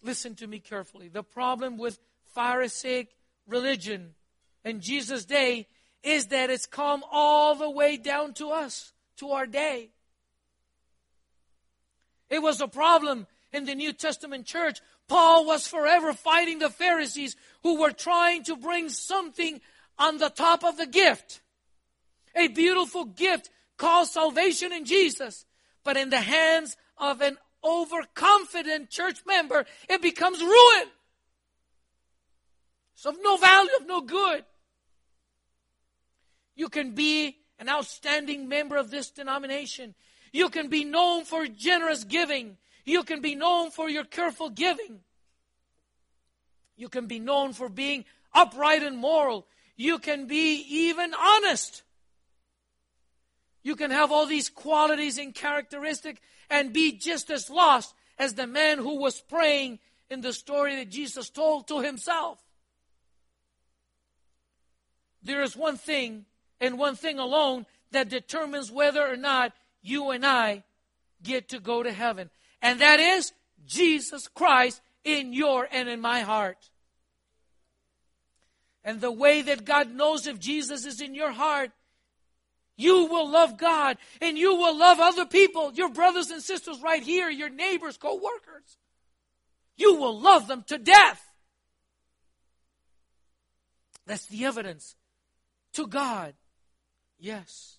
Listen 0.02 0.34
to 0.36 0.46
me 0.46 0.58
carefully. 0.58 1.08
The 1.08 1.22
problem 1.22 1.78
with 1.78 1.98
Pharisaic 2.34 3.08
religion 3.46 4.14
in 4.64 4.80
Jesus' 4.80 5.24
day 5.24 5.66
is 6.02 6.26
that 6.26 6.50
it's 6.50 6.66
come 6.66 7.02
all 7.10 7.54
the 7.54 7.70
way 7.70 7.96
down 7.96 8.32
to 8.34 8.50
us, 8.50 8.92
to 9.16 9.30
our 9.30 9.46
day. 9.46 9.90
It 12.28 12.40
was 12.40 12.60
a 12.60 12.68
problem 12.68 13.26
in 13.52 13.64
the 13.64 13.74
New 13.74 13.92
Testament 13.92 14.46
church 14.46 14.80
Paul 15.08 15.46
was 15.46 15.68
forever 15.68 16.12
fighting 16.12 16.58
the 16.58 16.70
Pharisees 16.70 17.36
who 17.62 17.80
were 17.80 17.92
trying 17.92 18.42
to 18.44 18.56
bring 18.56 18.88
something 18.88 19.60
on 19.98 20.18
the 20.18 20.30
top 20.30 20.64
of 20.64 20.76
the 20.76 20.86
gift. 20.86 21.40
A 22.34 22.48
beautiful 22.48 23.04
gift 23.04 23.50
called 23.76 24.08
salvation 24.08 24.72
in 24.72 24.84
Jesus. 24.84 25.44
But 25.84 25.96
in 25.96 26.10
the 26.10 26.20
hands 26.20 26.76
of 26.98 27.20
an 27.20 27.38
overconfident 27.62 28.90
church 28.90 29.20
member, 29.26 29.64
it 29.88 30.02
becomes 30.02 30.40
ruin. 30.40 30.88
It's 32.94 33.06
of 33.06 33.16
no 33.22 33.36
value, 33.36 33.70
of 33.80 33.86
no 33.86 34.00
good. 34.00 34.44
You 36.56 36.68
can 36.68 36.92
be 36.92 37.36
an 37.58 37.68
outstanding 37.68 38.48
member 38.48 38.76
of 38.76 38.90
this 38.90 39.10
denomination. 39.10 39.94
You 40.36 40.50
can 40.50 40.68
be 40.68 40.84
known 40.84 41.24
for 41.24 41.46
generous 41.46 42.04
giving. 42.04 42.58
You 42.84 43.04
can 43.04 43.22
be 43.22 43.34
known 43.34 43.70
for 43.70 43.88
your 43.88 44.04
careful 44.04 44.50
giving. 44.50 45.00
You 46.76 46.90
can 46.90 47.06
be 47.06 47.18
known 47.18 47.54
for 47.54 47.70
being 47.70 48.04
upright 48.34 48.82
and 48.82 48.98
moral. 48.98 49.46
You 49.76 49.98
can 49.98 50.26
be 50.26 50.62
even 50.68 51.14
honest. 51.14 51.84
You 53.62 53.76
can 53.76 53.90
have 53.90 54.12
all 54.12 54.26
these 54.26 54.50
qualities 54.50 55.16
and 55.16 55.34
characteristics 55.34 56.20
and 56.50 56.70
be 56.70 56.92
just 56.92 57.30
as 57.30 57.48
lost 57.48 57.94
as 58.18 58.34
the 58.34 58.46
man 58.46 58.76
who 58.76 58.98
was 58.98 59.18
praying 59.18 59.78
in 60.10 60.20
the 60.20 60.34
story 60.34 60.76
that 60.76 60.90
Jesus 60.90 61.30
told 61.30 61.66
to 61.68 61.80
himself. 61.80 62.38
There 65.22 65.42
is 65.42 65.56
one 65.56 65.78
thing 65.78 66.26
and 66.60 66.78
one 66.78 66.94
thing 66.94 67.18
alone 67.18 67.64
that 67.92 68.10
determines 68.10 68.70
whether 68.70 69.00
or 69.00 69.16
not 69.16 69.54
you 69.86 70.10
and 70.10 70.24
I 70.24 70.64
get 71.22 71.48
to 71.50 71.60
go 71.60 71.82
to 71.82 71.92
heaven. 71.92 72.30
And 72.62 72.80
that 72.80 73.00
is 73.00 73.32
Jesus 73.66 74.28
Christ 74.28 74.80
in 75.04 75.32
your 75.32 75.68
and 75.70 75.88
in 75.88 76.00
my 76.00 76.20
heart. 76.20 76.58
And 78.84 79.00
the 79.00 79.12
way 79.12 79.42
that 79.42 79.64
God 79.64 79.92
knows 79.92 80.26
if 80.26 80.38
Jesus 80.38 80.86
is 80.86 81.00
in 81.00 81.14
your 81.14 81.32
heart, 81.32 81.70
you 82.76 83.06
will 83.06 83.28
love 83.28 83.56
God 83.56 83.96
and 84.20 84.36
you 84.36 84.54
will 84.54 84.76
love 84.76 85.00
other 85.00 85.26
people, 85.26 85.72
your 85.74 85.88
brothers 85.88 86.30
and 86.30 86.42
sisters 86.42 86.80
right 86.82 87.02
here, 87.02 87.30
your 87.30 87.48
neighbors, 87.48 87.96
co 87.96 88.14
workers. 88.14 88.76
You 89.76 89.96
will 89.96 90.20
love 90.20 90.46
them 90.46 90.64
to 90.68 90.78
death. 90.78 91.22
That's 94.06 94.26
the 94.26 94.44
evidence 94.44 94.94
to 95.72 95.86
God. 95.86 96.34
Yes. 97.18 97.75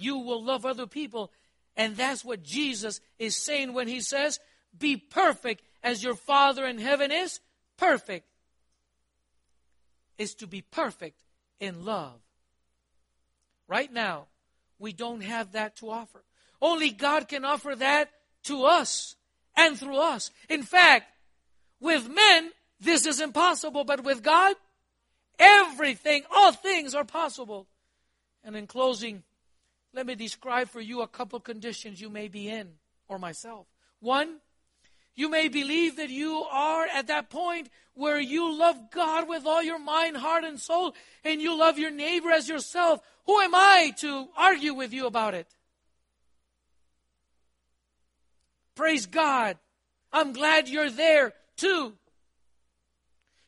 You 0.00 0.18
will 0.18 0.42
love 0.42 0.64
other 0.64 0.86
people. 0.86 1.30
And 1.76 1.96
that's 1.96 2.24
what 2.24 2.42
Jesus 2.42 3.00
is 3.18 3.36
saying 3.36 3.74
when 3.74 3.86
he 3.86 4.00
says, 4.00 4.40
Be 4.76 4.96
perfect 4.96 5.62
as 5.82 6.02
your 6.02 6.14
Father 6.14 6.64
in 6.64 6.78
heaven 6.78 7.12
is 7.12 7.40
perfect. 7.76 8.26
Is 10.16 10.34
to 10.36 10.46
be 10.46 10.62
perfect 10.62 11.16
in 11.60 11.84
love. 11.84 12.20
Right 13.68 13.92
now, 13.92 14.26
we 14.78 14.92
don't 14.92 15.22
have 15.22 15.52
that 15.52 15.76
to 15.76 15.90
offer. 15.90 16.24
Only 16.60 16.90
God 16.90 17.28
can 17.28 17.44
offer 17.44 17.76
that 17.76 18.10
to 18.44 18.64
us 18.64 19.16
and 19.56 19.78
through 19.78 19.98
us. 19.98 20.30
In 20.48 20.62
fact, 20.62 21.12
with 21.78 22.08
men, 22.08 22.50
this 22.80 23.06
is 23.06 23.20
impossible, 23.20 23.84
but 23.84 24.02
with 24.02 24.22
God, 24.22 24.56
everything, 25.38 26.22
all 26.34 26.52
things 26.52 26.94
are 26.94 27.04
possible. 27.04 27.66
And 28.42 28.56
in 28.56 28.66
closing, 28.66 29.22
let 29.92 30.06
me 30.06 30.14
describe 30.14 30.68
for 30.68 30.80
you 30.80 31.02
a 31.02 31.08
couple 31.08 31.40
conditions 31.40 32.00
you 32.00 32.10
may 32.10 32.28
be 32.28 32.48
in, 32.48 32.68
or 33.08 33.18
myself. 33.18 33.66
One, 34.00 34.36
you 35.14 35.28
may 35.28 35.48
believe 35.48 35.96
that 35.96 36.10
you 36.10 36.44
are 36.50 36.86
at 36.86 37.08
that 37.08 37.28
point 37.28 37.68
where 37.94 38.20
you 38.20 38.56
love 38.56 38.90
God 38.90 39.28
with 39.28 39.46
all 39.46 39.62
your 39.62 39.78
mind, 39.78 40.16
heart, 40.16 40.44
and 40.44 40.58
soul, 40.58 40.94
and 41.24 41.42
you 41.42 41.58
love 41.58 41.78
your 41.78 41.90
neighbor 41.90 42.30
as 42.30 42.48
yourself. 42.48 43.00
Who 43.26 43.40
am 43.40 43.54
I 43.54 43.92
to 43.98 44.28
argue 44.36 44.74
with 44.74 44.92
you 44.92 45.06
about 45.06 45.34
it? 45.34 45.48
Praise 48.74 49.06
God. 49.06 49.58
I'm 50.12 50.32
glad 50.32 50.68
you're 50.68 50.90
there 50.90 51.34
too. 51.56 51.94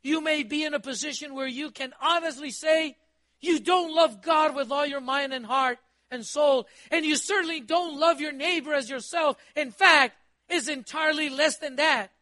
You 0.03 0.21
may 0.21 0.43
be 0.43 0.65
in 0.65 0.75
a 0.75 0.81
position 0.81 1.35
where 1.35 1.47
you 1.47 1.71
can 1.71 1.95
honestly 2.03 2.51
say 2.51 2.97
you 3.41 3.61
don't 3.61 3.95
love 3.95 4.21
God 4.21 4.55
with 4.55 4.71
all 4.71 4.85
your 4.85 5.01
mind 5.01 5.33
and 5.33 5.47
heart 5.47 5.79
and 6.13 6.25
soul, 6.25 6.69
and 6.91 7.05
you 7.05 7.17
certainly 7.17 7.61
don't 7.61 7.99
love 7.99 8.21
your 8.21 8.33
neighbor 8.33 8.73
as 8.75 8.89
yourself. 8.89 9.37
In 9.57 9.73
fact, 9.73 10.15
is 10.49 10.69
entirely 10.69 11.29
less 11.29 11.57
than 11.57 11.77
that. 11.77 12.13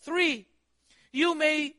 Three, 0.00 0.46
you 1.12 1.34
may 1.34 1.74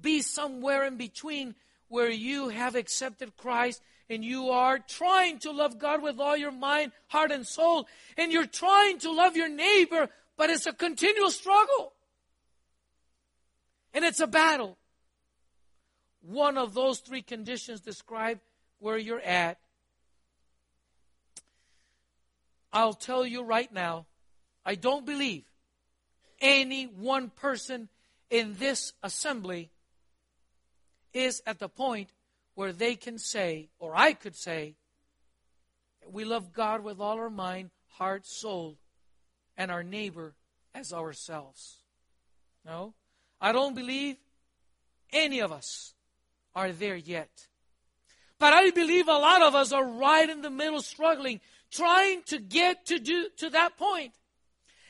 be 0.00 0.20
somewhere 0.20 0.84
in 0.84 0.96
between 0.96 1.54
where 1.88 2.10
you 2.10 2.50
have 2.50 2.74
accepted 2.74 3.36
Christ 3.36 3.82
and 4.08 4.24
you 4.24 4.50
are 4.50 4.78
trying 4.78 5.38
to 5.40 5.50
love 5.50 5.78
God 5.78 6.02
with 6.02 6.20
all 6.20 6.36
your 6.36 6.52
mind, 6.52 6.92
heart, 7.08 7.30
and 7.30 7.46
soul, 7.46 7.86
and 8.16 8.30
you're 8.30 8.46
trying 8.46 8.98
to 8.98 9.10
love 9.10 9.36
your 9.36 9.48
neighbor, 9.48 10.08
but 10.36 10.50
it's 10.50 10.66
a 10.66 10.72
continual 10.72 11.30
struggle. 11.30 11.92
And 13.94 14.04
it's 14.04 14.20
a 14.20 14.26
battle. 14.26 14.76
One 16.20 16.58
of 16.58 16.74
those 16.74 17.00
three 17.00 17.22
conditions 17.22 17.80
describe 17.80 18.40
where 18.78 18.98
you're 18.98 19.20
at. 19.20 19.58
I'll 22.72 22.94
tell 22.94 23.26
you 23.26 23.42
right 23.42 23.72
now, 23.72 24.06
I 24.64 24.74
don't 24.74 25.04
believe 25.04 25.44
any 26.40 26.84
one 26.84 27.30
person 27.30 27.88
in 28.30 28.54
this 28.58 28.92
assembly 29.02 29.70
is 31.12 31.42
at 31.46 31.58
the 31.58 31.68
point 31.68 32.10
where 32.54 32.72
they 32.72 32.96
can 32.96 33.18
say, 33.18 33.68
or 33.78 33.94
I 33.94 34.12
could 34.12 34.36
say, 34.36 34.74
we 36.10 36.24
love 36.24 36.52
God 36.52 36.82
with 36.82 37.00
all 37.00 37.18
our 37.18 37.30
mind, 37.30 37.70
heart, 37.88 38.26
soul, 38.26 38.78
and 39.56 39.70
our 39.70 39.82
neighbor 39.82 40.34
as 40.74 40.92
ourselves. 40.92 41.76
No, 42.64 42.94
I 43.40 43.52
don't 43.52 43.74
believe 43.74 44.16
any 45.12 45.40
of 45.40 45.52
us 45.52 45.94
are 46.54 46.72
there 46.72 46.96
yet. 46.96 47.48
But 48.38 48.52
I 48.52 48.70
believe 48.70 49.08
a 49.08 49.12
lot 49.12 49.42
of 49.42 49.54
us 49.54 49.72
are 49.72 49.86
right 49.86 50.28
in 50.28 50.42
the 50.42 50.50
middle 50.50 50.82
struggling, 50.82 51.40
trying 51.72 52.22
to 52.24 52.38
get 52.38 52.86
to 52.86 52.98
do 52.98 53.28
to 53.38 53.50
that 53.50 53.76
point. 53.76 54.12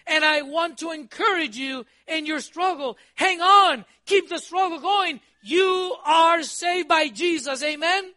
And 0.07 0.25
I 0.25 0.43
want 0.43 0.79
to 0.79 0.91
encourage 0.91 1.57
you 1.57 1.87
in 2.09 2.27
your 2.27 2.41
struggle. 2.41 2.99
Hang 3.15 3.41
on. 3.41 3.85
Keep 4.05 4.29
the 4.29 4.39
struggle 4.39 4.81
going. 4.81 5.21
You 5.43 5.97
are 6.05 6.43
saved 6.43 6.89
by 6.89 7.09
Jesus. 7.09 7.63
Amen. 7.63 8.13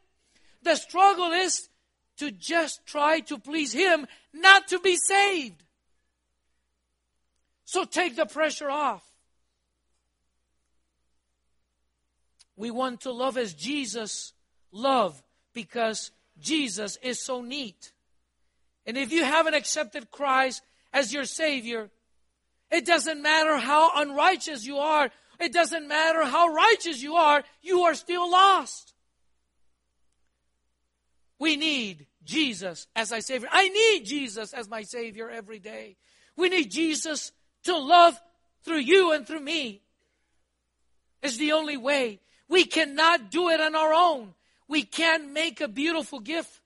The 0.63 0.75
struggle 0.75 1.31
is 1.31 1.69
to 2.17 2.31
just 2.31 2.85
try 2.85 3.19
to 3.21 3.37
please 3.37 3.71
Him, 3.71 4.07
not 4.33 4.67
to 4.69 4.79
be 4.79 4.95
saved. 4.95 5.63
So 7.65 7.83
take 7.83 8.15
the 8.15 8.25
pressure 8.25 8.69
off. 8.69 9.03
We 12.55 12.71
want 12.71 13.01
to 13.01 13.11
love 13.11 13.37
as 13.37 13.53
Jesus 13.53 14.33
loved 14.71 15.21
because 15.53 16.11
Jesus 16.39 16.97
is 17.01 17.19
so 17.19 17.41
neat. 17.41 17.91
And 18.85 18.97
if 18.97 19.11
you 19.11 19.23
haven't 19.23 19.55
accepted 19.55 20.11
Christ 20.11 20.61
as 20.93 21.13
your 21.13 21.25
Savior, 21.25 21.89
it 22.71 22.85
doesn't 22.85 23.21
matter 23.21 23.57
how 23.57 23.91
unrighteous 24.01 24.65
you 24.65 24.77
are, 24.77 25.09
it 25.39 25.53
doesn't 25.53 25.87
matter 25.87 26.23
how 26.23 26.47
righteous 26.47 27.01
you 27.01 27.15
are, 27.15 27.43
you 27.61 27.81
are 27.81 27.95
still 27.95 28.29
lost. 28.29 28.93
We 31.39 31.57
need 31.57 32.07
Jesus 32.23 32.87
as 32.95 33.11
our 33.11 33.21
Savior. 33.21 33.49
I 33.51 33.69
need 33.69 34.05
Jesus 34.05 34.53
as 34.53 34.69
my 34.69 34.83
Savior 34.83 35.29
every 35.29 35.59
day. 35.59 35.97
We 36.37 36.49
need 36.49 36.71
Jesus 36.71 37.31
to 37.63 37.77
love 37.77 38.19
through 38.63 38.79
you 38.79 39.11
and 39.11 39.27
through 39.27 39.41
me. 39.41 39.81
Is 41.21 41.37
the 41.37 41.53
only 41.53 41.77
way. 41.77 42.19
We 42.47 42.65
cannot 42.65 43.31
do 43.31 43.49
it 43.49 43.59
on 43.59 43.75
our 43.75 43.93
own. 43.93 44.33
We 44.67 44.83
can't 44.83 45.31
make 45.31 45.61
a 45.61 45.67
beautiful 45.67 46.19
gift 46.19 46.61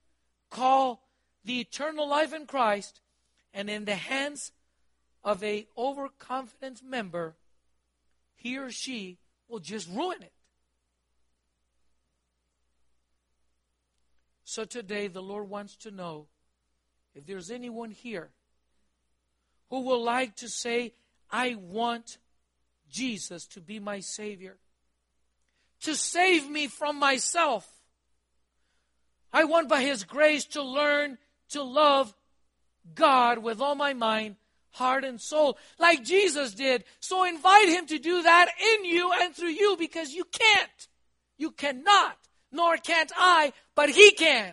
call 0.50 1.02
the 1.44 1.60
eternal 1.60 2.08
life 2.08 2.32
in 2.32 2.46
Christ 2.46 3.00
and 3.52 3.68
in 3.68 3.84
the 3.84 3.94
hands 3.94 4.52
of 5.22 5.42
a 5.42 5.66
overconfident 5.76 6.82
member, 6.82 7.36
he 8.34 8.58
or 8.58 8.70
she 8.70 9.18
will 9.48 9.58
just 9.58 9.88
ruin 9.88 10.22
it. 10.22 10.32
So 14.44 14.64
today 14.64 15.08
the 15.08 15.22
Lord 15.22 15.48
wants 15.48 15.76
to 15.76 15.90
know 15.90 16.26
if 17.14 17.26
there's 17.26 17.50
anyone 17.50 17.90
here 17.90 18.30
who 19.68 19.82
will 19.82 20.02
like 20.02 20.36
to 20.36 20.48
say, 20.48 20.92
I 21.30 21.54
want 21.54 22.18
Jesus 22.90 23.46
to 23.48 23.60
be 23.60 23.78
my 23.78 24.00
Savior, 24.00 24.56
to 25.82 25.94
save 25.94 26.50
me 26.50 26.66
from 26.66 26.98
myself. 26.98 27.68
I 29.32 29.44
want 29.44 29.68
by 29.68 29.82
His 29.82 30.02
grace 30.02 30.44
to 30.46 30.62
learn 30.62 31.18
to 31.50 31.62
love 31.62 32.14
God 32.94 33.38
with 33.38 33.60
all 33.60 33.74
my 33.74 33.92
mind, 33.94 34.36
heart, 34.70 35.04
and 35.04 35.20
soul, 35.20 35.58
like 35.78 36.04
Jesus 36.04 36.54
did. 36.54 36.84
So 37.00 37.24
invite 37.24 37.68
Him 37.68 37.86
to 37.86 37.98
do 37.98 38.22
that 38.22 38.48
in 38.74 38.84
you 38.84 39.12
and 39.20 39.34
through 39.34 39.50
you 39.50 39.76
because 39.78 40.12
you 40.12 40.24
can't. 40.24 40.88
You 41.36 41.50
cannot, 41.50 42.16
nor 42.52 42.76
can't 42.76 43.12
I, 43.16 43.52
but 43.74 43.90
He 43.90 44.12
can. 44.12 44.52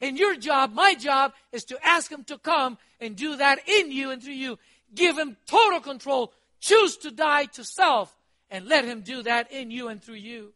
And 0.00 0.18
your 0.18 0.36
job, 0.36 0.72
my 0.72 0.94
job, 0.94 1.32
is 1.52 1.64
to 1.66 1.86
ask 1.86 2.10
Him 2.10 2.24
to 2.24 2.38
come 2.38 2.78
and 3.00 3.16
do 3.16 3.36
that 3.36 3.68
in 3.68 3.92
you 3.92 4.10
and 4.10 4.22
through 4.22 4.34
you. 4.34 4.58
Give 4.94 5.18
Him 5.18 5.36
total 5.46 5.80
control. 5.80 6.32
Choose 6.60 6.96
to 6.98 7.10
die 7.10 7.46
to 7.46 7.64
self 7.64 8.14
and 8.50 8.66
let 8.66 8.84
Him 8.84 9.02
do 9.02 9.22
that 9.22 9.52
in 9.52 9.70
you 9.70 9.88
and 9.88 10.02
through 10.02 10.16
you. 10.16 10.52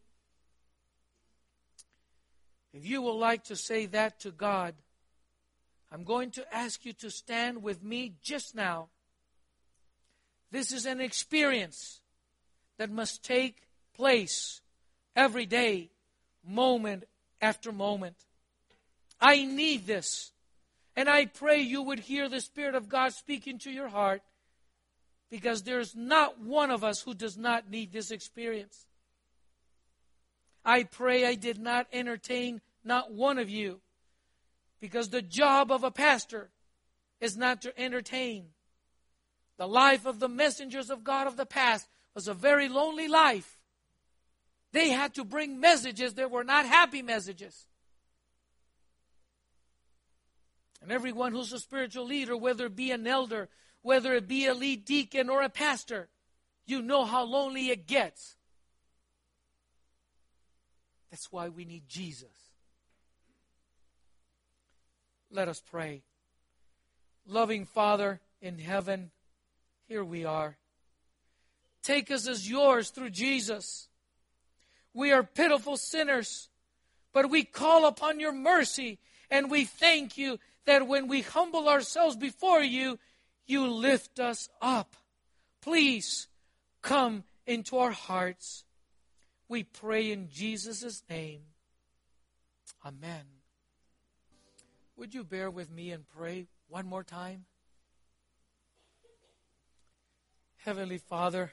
If 2.73 2.85
you 2.85 3.01
would 3.03 3.13
like 3.13 3.45
to 3.45 3.55
say 3.55 3.85
that 3.87 4.19
to 4.21 4.31
God, 4.31 4.75
I'm 5.91 6.03
going 6.03 6.31
to 6.31 6.55
ask 6.55 6.85
you 6.85 6.93
to 6.93 7.09
stand 7.09 7.63
with 7.63 7.83
me 7.83 8.13
just 8.21 8.55
now. 8.55 8.89
This 10.51 10.71
is 10.71 10.85
an 10.85 11.01
experience 11.01 12.01
that 12.77 12.91
must 12.91 13.23
take 13.23 13.63
place 13.95 14.61
every 15.15 15.45
day, 15.45 15.89
moment 16.45 17.05
after 17.41 17.71
moment. 17.71 18.15
I 19.19 19.45
need 19.45 19.85
this. 19.85 20.31
And 20.95 21.09
I 21.09 21.25
pray 21.25 21.61
you 21.61 21.81
would 21.81 21.99
hear 21.99 22.29
the 22.29 22.41
Spirit 22.41 22.75
of 22.75 22.89
God 22.89 23.13
speaking 23.13 23.59
to 23.59 23.71
your 23.71 23.89
heart 23.89 24.21
because 25.29 25.63
there's 25.63 25.95
not 25.95 26.39
one 26.39 26.71
of 26.71 26.83
us 26.83 27.01
who 27.01 27.13
does 27.13 27.37
not 27.37 27.69
need 27.69 27.91
this 27.91 28.11
experience. 28.11 28.85
I 30.63 30.83
pray 30.83 31.25
I 31.25 31.35
did 31.35 31.59
not 31.59 31.87
entertain 31.91 32.61
not 32.83 33.11
one 33.11 33.37
of 33.37 33.49
you 33.49 33.81
because 34.79 35.09
the 35.09 35.21
job 35.21 35.71
of 35.71 35.83
a 35.83 35.91
pastor 35.91 36.49
is 37.19 37.37
not 37.37 37.61
to 37.61 37.79
entertain. 37.79 38.47
The 39.57 39.67
life 39.67 40.05
of 40.05 40.19
the 40.19 40.27
messengers 40.27 40.89
of 40.89 41.03
God 41.03 41.27
of 41.27 41.37
the 41.37 41.45
past 41.45 41.87
was 42.13 42.27
a 42.27 42.33
very 42.33 42.67
lonely 42.67 43.07
life. 43.07 43.57
They 44.71 44.89
had 44.89 45.13
to 45.15 45.23
bring 45.23 45.59
messages 45.59 46.15
that 46.15 46.31
were 46.31 46.43
not 46.43 46.65
happy 46.65 47.01
messages. 47.01 47.65
And 50.81 50.91
everyone 50.91 51.31
who's 51.31 51.53
a 51.53 51.59
spiritual 51.59 52.05
leader, 52.05 52.35
whether 52.35 52.65
it 52.65 52.75
be 52.75 52.91
an 52.91 53.07
elder, 53.07 53.49
whether 53.81 54.13
it 54.13 54.27
be 54.27 54.45
a 54.45 54.53
lead 54.53 54.85
deacon 54.85 55.29
or 55.29 55.41
a 55.41 55.49
pastor, 55.49 56.09
you 56.65 56.81
know 56.81 57.05
how 57.05 57.23
lonely 57.23 57.69
it 57.69 57.87
gets. 57.87 58.35
That's 61.09 61.31
why 61.31 61.49
we 61.49 61.65
need 61.65 61.87
Jesus. 61.87 62.44
Let 65.35 65.49
us 65.49 65.61
pray. 65.69 66.01
Loving 67.27 67.65
Father 67.65 68.21
in 68.41 68.57
heaven, 68.57 69.11
here 69.85 70.03
we 70.03 70.23
are. 70.23 70.55
Take 71.83 72.09
us 72.09 72.25
as 72.25 72.49
yours 72.49 72.89
through 72.89 73.09
Jesus. 73.09 73.89
We 74.93 75.11
are 75.11 75.23
pitiful 75.23 75.75
sinners, 75.75 76.47
but 77.11 77.29
we 77.29 77.43
call 77.43 77.85
upon 77.85 78.21
your 78.21 78.31
mercy 78.31 78.97
and 79.29 79.51
we 79.51 79.65
thank 79.65 80.17
you 80.17 80.39
that 80.65 80.87
when 80.87 81.09
we 81.09 81.19
humble 81.19 81.67
ourselves 81.67 82.15
before 82.15 82.61
you, 82.61 82.97
you 83.45 83.67
lift 83.67 84.21
us 84.21 84.47
up. 84.61 84.95
Please 85.61 86.29
come 86.81 87.25
into 87.45 87.77
our 87.77 87.91
hearts. 87.91 88.63
We 89.49 89.63
pray 89.63 90.13
in 90.13 90.29
Jesus' 90.29 91.03
name. 91.09 91.41
Amen. 92.85 93.34
Would 94.97 95.13
you 95.13 95.23
bear 95.23 95.51
with 95.51 95.69
me 95.69 95.91
and 95.91 96.07
pray 96.07 96.47
one 96.69 96.85
more 96.85 97.03
time? 97.03 97.45
Heavenly 100.57 100.97
Father, 100.97 101.51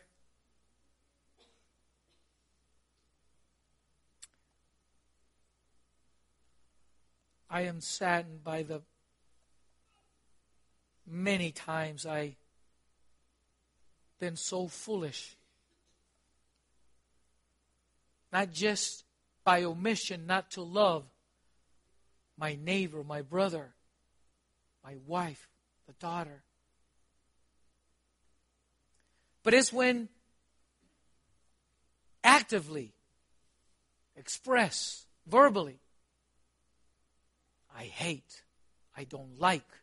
I 7.50 7.62
am 7.62 7.80
saddened 7.80 8.42
by 8.42 8.62
the 8.62 8.80
many 11.06 11.50
times 11.50 12.06
I 12.06 12.36
been 14.18 14.36
so 14.36 14.68
foolish. 14.68 15.36
Not 18.32 18.52
just 18.52 19.04
by 19.44 19.64
omission 19.64 20.26
not 20.26 20.50
to 20.52 20.62
love 20.62 21.11
my 22.42 22.58
neighbor, 22.60 23.04
my 23.04 23.22
brother, 23.22 23.72
my 24.82 24.96
wife, 25.06 25.48
the 25.86 25.92
daughter. 26.00 26.42
But 29.44 29.54
it's 29.54 29.72
when 29.72 30.08
actively 32.24 32.94
express 34.16 35.06
verbally, 35.24 35.78
I 37.78 37.84
hate, 37.84 38.42
I 38.96 39.04
don't 39.04 39.38
like, 39.38 39.78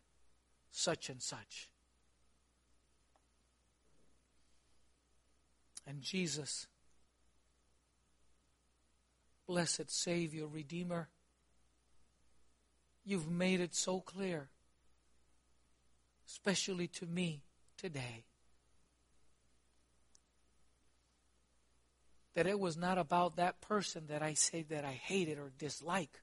such 0.70 1.08
and 1.08 1.22
such. 1.22 1.70
And 5.88 6.02
Jesus, 6.02 6.68
blessed 9.48 9.90
Savior, 9.90 10.46
Redeemer, 10.46 11.08
you've 13.10 13.30
made 13.30 13.60
it 13.60 13.74
so 13.74 14.00
clear, 14.00 14.50
especially 16.28 16.88
to 16.88 17.08
me 17.08 17.42
today, 17.76 18.24
that 22.36 22.46
it 22.46 22.60
was 22.60 22.78
not 22.78 23.00
about 23.00 23.36
that 23.38 23.60
person 23.62 24.06
that 24.10 24.22
I 24.22 24.36
say 24.36 24.62
that 24.70 24.86
I 24.86 24.92
hated 24.92 25.40
or 25.40 25.52
dislike. 25.58 26.22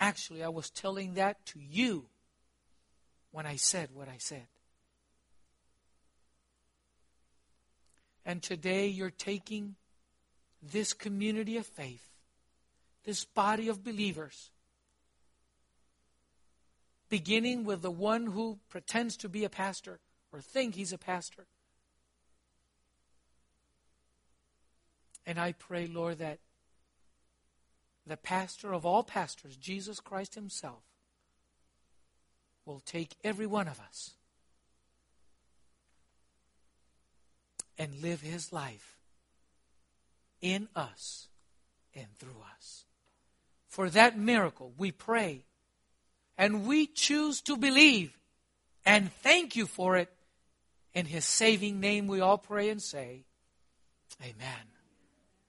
Actually, 0.00 0.42
I 0.42 0.48
was 0.48 0.70
telling 0.70 1.14
that 1.14 1.44
to 1.46 1.60
you 1.60 2.06
when 3.30 3.44
I 3.44 3.56
said 3.56 3.90
what 3.92 4.08
I 4.08 4.16
said. 4.18 4.46
And 8.24 8.42
today 8.42 8.86
you're 8.86 9.10
taking 9.10 9.74
this 10.62 10.94
community 10.94 11.58
of 11.58 11.66
faith, 11.66 12.08
this 13.04 13.24
body 13.24 13.68
of 13.68 13.84
believers, 13.84 14.50
beginning 17.08 17.64
with 17.64 17.82
the 17.82 17.90
one 17.90 18.26
who 18.26 18.58
pretends 18.68 19.16
to 19.18 19.28
be 19.28 19.44
a 19.44 19.48
pastor 19.48 20.00
or 20.32 20.40
think 20.40 20.74
he's 20.74 20.92
a 20.92 20.98
pastor. 20.98 21.46
And 25.26 25.38
I 25.38 25.52
pray, 25.52 25.86
Lord, 25.86 26.18
that 26.18 26.38
the 28.06 28.16
pastor 28.16 28.72
of 28.72 28.86
all 28.86 29.02
pastors, 29.02 29.56
Jesus 29.56 30.00
Christ 30.00 30.34
Himself, 30.34 30.82
will 32.64 32.80
take 32.80 33.16
every 33.24 33.46
one 33.46 33.68
of 33.68 33.80
us 33.80 34.12
and 37.78 38.02
live 38.02 38.20
his 38.20 38.52
life 38.52 38.98
in 40.40 40.68
us 40.74 41.28
and 41.94 42.06
through 42.18 42.42
us. 42.54 42.84
For 43.68 43.88
that 43.90 44.18
miracle, 44.18 44.72
we 44.76 44.90
pray 44.90 45.44
and 46.38 46.66
we 46.66 46.86
choose 46.86 47.42
to 47.42 47.56
believe 47.56 48.16
and 48.86 49.12
thank 49.12 49.56
you 49.56 49.66
for 49.66 49.96
it. 49.98 50.08
In 50.94 51.04
his 51.04 51.26
saving 51.26 51.78
name, 51.78 52.06
we 52.06 52.20
all 52.20 52.38
pray 52.38 52.70
and 52.70 52.82
say, 52.82 53.26
Amen. 54.22 54.77